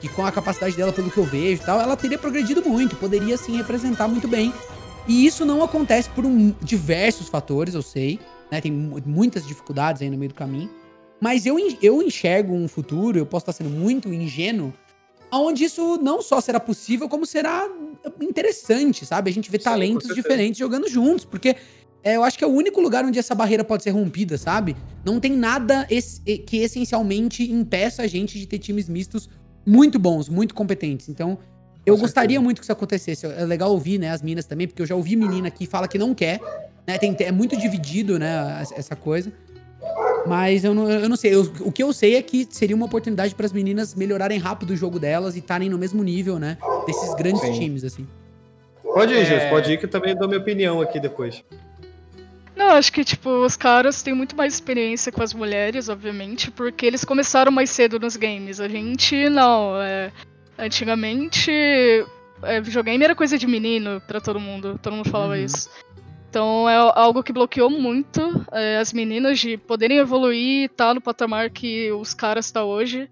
[0.02, 2.96] que com a capacidade dela, pelo que eu vejo e tal, ela teria progredido muito,
[2.96, 4.52] poderia sim representar muito bem.
[5.08, 8.20] E isso não acontece por um- diversos fatores, eu sei,
[8.52, 8.60] né?
[8.60, 10.70] Tem mu- muitas dificuldades aí no meio do caminho.
[11.22, 14.74] Mas eu, eu enxergo um futuro, eu posso estar sendo muito ingênuo,
[15.32, 17.68] onde isso não só será possível, como será
[18.22, 19.30] interessante, sabe?
[19.30, 21.56] A gente vê Sim, talentos diferentes jogando juntos, porque
[22.04, 24.76] é, eu acho que é o único lugar onde essa barreira pode ser rompida, sabe?
[25.04, 29.30] Não tem nada es- que essencialmente impeça a gente de ter times mistos
[29.66, 31.10] muito bons, muito competentes.
[31.10, 31.38] Então,
[31.86, 32.44] eu Com gostaria certeza.
[32.44, 33.26] muito que isso acontecesse.
[33.26, 35.98] É legal ouvir, né, as minas também, porque eu já ouvi menina que fala que
[35.98, 36.40] não quer,
[36.88, 36.98] né?
[36.98, 39.32] Tem, é muito dividido, né, essa coisa.
[40.26, 41.36] Mas eu não, eu não sei.
[41.36, 44.72] Eu- o que eu sei é que seria uma oportunidade para as meninas melhorarem rápido
[44.72, 46.58] o jogo delas e estarem no mesmo nível, né?
[46.88, 47.54] Desses grandes Sim.
[47.54, 48.08] times, assim.
[48.82, 49.50] Pode ir, É.
[49.50, 51.44] Pode ir que eu também dou minha opinião aqui depois.
[52.56, 56.86] Não, acho que, tipo, os caras têm muito mais experiência com as mulheres, obviamente, porque
[56.86, 58.60] eles começaram mais cedo nos games.
[58.62, 59.76] A gente, não.
[59.82, 60.10] É,
[60.58, 61.52] antigamente,
[62.42, 64.80] é, videogame era coisa de menino pra todo mundo.
[64.82, 65.44] Todo mundo falava Uhum.
[65.44, 65.70] isso.
[66.36, 71.00] Então é algo que bloqueou muito é, as meninas de poderem evoluir e estar no
[71.00, 73.10] patamar que os caras estão hoje.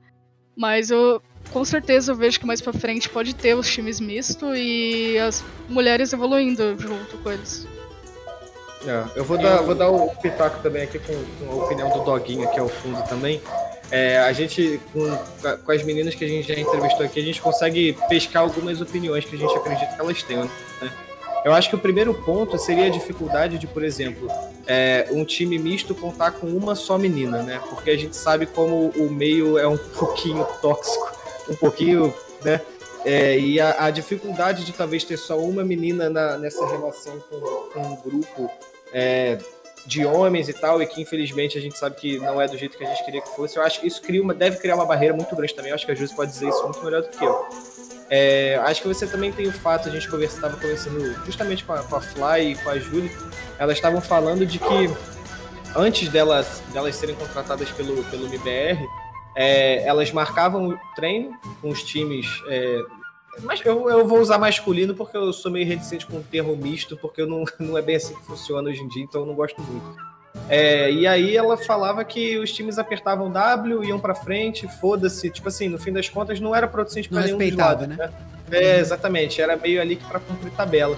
[0.57, 1.21] Mas eu,
[1.53, 5.41] com certeza, eu vejo que mais pra frente pode ter os times mistos e as
[5.69, 7.65] mulheres evoluindo junto com eles.
[8.85, 12.03] É, eu vou dar, vou dar o pitaco também aqui com, com a opinião do
[12.03, 13.41] Doguinho aqui ao fundo também.
[13.89, 17.41] É, a gente, com, com as meninas que a gente já entrevistou aqui, a gente
[17.41, 20.43] consegue pescar algumas opiniões que a gente acredita que elas tenham.
[20.81, 20.91] Né?
[21.45, 24.27] Eu acho que o primeiro ponto seria a dificuldade de, por exemplo,
[24.65, 27.61] é, um time misto contar com uma só menina, né?
[27.69, 31.11] Porque a gente sabe como o meio é um pouquinho tóxico,
[31.49, 32.13] um pouquinho,
[32.43, 32.61] né?
[33.05, 37.39] É, e a, a dificuldade de talvez ter só uma menina na- nessa relação com,
[37.73, 38.49] com um grupo
[38.93, 39.37] é,
[39.85, 42.77] de homens e tal, e que infelizmente a gente sabe que não é do jeito
[42.77, 43.57] que a gente queria que fosse.
[43.57, 45.71] Eu acho que isso cria uma, deve criar uma barreira muito grande também.
[45.71, 47.45] Eu acho que a Júlia pode dizer isso muito melhor do que eu.
[48.15, 51.81] É, acho que você também tem o fato, a gente estava conversando justamente com a,
[51.81, 53.09] com a Fly e com a Júlia,
[53.57, 54.95] elas estavam falando de que
[55.75, 58.87] antes delas, delas serem contratadas pelo, pelo MBR,
[59.35, 62.83] é, elas marcavam o treino com os times é,
[63.41, 66.95] Mas eu, eu vou usar masculino porque eu sou meio reticente com o termo misto,
[66.95, 69.33] porque eu não, não é bem assim que funciona hoje em dia, então eu não
[69.33, 70.12] gosto muito.
[70.49, 75.29] É, e aí ela falava que os times apertavam W, iam pra frente, foda-se.
[75.29, 78.11] Tipo assim, no fim das contas não era produzente pra Não nenhum dos lados, né?
[78.51, 79.41] É, exatamente.
[79.41, 80.97] Era meio ali que pra cumprir tabela.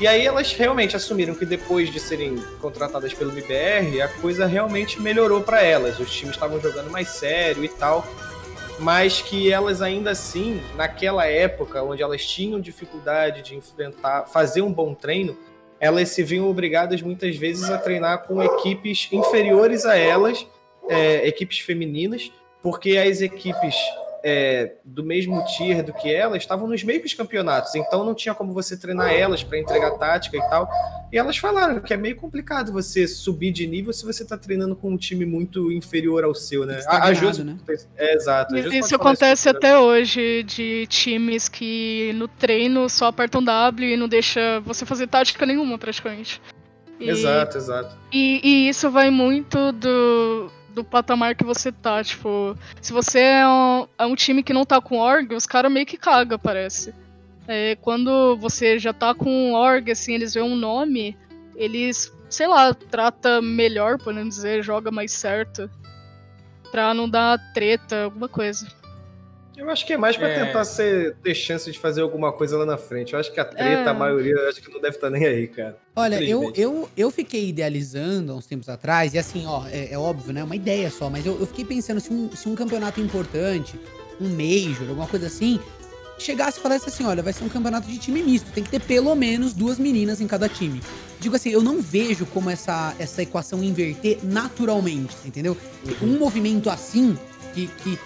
[0.00, 5.00] E aí elas realmente assumiram que depois de serem contratadas pelo MBR, a coisa realmente
[5.00, 6.00] melhorou pra elas.
[6.00, 8.06] Os times estavam jogando mais sério e tal.
[8.78, 14.72] Mas que elas ainda assim, naquela época onde elas tinham dificuldade de enfrentar, fazer um
[14.72, 15.36] bom treino,
[15.80, 20.46] elas se viam obrigadas muitas vezes a treinar com equipes inferiores a elas,
[20.88, 22.30] é, equipes femininas,
[22.62, 23.74] porque as equipes
[24.24, 28.52] é, do mesmo tier do que elas estavam nos mesmos campeonatos, então não tinha como
[28.52, 30.68] você treinar elas para entregar tática e tal.
[31.12, 34.76] E elas falaram que é meio complicado você subir de nível se você está treinando
[34.76, 36.80] com um time muito inferior ao seu, né?
[36.86, 37.58] A, a né?
[37.96, 38.54] é, exato.
[38.54, 43.96] a Isso acontece sobre até hoje de times que no treino só apertam W e
[43.96, 46.40] não deixa você fazer tática nenhuma praticamente.
[47.00, 47.96] E, Exato, exato.
[48.12, 52.02] E, e isso vai muito do, do patamar que você tá.
[52.02, 55.70] Tipo, se você é um, é um time que não tá com org, os caras
[55.72, 56.94] meio que caga, parece.
[57.46, 61.16] É, quando você já tá com org, assim, eles veem um nome,
[61.56, 65.68] eles, sei lá, trata melhor, podemos dizer, joga mais certo.
[66.70, 68.66] Pra não dar treta, alguma coisa.
[69.60, 70.46] Eu acho que é mais pra É.
[70.46, 73.12] tentar ser, ter chance de fazer alguma coisa lá na frente.
[73.12, 73.88] Eu acho que a treta, É.
[73.88, 75.76] a maioria, eu acho que não deve estar nem aí, cara.
[75.94, 79.98] Olha, eu, eu, eu fiquei idealizando há uns tempos atrás, e assim, ó, é, é
[79.98, 80.42] óbvio, né?
[80.42, 83.78] Uma ideia só, mas eu, eu fiquei pensando se um, se um campeonato importante,
[84.18, 85.60] um Major, alguma coisa assim,
[86.18, 88.80] chegasse e falasse assim: olha, vai ser um campeonato de time misto, tem que ter
[88.80, 90.80] pelo menos duas meninas em cada time.
[91.18, 95.54] Digo assim, eu não vejo como essa, essa equação inverter naturalmente, entendeu?
[96.00, 97.18] Um movimento assim,
[97.52, 97.98] que, que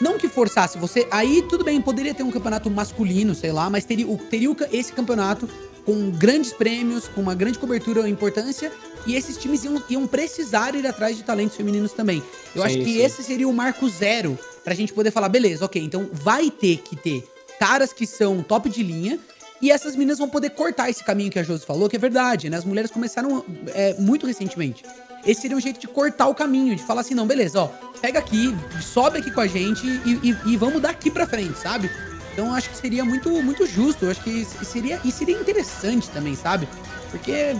[0.00, 1.06] não que forçasse você.
[1.10, 5.48] Aí tudo bem, poderia ter um campeonato masculino, sei lá, mas teria, teria esse campeonato
[5.84, 8.72] com grandes prêmios, com uma grande cobertura e importância,
[9.06, 12.22] e esses times iam, iam precisar ir atrás de talentos femininos também.
[12.54, 13.02] Eu Sim, acho que sim.
[13.02, 16.96] esse seria o marco zero pra gente poder falar, beleza, ok, então vai ter que
[16.96, 17.26] ter
[17.58, 19.18] caras que são top de linha.
[19.62, 22.48] E essas meninas vão poder cortar esse caminho que a Josi falou, que é verdade,
[22.48, 22.56] né?
[22.56, 23.44] As mulheres começaram
[23.74, 24.82] é, muito recentemente.
[25.24, 27.68] Esse seria um jeito de cortar o caminho, de falar assim, não, beleza, ó,
[28.00, 31.90] pega aqui, sobe aqui com a gente e, e- e vamos daqui pra frente, sabe?
[32.32, 36.08] Então eu acho que seria muito, muito justo, eu acho que seria, e seria interessante
[36.10, 36.66] também, sabe?
[37.10, 37.54] Porque,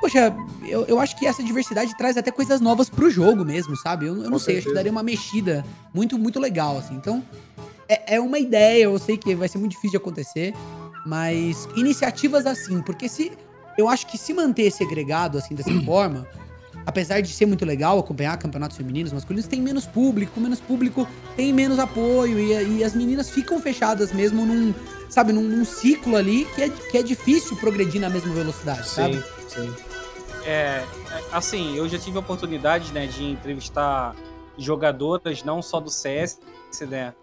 [0.00, 0.34] poxa,
[0.66, 4.06] eu, eu acho que essa diversidade traz até coisas novas pro jogo mesmo, sabe?
[4.06, 4.74] Eu, eu não Com sei, acho que certeza.
[4.74, 5.64] daria uma mexida
[5.94, 6.94] muito, muito legal, assim.
[6.94, 7.22] Então,
[7.88, 10.54] é, é uma ideia, eu sei que vai ser muito difícil de acontecer,
[11.06, 13.32] mas iniciativas assim, porque se.
[13.78, 16.26] Eu acho que se manter segregado assim dessa forma,
[16.90, 21.52] apesar de ser muito legal acompanhar campeonatos femininos, masculinos, tem menos público, menos público tem
[21.52, 24.74] menos apoio e, e as meninas ficam fechadas mesmo num,
[25.08, 29.22] sabe, num, num ciclo ali que é, que é difícil progredir na mesma velocidade, sabe?
[29.48, 29.74] Sim, sim.
[30.44, 30.86] É, é,
[31.32, 34.16] assim, eu já tive a oportunidade, né, de entrevistar
[34.58, 36.40] jogadoras, não só do CS,
[36.88, 37.14] né?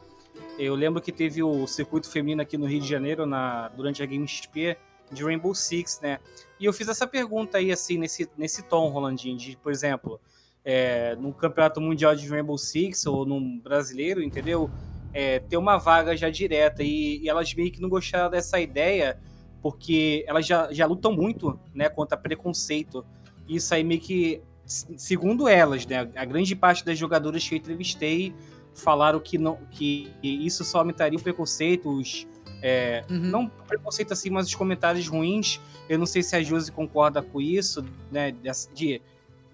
[0.57, 4.06] Eu lembro que teve o circuito feminino aqui no Rio de Janeiro, na, durante a
[4.06, 4.76] Game XP,
[5.11, 6.19] de Rainbow Six, né?
[6.59, 10.19] E eu fiz essa pergunta aí, assim, nesse, nesse tom, Rolandinho, de, por exemplo,
[10.65, 14.69] é, num campeonato mundial de Rainbow Six ou num brasileiro, entendeu?
[15.13, 16.84] É, ter uma vaga já direta.
[16.84, 19.19] E, e elas meio que não gostaram dessa ideia,
[19.61, 23.05] porque elas já, já lutam muito, né, contra preconceito.
[23.47, 28.34] Isso aí meio que, segundo elas, né, a grande parte das jogadoras que eu entrevistei
[28.73, 32.27] falaram que, não, que isso só aumentaria o preconceito, os,
[32.61, 33.17] é, Uhum.
[33.19, 35.59] não preconceito assim, mas os comentários ruins.
[35.88, 38.34] Eu não sei se a Josi concorda com isso, né,
[38.73, 39.01] de,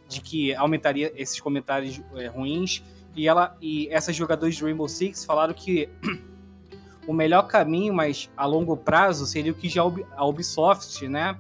[0.08, 2.84] de que aumentaria esses comentários é, ruins.
[3.16, 5.88] E ela e essas jogadoras de Rainbow Six falaram que
[7.08, 11.08] o melhor caminho, mas a longo prazo, seria o que já a Ubi- a Ubisoft,
[11.08, 11.38] né?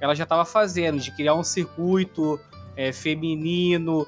[0.00, 2.38] Ela já estava fazendo, de criar um circuito
[2.76, 4.06] é, feminino,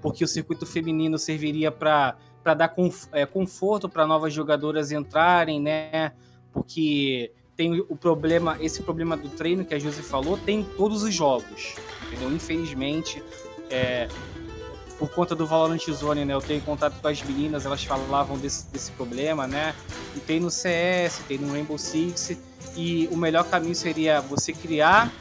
[0.00, 2.16] porque o circuito feminino serviria para
[2.56, 2.74] dar
[3.12, 6.12] é, conforto para novas jogadoras entrarem, né?
[6.58, 11.02] Porque tem o problema, esse problema do treino que a Josi falou, tem em todos
[11.02, 11.74] os jogos,
[12.06, 12.30] entendeu?
[12.30, 13.22] Infelizmente,
[13.70, 14.08] é,
[14.98, 16.34] por conta do Valorant Zone, né?
[16.34, 19.74] Eu tenho contato com as meninas, elas falavam desse, desse problema, né?
[20.16, 22.36] E tem no CS, tem no Rainbow Six.
[22.76, 25.12] E o melhor caminho seria você criar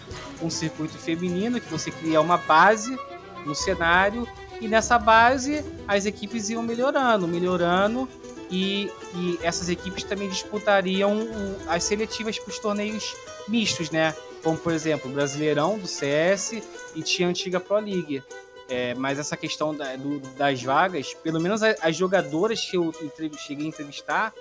[0.42, 2.98] um circuito feminino, que você cria uma base
[3.46, 4.28] no cenário,
[4.60, 8.08] e nessa base as equipes iam melhorando, melhorando,
[8.50, 11.18] e, e essas equipes também disputariam
[11.68, 13.16] as seletivas para os torneios
[13.48, 14.14] mistos, né?
[14.44, 16.62] Como, por exemplo, o Brasileirão do CS
[16.96, 18.24] e tinha a antiga Pro League.
[18.70, 22.94] É, mas essa questão da- do- das vagas, pelo menos as jogadoras que eu
[23.38, 24.34] cheguei a entrevistar,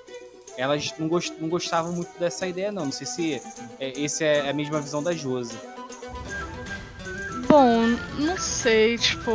[0.57, 2.87] elas não, gost, não gostavam muito dessa ideia, não.
[2.87, 3.43] Não sei se
[3.79, 5.57] é, esse é a mesma visão da Josi.
[7.49, 7.83] Bom,
[8.19, 9.31] não sei, tipo,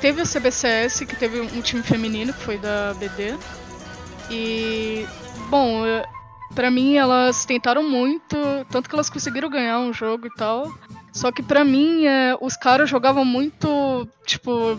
[0.00, 3.34] teve o CBCS, que teve um time feminino, que foi da BD.
[4.30, 5.06] E,
[5.48, 5.82] bom,
[6.54, 8.36] pra mim elas tentaram muito,
[8.70, 10.72] tanto que elas conseguiram ganhar um jogo e tal.
[11.12, 14.78] Só que pra mim, é, os caras jogavam muito, tipo,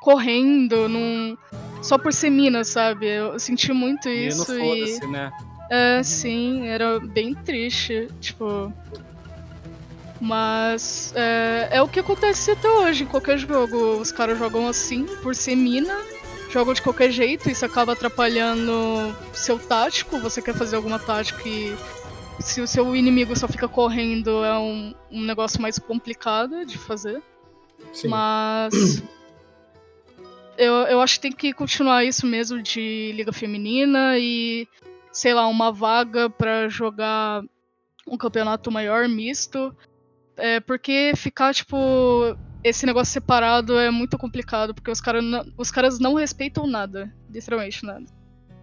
[0.00, 1.36] correndo, num,
[1.80, 3.06] só por ser mina, sabe?
[3.06, 4.58] Eu senti muito isso e...
[4.58, 5.32] foda-se, né?
[5.70, 8.70] É, sim, era bem triste, tipo.
[10.20, 13.96] Mas é, é o que acontece até hoje em qualquer jogo.
[13.96, 15.96] Os caras jogam assim, por ser mina,
[16.52, 20.18] jogam de qualquer jeito, isso acaba atrapalhando seu tático.
[20.18, 21.74] Você quer fazer alguma tática e
[22.38, 27.22] se o seu inimigo só fica correndo, é um, um negócio mais complicado de fazer.
[27.92, 28.08] Sim.
[28.08, 29.02] Mas.
[30.54, 34.68] Eu, eu acho que tem que continuar isso mesmo de Liga Feminina e,
[35.10, 37.42] sei lá, uma vaga pra jogar
[38.06, 39.74] um campeonato maior, misto.
[40.36, 45.20] É, porque ficar, tipo, esse negócio separado é muito complicado, porque os, cara
[45.56, 47.12] os caras não respeitam nada.
[47.30, 48.04] Literalmente nada.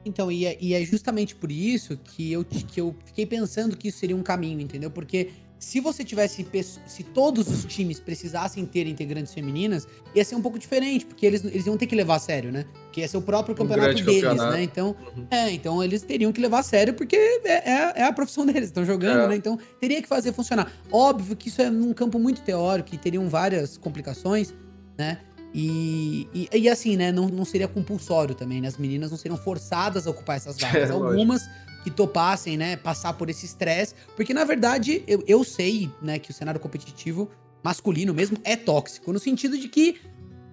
[0.06, 3.90] Então, e é, e é justamente por isso que eu, que eu fiquei pensando que
[3.90, 4.90] isso seria um caminho, entendeu?
[4.90, 6.48] Porque se você tivesse.
[6.88, 11.44] Se todos os times precisassem ter integrantes femininas, ia ser um pouco diferente, porque eles,
[11.44, 12.65] eles iam ter que levar a sério, né?
[12.86, 14.53] Porque ia ser o próprio campeonato grande deles, campeonato.
[14.53, 14.64] né?
[14.64, 15.26] Então, Uhum.
[15.30, 18.69] é, então eles teriam que levar a sério, porque é, é, é a profissão deles,
[18.69, 19.27] estão jogando, É.
[19.27, 19.36] né?
[19.36, 20.72] Então teria que fazer funcionar.
[20.91, 24.53] Óbvio que isso é num campo muito teórico e teriam várias complicações,
[24.98, 25.19] né?
[25.53, 27.11] E, e, e assim, né?
[27.11, 28.68] Não, não seria compulsório também, né?
[28.68, 30.90] As meninas não seriam forçadas a ocupar essas vagas.
[30.90, 30.94] É.
[30.94, 31.41] Algumas
[31.84, 32.76] que topassem, né?
[32.76, 33.94] Passar por esse estresse.
[34.16, 36.20] Porque, na verdade, eu, eu sei, né?
[36.20, 37.30] Que o cenário competitivo
[37.64, 39.12] masculino mesmo é tóxico.
[39.12, 39.98] No sentido de que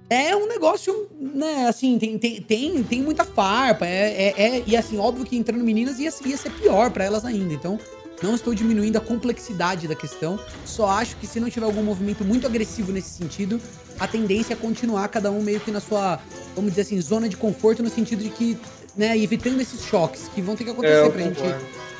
[0.09, 4.77] é um negócio, né, assim, tem, tem, tem, tem muita farpa, é, é, é- e
[4.77, 7.78] assim, óbvio que entrando meninas ia, ia ser pior pra elas ainda, então
[8.23, 12.24] não estou diminuindo a complexidade da questão, só acho que se não tiver algum movimento
[12.24, 13.61] muito agressivo nesse sentido,
[13.98, 16.20] a tendência é continuar cada um meio que na sua,
[16.55, 18.57] vamos dizer assim, zona de conforto, no sentido de que,
[18.97, 21.40] né, evitando esses choques que vão ter que É, acontecer eu pra gente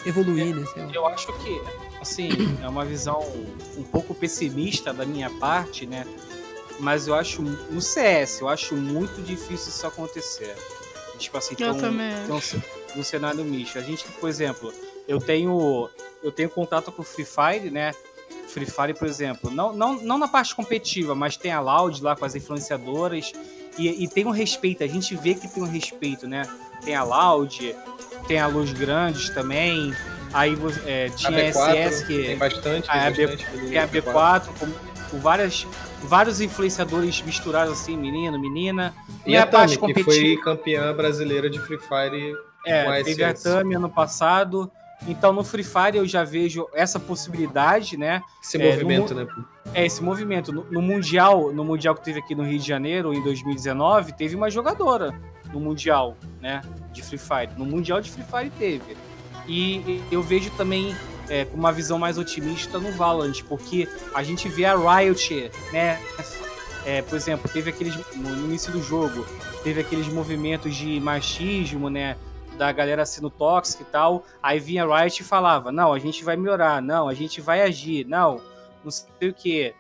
[0.07, 0.91] evoluir, né, sei lá.
[0.93, 1.61] Eu acho que,
[2.01, 2.31] assim,
[2.63, 3.21] é uma visão
[3.77, 6.07] um pouco pessimista da minha parte, né?
[6.79, 10.55] Mas eu acho, no CS, eu acho muito difícil isso acontecer.
[11.19, 11.73] Tipo assim, Eu
[12.37, 12.63] um- ce-
[12.95, 13.79] um cenário misto.
[13.79, 14.73] A gente, por exemplo,
[15.09, 15.89] eu tenho,
[16.23, 17.93] eu tenho contato com o Free Fire, né?
[18.49, 22.15] Free Fire, por exemplo, não, não, não na parte competitiva, mas tem a Loud lá
[22.15, 23.33] com as influenciadoras
[23.79, 26.43] e, e tem um respeito, a gente vê que tem um respeito, né?
[26.85, 27.75] Tem a Loud,
[28.29, 29.93] tem a Luz Grandes também,
[30.33, 32.87] aí é, A tinha a B4 SS que tem bastante.
[32.91, 34.67] Ah, tem a B- tem a B4 com,
[35.11, 35.67] com várias,
[36.03, 38.95] vários influenciadores misturados assim, menino, menina.
[39.25, 42.35] E Não é a Tami, parte que foi campeã brasileira de Free Fire
[42.65, 43.35] com É, a teve a.
[43.35, 44.71] Tami ano passado.
[45.07, 48.23] Então no Free Fire eu já vejo essa possibilidade, né?
[48.43, 49.29] Esse É, movimento, no- né?
[49.75, 50.53] É esse movimento.
[50.53, 54.35] No, no Mundial, no Mundial que teve aqui no Rio de Janeiro em 2019, teve
[54.35, 55.13] uma jogadora
[55.53, 56.63] no Mundial, né?
[56.93, 57.51] De Free Fire.
[57.57, 58.97] No Mundial de Free Fire teve.
[59.49, 60.95] E, eu vejo também
[61.29, 66.01] é, com uma visão mais otimista no Valorant, porque a gente vê a Riot, né?
[66.85, 67.97] É, por exemplo, teve aqueles.
[68.15, 69.27] No início do jogo,
[69.63, 72.17] teve aqueles movimentos de machismo, né?
[72.57, 74.25] Da galera sendo tóxica e tal.
[74.43, 77.63] Aí vinha a Riot e falava: Não, a gente vai melhorar, não, a gente vai
[77.63, 78.41] agir, não,
[78.85, 79.75] não sei o que.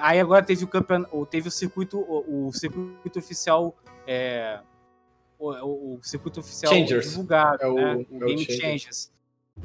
[0.00, 3.74] aí agora teve o campeonato, teve o circuito, o, o circuito oficial.
[4.06, 4.60] é,
[5.40, 7.10] o, o- o circuito oficial Changers.
[7.10, 7.92] divulgado, É o- né?
[7.92, 8.60] é o o Game Changers.
[8.60, 9.10] Changers.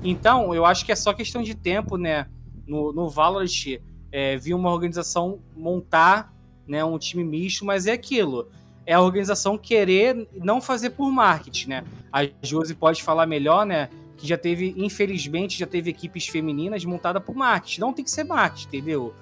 [0.03, 2.27] Então, eu acho que é só questão de tempo, né?
[2.67, 3.79] No, no Valorant,
[4.11, 6.33] é, vir uma organização montar
[6.67, 8.49] né, um time misto, mas é aquilo.
[8.87, 11.83] É a organização querer não fazer por marketing, né?
[12.11, 13.89] A Josi pode falar melhor, né?
[14.17, 17.81] Que já teve, infelizmente, já teve equipes femininas montadas por marketing.
[17.81, 19.13] Não tem que ser marketing, entendeu?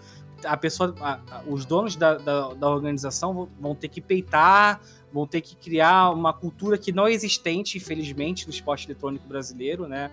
[0.46, 4.82] A pessoa, a- a- os donos da, da, da organização vão, vão ter que peitar,
[5.14, 9.88] vão ter que criar uma cultura que não é existente, infelizmente, no esporte eletrônico brasileiro,
[9.88, 10.10] né?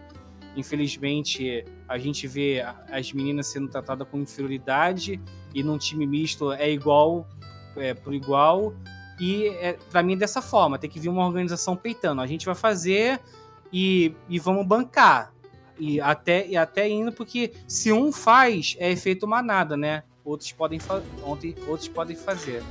[0.55, 5.21] Infelizmente, a gente vê as meninas sendo tratadas com inferioridade
[5.55, 7.27] e num time misto é igual,
[7.77, 8.75] é, por igual.
[9.19, 12.21] E é, para mim é dessa forma, tem que vir uma organização peitando.
[12.21, 13.21] A gente vai fazer
[13.73, 15.33] e, e vamos bancar.
[15.79, 20.03] E até, e até indo, porque se um faz, é efeito manada, né?
[20.23, 20.79] Outros podem,
[21.25, 22.63] ontem- outros podem fazer.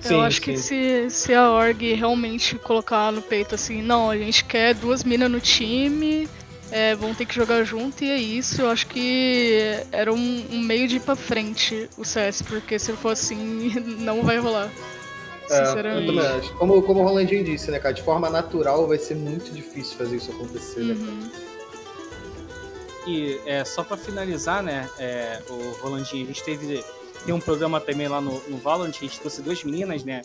[0.00, 1.08] Sim, eu acho que sim.
[1.08, 5.30] se, se a org realmente colocar no peito assim, não, a gente quer duas minas
[5.30, 6.28] no time,
[6.70, 10.60] é, vão ter que jogar junto e é isso, eu acho que era um, um
[10.60, 14.70] meio de ir pra frente o CS, porque se for assim, não vai rolar.
[15.50, 16.06] É, eu sinceramente.
[16.06, 16.54] também acho.
[16.54, 17.92] Como, como o Rolandinho disse, né, cara?
[17.92, 20.94] De forma natural vai ser muito difícil fazer isso acontecer, né?
[20.94, 21.30] Uhum.
[23.06, 26.84] E é, só pra finalizar, né, é, o Rolandinho, a gente teve
[27.24, 30.22] tem um programa também lá no, no Valorant, a gente trouxe duas meninas, né,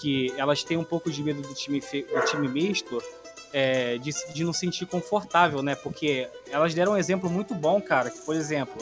[0.00, 3.02] que elas têm um pouco de medo do time, fe- do time misto,
[3.52, 8.10] é, de, de não sentir confortável, né, porque elas deram um exemplo muito bom, cara,
[8.10, 8.74] que, por exemplo,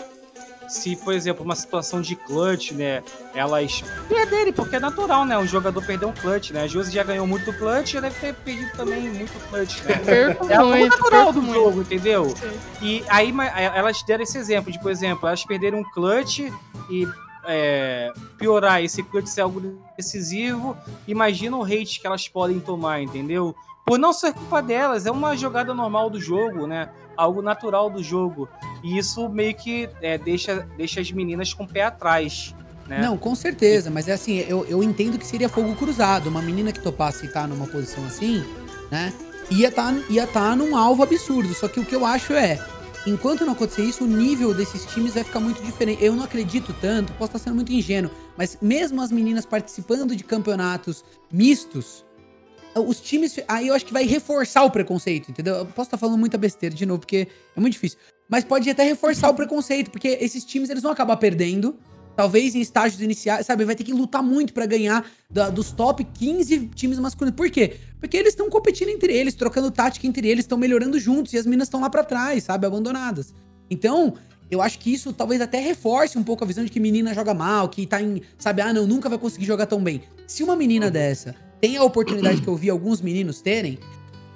[0.66, 3.02] se, por exemplo, uma situação de clutch, né,
[3.34, 7.04] elas perderem, porque é natural, né, um jogador perder um clutch, né, a Josi já
[7.04, 9.94] ganhou muito clutch, já deve ter perdido também muito clutch, né.
[10.04, 11.54] Perco É muito, natural do muito.
[11.54, 12.34] jogo, entendeu?
[12.34, 12.58] Sim.
[12.82, 13.32] E aí
[13.74, 16.40] elas deram esse exemplo de, por exemplo, elas perderam um clutch
[16.90, 17.06] e
[17.46, 20.76] é, piorar esse clutch ser algo decisivo.
[21.06, 23.54] Imagina o hate que elas podem tomar, entendeu?
[23.84, 26.88] Por não ser culpa delas, é uma jogada normal do jogo, né?
[27.16, 28.48] Algo natural do jogo.
[28.82, 32.54] E isso meio que é, deixa, deixa as meninas com o pé atrás.
[32.86, 33.00] Né?
[33.00, 36.28] Não, com certeza, mas é assim, eu, eu entendo que seria fogo cruzado.
[36.28, 38.44] Uma menina que topasse estar numa posição assim,
[38.90, 39.12] né?
[39.50, 41.52] Ia estar ia tá num alvo absurdo.
[41.54, 42.58] Só que o que eu acho é,
[43.06, 46.02] enquanto não acontecer isso, o nível desses times vai ficar muito diferente.
[46.02, 50.24] Eu não acredito tanto, posso estar sendo muito ingênuo, mas mesmo as meninas participando de
[50.24, 52.04] campeonatos mistos,
[52.74, 53.38] os times.
[53.46, 55.56] Aí eu acho que vai reforçar o preconceito, entendeu?
[55.56, 57.98] Eu posso estar falando muita besteira de novo, porque é muito difícil.
[58.28, 61.78] Mas pode até reforçar o preconceito, porque esses times eles vão acabar perdendo.
[62.16, 63.64] Talvez em estágios iniciais, sabe?
[63.64, 67.36] Vai ter que lutar muito pra ganhar da- dos top 15 times masculinos.
[67.36, 67.76] Por quê?
[67.98, 71.44] Porque eles estão competindo entre eles, trocando tática entre eles, estão melhorando juntos e as
[71.46, 72.66] minas estão lá pra trás, sabe?
[72.66, 73.34] Abandonadas.
[73.68, 74.14] Então,
[74.50, 77.34] eu acho que isso talvez até reforce um pouco a visão de que menina joga
[77.34, 80.02] mal, que tá em, sabe, ah, não, nunca vai conseguir jogar tão bem.
[80.26, 83.78] Se uma menina dessa tem a oportunidade que eu vi alguns meninos terem,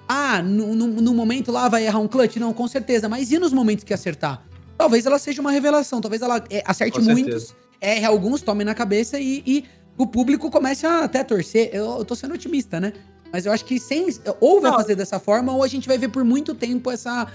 [0.09, 2.37] ah, no, no, no momento lá vai errar um clutch?
[2.37, 3.09] Não, com certeza.
[3.09, 4.43] Mas e nos momentos que acertar?
[4.79, 9.19] Talvez ela seja uma revelação, talvez ela é, acerte muitos, erre alguns, tome na cabeça
[9.19, 9.65] e, e
[9.97, 11.71] o público comece a até torcer.
[11.73, 12.93] Eu, eu tô sendo otimista, né?
[13.33, 14.07] Mas eu acho que sem.
[14.41, 14.79] Ou vai Não.
[14.79, 17.27] fazer dessa forma, ou a gente vai ver por muito tempo essa.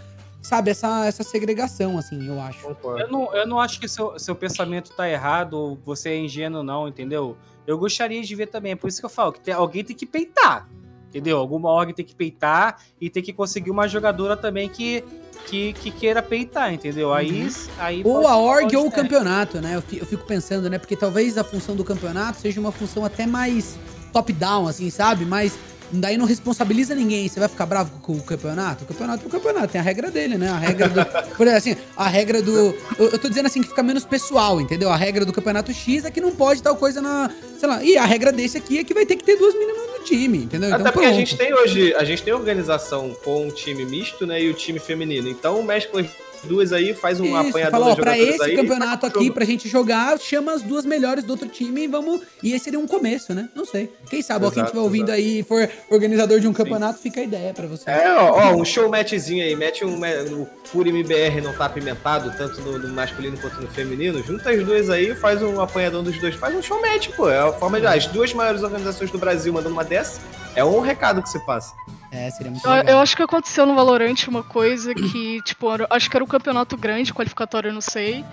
[0.41, 2.63] Sabe, essa, essa segregação, assim, eu acho.
[2.67, 2.99] Concordo.
[3.01, 6.61] Eu não, eu não acho que seu, seu pensamento tá errado ou você é ingênuo,
[6.61, 7.37] não, entendeu?
[7.65, 9.95] Eu gostaria de ver também, é por isso que eu falo que tem- alguém tem
[9.95, 10.67] que peitar,
[11.13, 11.37] entendeu?
[11.37, 15.03] Alguma org tem que peitar e tem que conseguir uma jogadora também que,
[15.45, 17.13] que, que queira peitar, entendeu?
[17.13, 18.11] Aí, aí Uhum.
[18.11, 19.75] Ou a org ou o campeonato, né?
[19.75, 20.79] Eu fi- eu fico pensando, né?
[20.79, 23.77] Porque talvez a função do campeonato seja uma função até mais
[24.11, 25.23] top-down, assim, sabe?
[25.25, 25.53] Mas
[25.91, 27.27] daí não responsabiliza ninguém.
[27.27, 28.83] Você vai ficar bravo com o campeonato?
[28.83, 30.49] O campeonato é o campeonato, tem a regra dele, né?
[30.49, 31.05] A regra do.
[31.37, 32.51] Por exemplo, assim, a regra do.
[32.97, 34.89] Eu, eu tô dizendo assim que fica menos pessoal, entendeu?
[34.91, 37.29] A regra do campeonato X é que não pode tal coisa na.
[37.59, 37.83] Sei lá.
[37.83, 40.39] E a regra desse aqui é que vai ter que ter duas meninas no time,
[40.39, 40.69] entendeu?
[40.69, 41.19] Então, Até porque a pronto.
[41.19, 44.79] gente tem hoje, a gente tem organização com o time misto, né, e o time
[44.79, 45.27] feminino.
[45.27, 46.07] Então mescla as
[46.43, 49.19] duas aí, faz um Isso, apanhador fala, ó, das pra esse aí, campeonato o aqui,
[49.23, 49.33] jogo.
[49.33, 52.21] pra gente jogar, chama as duas melhores do outro time e vamos.
[52.41, 53.49] E esse seria um começo, né?
[53.55, 53.91] Não sei.
[54.09, 55.17] Quem sabe, ó, quem Exato, estiver ouvindo exato.
[55.19, 57.89] aí e for organizador de um campeonato, fica a ideia pra você.
[57.89, 59.99] É, ó, ó, um show matchzinho aí, mete um.
[60.33, 64.21] O Fury MBR não tá apimentado, tanto no, no masculino quanto no feminino.
[64.23, 67.29] Junta as duas aí, faz um apanhador dos dois, faz um show match, pô.
[67.29, 67.87] É a forma de.
[67.87, 70.19] As duas maiores organizações do Brasil mandando uma dessa,
[70.55, 71.73] é um recado que você passa.
[72.11, 72.93] É, seria muito Eu, legal.
[72.93, 76.75] eu acho que aconteceu no Valorant uma coisa que, tipo, acho que era um campeonato
[76.75, 78.25] grande, qualificatório, eu não sei.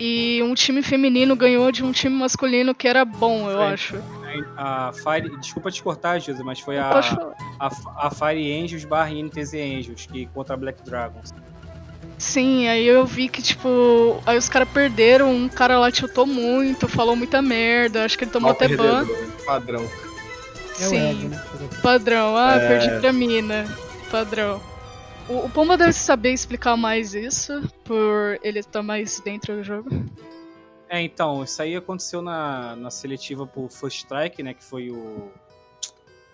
[0.00, 3.64] E um time feminino ganhou de um time masculino que era bom, eu Sim.
[3.64, 4.02] acho.
[4.56, 6.90] A Fire, desculpa te cortar, José, mas foi a,
[7.60, 7.70] a,
[8.06, 11.30] a Fire Angels barra NTZ Angels que contra a Black Dragons.
[12.16, 16.88] Sim, aí eu vi que, tipo, aí os caras perderam, um cara lá tiltou muito,
[16.88, 19.04] falou muita merda, acho que ele tomou Mal até ban.
[19.04, 19.84] perdedor, Padrão.
[19.84, 21.10] É Sim.
[21.10, 21.42] ego, né?
[21.82, 22.68] Padrão, ah, É.
[22.68, 23.66] perdi pra mina.
[24.10, 24.60] Padrão.
[25.28, 29.88] O, o Pomba deve saber explicar mais isso, por ele estar mais dentro do jogo.
[30.88, 34.52] É, então, isso aí aconteceu na, na seletiva pro First Strike, né?
[34.52, 35.30] Que foi o.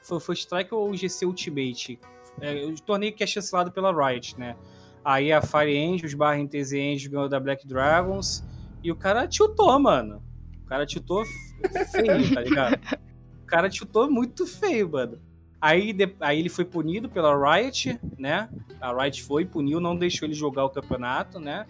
[0.03, 2.01] Foi o First Strike ou o GC Ultimate?
[2.41, 4.57] É, o torneio que é chancelado pela Riot, né?
[5.05, 8.45] Aí a Fire Angels barra NTZ Angels ganhou da Black Dragons.
[8.83, 10.23] E o cara tiltou, mano.
[10.63, 11.25] O cara tiltou
[11.93, 12.79] feio, tá ligado?
[13.43, 15.21] O cara tiltou muito feio, mano.
[15.61, 18.49] Aí, de- aí ele foi punido pela Riot, né?
[18.81, 21.67] A Riot foi, puniu, não deixou ele jogar o campeonato, né?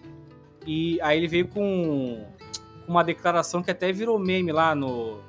[0.65, 2.23] E aí ele veio com
[2.87, 5.19] uma declaração que até virou meme lá no.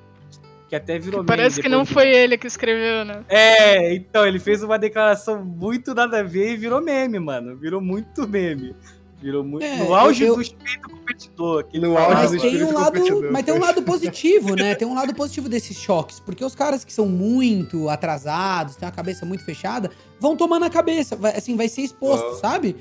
[0.69, 1.27] Que até virou meme.
[1.27, 3.25] Parece que não do- foi ele que escreveu, né?
[3.29, 7.57] É, então, ele fez uma declaração muito nada a ver e virou meme, mano.
[7.57, 8.75] Virou muito meme.
[9.21, 9.63] Virou muito.
[9.65, 11.67] É, no auge eu- do espírito competidor.
[11.75, 13.33] No auge Mas do tem, um lado, competidor.
[13.33, 14.75] mas tem um lado positivo, né?
[14.75, 16.19] Tem um lado positivo desses choques.
[16.21, 20.71] Porque os caras que são muito atrasados, têm a cabeça muito fechada, vão tomar na
[20.71, 21.17] cabeça.
[21.17, 22.39] Vai, assim, vai ser exposto, Vão.
[22.39, 22.77] sabe?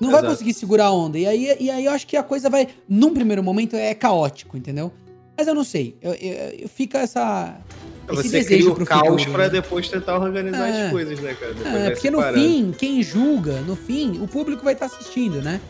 [0.00, 0.32] Não vai Exato.
[0.32, 1.18] conseguir segurar a onda.
[1.18, 4.56] E aí, e aí eu acho que a coisa vai, num primeiro momento, é caótico,
[4.56, 4.90] entendeu?
[5.36, 5.96] Mas eu não sei.
[6.00, 7.56] Eu, eu- eu- fica essa.
[8.10, 9.48] esse Você desejo cria o caos pra né?
[9.50, 10.86] depois tentar organizar É.
[10.86, 11.54] as coisas, né, cara?
[11.54, 15.40] Depois É, vai porque no fim, quem julga, no fim, o público vai estar assistindo,
[15.40, 15.60] né?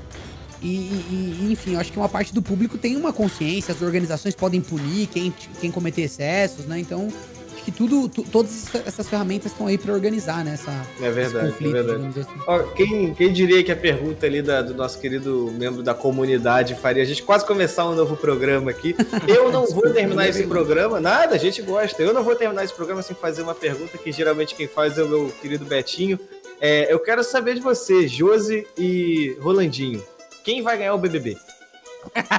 [0.63, 3.83] E, e- e, enfim, eu acho que uma parte do público tem uma consciência, as
[3.83, 6.79] organizações podem punir quem, quem cometer excessos, né?
[6.79, 7.09] Então,
[7.53, 10.55] acho que tudo, tu- todas essa- essas ferramentas estão aí pra organizar, né?
[10.55, 10.71] Essa,
[11.01, 12.21] É verdade, esse conflito, é verdade.
[12.21, 12.31] assim.
[12.47, 16.77] Ó, quem, quem diria que a pergunta ali da- do nosso querido membro da comunidade
[16.77, 18.95] faria a gente quase começar um novo programa aqui?
[19.27, 22.01] Eu não vou terminar esse programa, nada, a gente gosta.
[22.03, 25.03] Eu não vou terminar esse programa sem fazer uma pergunta que geralmente quem faz é
[25.03, 26.21] o meu querido Betinho.
[26.65, 30.01] É, eu quero saber de você, Josi e Rolandinho.
[30.45, 31.37] Quem vai ganhar o BBB?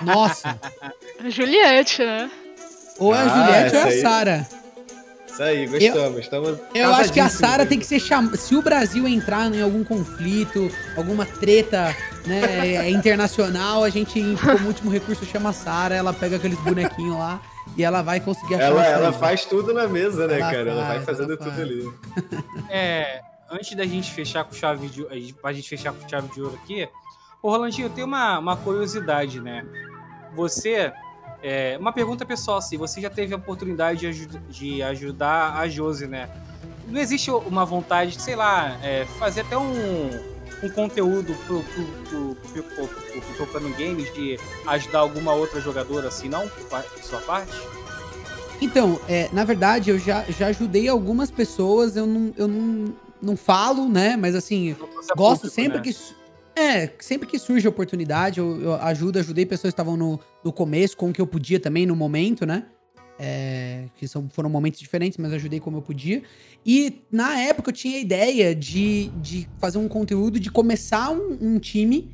[0.03, 0.59] Nossa!
[1.19, 2.29] A Juliette, né?
[2.99, 4.01] Ou é a Ah, Juliette ou é a.
[4.01, 4.47] Sara.
[5.27, 6.19] Isso aí, gostamos.
[6.19, 8.37] Estamos Eu acho que a Sara tem que ser chamada.
[8.37, 11.95] Se o Brasil entrar em algum conflito, alguma treta
[12.27, 17.17] né, é, internacional, a gente, como último recurso, chama a Sara, ela pega aqueles bonequinhos
[17.17, 17.41] lá
[17.75, 19.17] e ela vai conseguir achar Ela, ela saída.
[19.19, 20.69] faz tudo na mesa, né, Ela cara?
[20.69, 21.61] ela vai faz, fazendo ela tudo faz.
[21.61, 21.91] ali.
[22.69, 26.41] É, antes da gente fechar com chave de ouro, pra gente fechar com chave de
[26.43, 26.87] ouro aqui,
[27.43, 29.65] ô Rolandinho, eu tenho uma, uma curiosidade, né?
[30.33, 30.93] Você,
[31.43, 36.07] é, uma pergunta pessoal assim, você já teve a oportunidade de, de ajudar a Josi,
[36.07, 36.29] né?
[36.87, 40.09] Não existe uma vontade de, sei lá, é, fazer até um,
[40.63, 45.59] um conteúdo pro, pro, pro, pro, pro, pro, pro Tocando Games de ajudar alguma outra
[45.59, 46.47] jogadora assim, não?
[46.47, 47.51] Por sua parte?
[48.61, 53.35] Então, é, na verdade, eu já, já ajudei algumas pessoas, eu não, eu não, não
[53.35, 54.15] falo, né?
[54.15, 54.77] Mas assim,
[55.11, 55.83] a gosto público, sempre né?
[55.83, 56.22] que.
[56.55, 60.95] É, sempre que surge oportunidade, eu, eu ajudo, ajudei pessoas que estavam no, no começo,
[60.95, 62.65] com o que eu podia também no momento, né?
[63.17, 66.21] É, que são, foram momentos diferentes, mas ajudei como eu podia.
[66.65, 71.37] E na época eu tinha a ideia de, de fazer um conteúdo de começar um,
[71.41, 72.13] um time,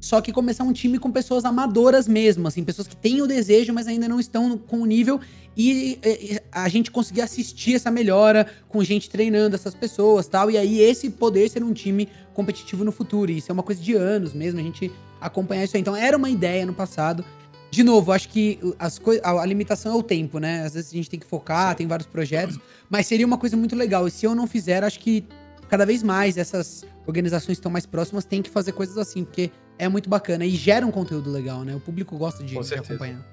[0.00, 3.72] só que começar um time com pessoas amadoras mesmo, assim, pessoas que têm o desejo,
[3.72, 5.20] mas ainda não estão com o nível
[5.54, 10.50] e, e, a gente conseguir assistir essa melhora com gente treinando essas pessoas tal.
[10.50, 13.30] E aí esse poder ser um time competitivo no futuro.
[13.30, 14.90] E isso é uma coisa de anos mesmo, a gente
[15.20, 15.82] acompanhar isso aí.
[15.82, 17.22] Então era uma ideia no passado.
[17.70, 20.64] De novo, acho que as coi- a, a limitação é o tempo, né?
[20.64, 22.58] Às vezes a gente tem que focar, tem vários projetos,
[22.88, 24.08] mas seria uma coisa muito legal.
[24.08, 25.24] E se eu não fizer, acho que
[25.68, 29.52] cada vez mais essas organizações que estão mais próximas têm que fazer coisas assim, porque
[29.80, 31.74] é muito bacana e gera um conteúdo legal, né?
[31.74, 32.92] O público gosta de, de certeza.
[32.92, 33.26] acompanhar.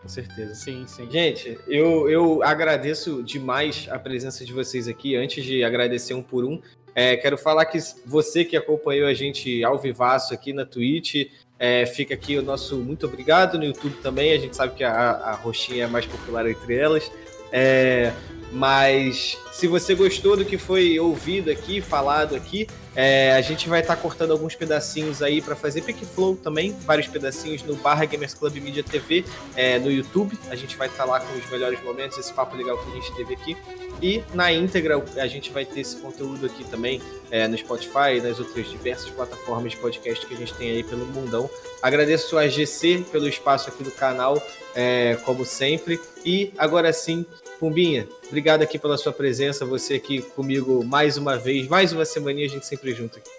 [0.00, 0.54] Com certeza.
[0.54, 1.10] Sim, sim.
[1.10, 5.16] Gente, eu, eu agradeço demais a presença de vocês aqui.
[5.16, 6.60] Antes de agradecer um por um,
[6.94, 11.84] é, quero falar que você que acompanhou a gente ao vivaço aqui na Twitch, é,
[11.84, 13.58] fica aqui o nosso muito obrigado.
[13.58, 17.12] No YouTube também, a gente sabe que a, a roxinha é mais popular entre elas.
[17.52, 18.12] É,
[18.50, 22.66] mas se você gostou do que foi ouvido aqui, falado aqui,
[22.96, 27.06] é, a gente vai estar cortando alguns pedacinhos aí para fazer Pick Flow também, vários
[27.06, 29.22] pedacinhos no Barra Gamers Club Media TV
[29.54, 30.38] é, no YouTube.
[30.48, 33.14] A gente vai estar lá com os melhores momentos, esse papo legal que a gente
[33.14, 33.56] teve aqui.
[34.00, 38.20] E na íntegra, a gente vai ter esse conteúdo aqui também é, no Spotify e
[38.20, 41.50] nas outras diversas plataformas de podcast que a gente tem aí pelo mundão.
[41.82, 44.42] Agradeço a GC pelo espaço aqui do canal,
[44.74, 46.00] é, como sempre.
[46.24, 47.26] E agora sim,
[47.58, 52.46] Pumbinha, obrigado aqui pela sua presença, você aqui comigo mais uma vez, mais uma semaninha,
[52.46, 53.30] a gente sempre junto aqui.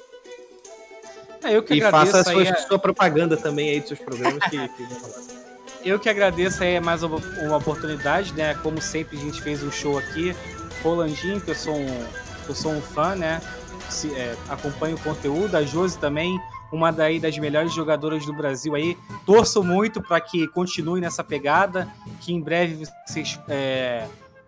[1.43, 3.99] É, eu que E agradeço faça a sua, a- sua propaganda também aí dos seus
[3.99, 5.37] programas que, que vão falar.
[5.85, 8.55] Eu que agradeço aí mais uma, uma oportunidade, né?
[8.61, 10.35] Como sempre a gente fez um show aqui.
[10.83, 12.05] Rolandinho, que eu sou um,
[12.49, 13.41] eu sou um fã, né?
[13.89, 15.55] Se, é, acompanho o conteúdo.
[15.55, 16.37] A Josi também,
[16.71, 18.97] uma daí das melhores jogadoras do Brasil aí.
[19.25, 21.87] Torço muito para que continue nessa pegada,
[22.21, 24.05] que em breve vocês é,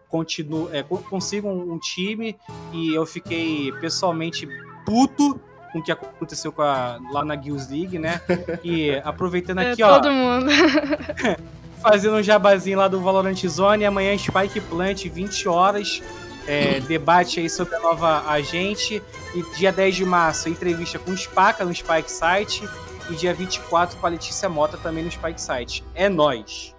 [0.07, 2.35] continu, é, co- consigam um time.
[2.73, 4.47] E eu fiquei pessoalmente
[4.85, 5.39] puto
[5.71, 8.19] com o que aconteceu com a- lá na Guilds League, né?
[8.63, 10.47] E aproveitando É, aqui, ó todo mundo.
[11.81, 13.83] fazendo um jabazinho lá do Valorant Zone.
[13.83, 16.01] E amanhã Spike Plant, 20 horas.
[16.47, 19.01] é, debate aí sobre a nova agente.
[19.35, 22.67] E dia 10 de março, entrevista com o Spaca no Spike Site.
[23.09, 25.83] E dia 24 com a Letícia Mota também no Spike Site.
[25.95, 26.75] É nóis!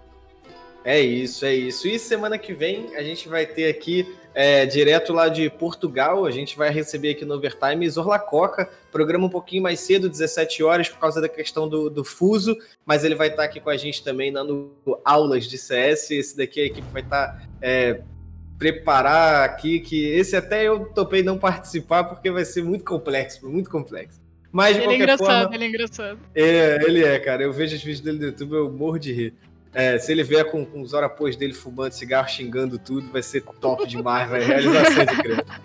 [0.85, 1.87] É isso, é isso.
[1.87, 6.31] E semana que vem a gente vai ter aqui, é, direto lá de Portugal, a
[6.31, 10.89] gente vai receber aqui no Overtime Zorla Coca, programa um pouquinho mais cedo, 17 horas,
[10.89, 12.57] por causa da questão do, do fuso,
[12.87, 14.73] mas ele vai estar aqui com a gente também dando
[15.05, 16.11] aulas de CS.
[16.13, 18.01] Esse daqui a equipe vai estar é,
[18.61, 23.71] preparar aqui, que esse até eu topei não participar, porque vai ser muito complexo, muito
[23.71, 24.21] complexo.
[24.53, 26.19] Mas Ele é engraçado, forma, ele é engraçado.
[26.35, 27.43] é, ele é, cara.
[27.43, 29.35] Eu vejo os vídeos dele no YouTube, eu morro de rir.
[29.73, 33.43] É, se ele vier com, com os horapôs dele fumando cigarro, xingando tudo, vai ser
[33.61, 34.43] top demais, vai.
[34.43, 35.63] Realização de crédito.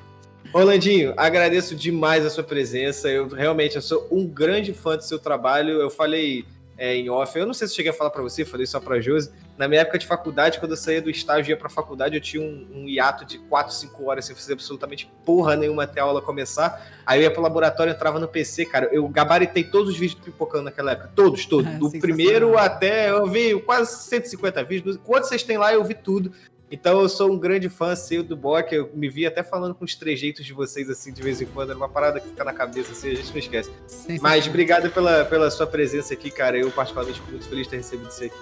[0.54, 3.10] Rolandinho, agradeço demais a sua presença.
[3.10, 5.82] Eu realmente eu sou um grande fã do seu trabalho.
[5.82, 6.46] Eu falei
[6.78, 9.00] é, em off, eu não sei se cheguei a falar pra você, falei só pra
[9.00, 12.16] Josi, Na minha época de faculdade, quando eu saía do estágio e ia pra faculdade,
[12.16, 16.02] eu tinha um, um hiato de 4, 5 horas sem fazer absolutamente porra nenhuma até
[16.02, 16.86] a aula começar.
[17.06, 18.90] Aí eu ia pro laboratório, entrava no PC, cara.
[18.92, 21.12] Eu gabaritei todos os vídeos do Pipocando naquela época.
[21.16, 21.68] Todos, todos.
[21.68, 23.10] Ah, do primeiro até.
[23.10, 25.00] Eu vi quase 150 vídeos.
[25.04, 26.34] Quantos vocês têm lá, eu vi tudo.
[26.76, 28.76] Então eu sou um grande fã seu do Bock.
[28.76, 31.70] Eu me vi até falando com os trejeitos de vocês, assim, de vez em quando.
[31.70, 33.72] Era uma parada que fica na cabeça, assim, a gente não esquece.
[33.88, 34.22] Sensacional.
[34.22, 36.58] Mas obrigado pela, pela sua presença aqui, cara.
[36.58, 38.36] Eu, particularmente, fico muito feliz de ter recebido você aqui.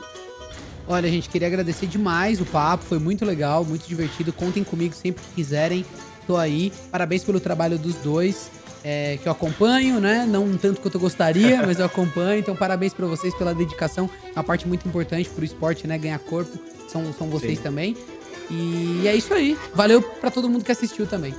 [0.87, 4.33] Olha, gente, queria agradecer demais o papo, foi muito legal, muito divertido.
[4.33, 5.85] Contem comigo sempre que quiserem,
[6.25, 6.73] tô aí.
[6.91, 8.49] Parabéns pelo trabalho dos dois,
[8.83, 10.25] é, que eu acompanho, né?
[10.27, 12.39] Não tanto quanto eu gostaria, mas eu acompanho.
[12.39, 15.99] Então, parabéns pra vocês pela dedicação, é uma parte muito importante pro esporte, né?
[15.99, 16.57] Ganhar corpo,
[16.87, 17.63] são, são vocês Sim.
[17.63, 17.95] também.
[18.49, 19.57] E é isso aí.
[19.73, 21.33] Valeu pra todo mundo que assistiu também.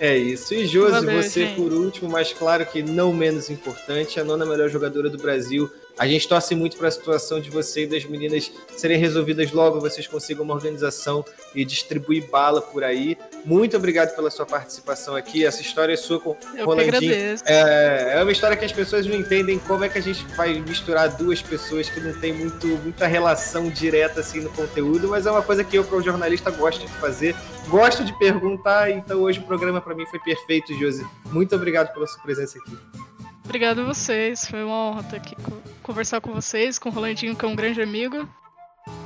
[0.00, 0.54] É isso.
[0.54, 1.56] E Josi, Valeu, você gente.
[1.56, 5.70] por último, mas claro que não menos importante, a nona melhor jogadora do Brasil.
[5.98, 9.80] A gente torce muito para a situação de você e das meninas serem resolvidas logo,
[9.80, 13.18] vocês consigam uma organização e distribuir bala por aí.
[13.44, 15.44] Muito obrigado pela sua participação aqui.
[15.44, 17.12] Essa história é sua com que Rolandinho.
[17.44, 20.60] É, é uma história que as pessoas não entendem como é que a gente vai
[20.60, 25.30] misturar duas pessoas que não tem muito, muita relação direta assim no conteúdo, mas é
[25.30, 27.34] uma coisa que eu, como jornalista, gosto de fazer,
[27.68, 31.04] gosto de perguntar, então hoje o programa para mim foi perfeito, Josi.
[31.26, 33.17] Muito obrigado pela sua presença aqui.
[33.48, 34.46] Obrigado a vocês.
[34.46, 37.56] Foi uma honra estar aqui co- conversar com vocês, com o Rolandinho, que é um
[37.56, 38.28] grande amigo.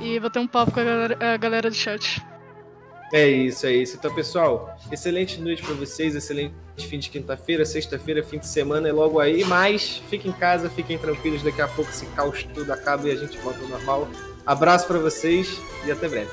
[0.01, 2.21] E vou ter um papo com a galera, a galera do chat.
[3.13, 3.95] É isso, é isso.
[3.95, 8.91] Então, pessoal, excelente noite para vocês, excelente fim de quinta-feira, sexta-feira, fim de semana é
[8.91, 13.07] logo aí, mas fiquem em casa, fiquem tranquilos, daqui a pouco esse caos tudo acaba
[13.07, 14.07] e a gente volta ao normal.
[14.45, 16.31] Abraço para vocês e até breve.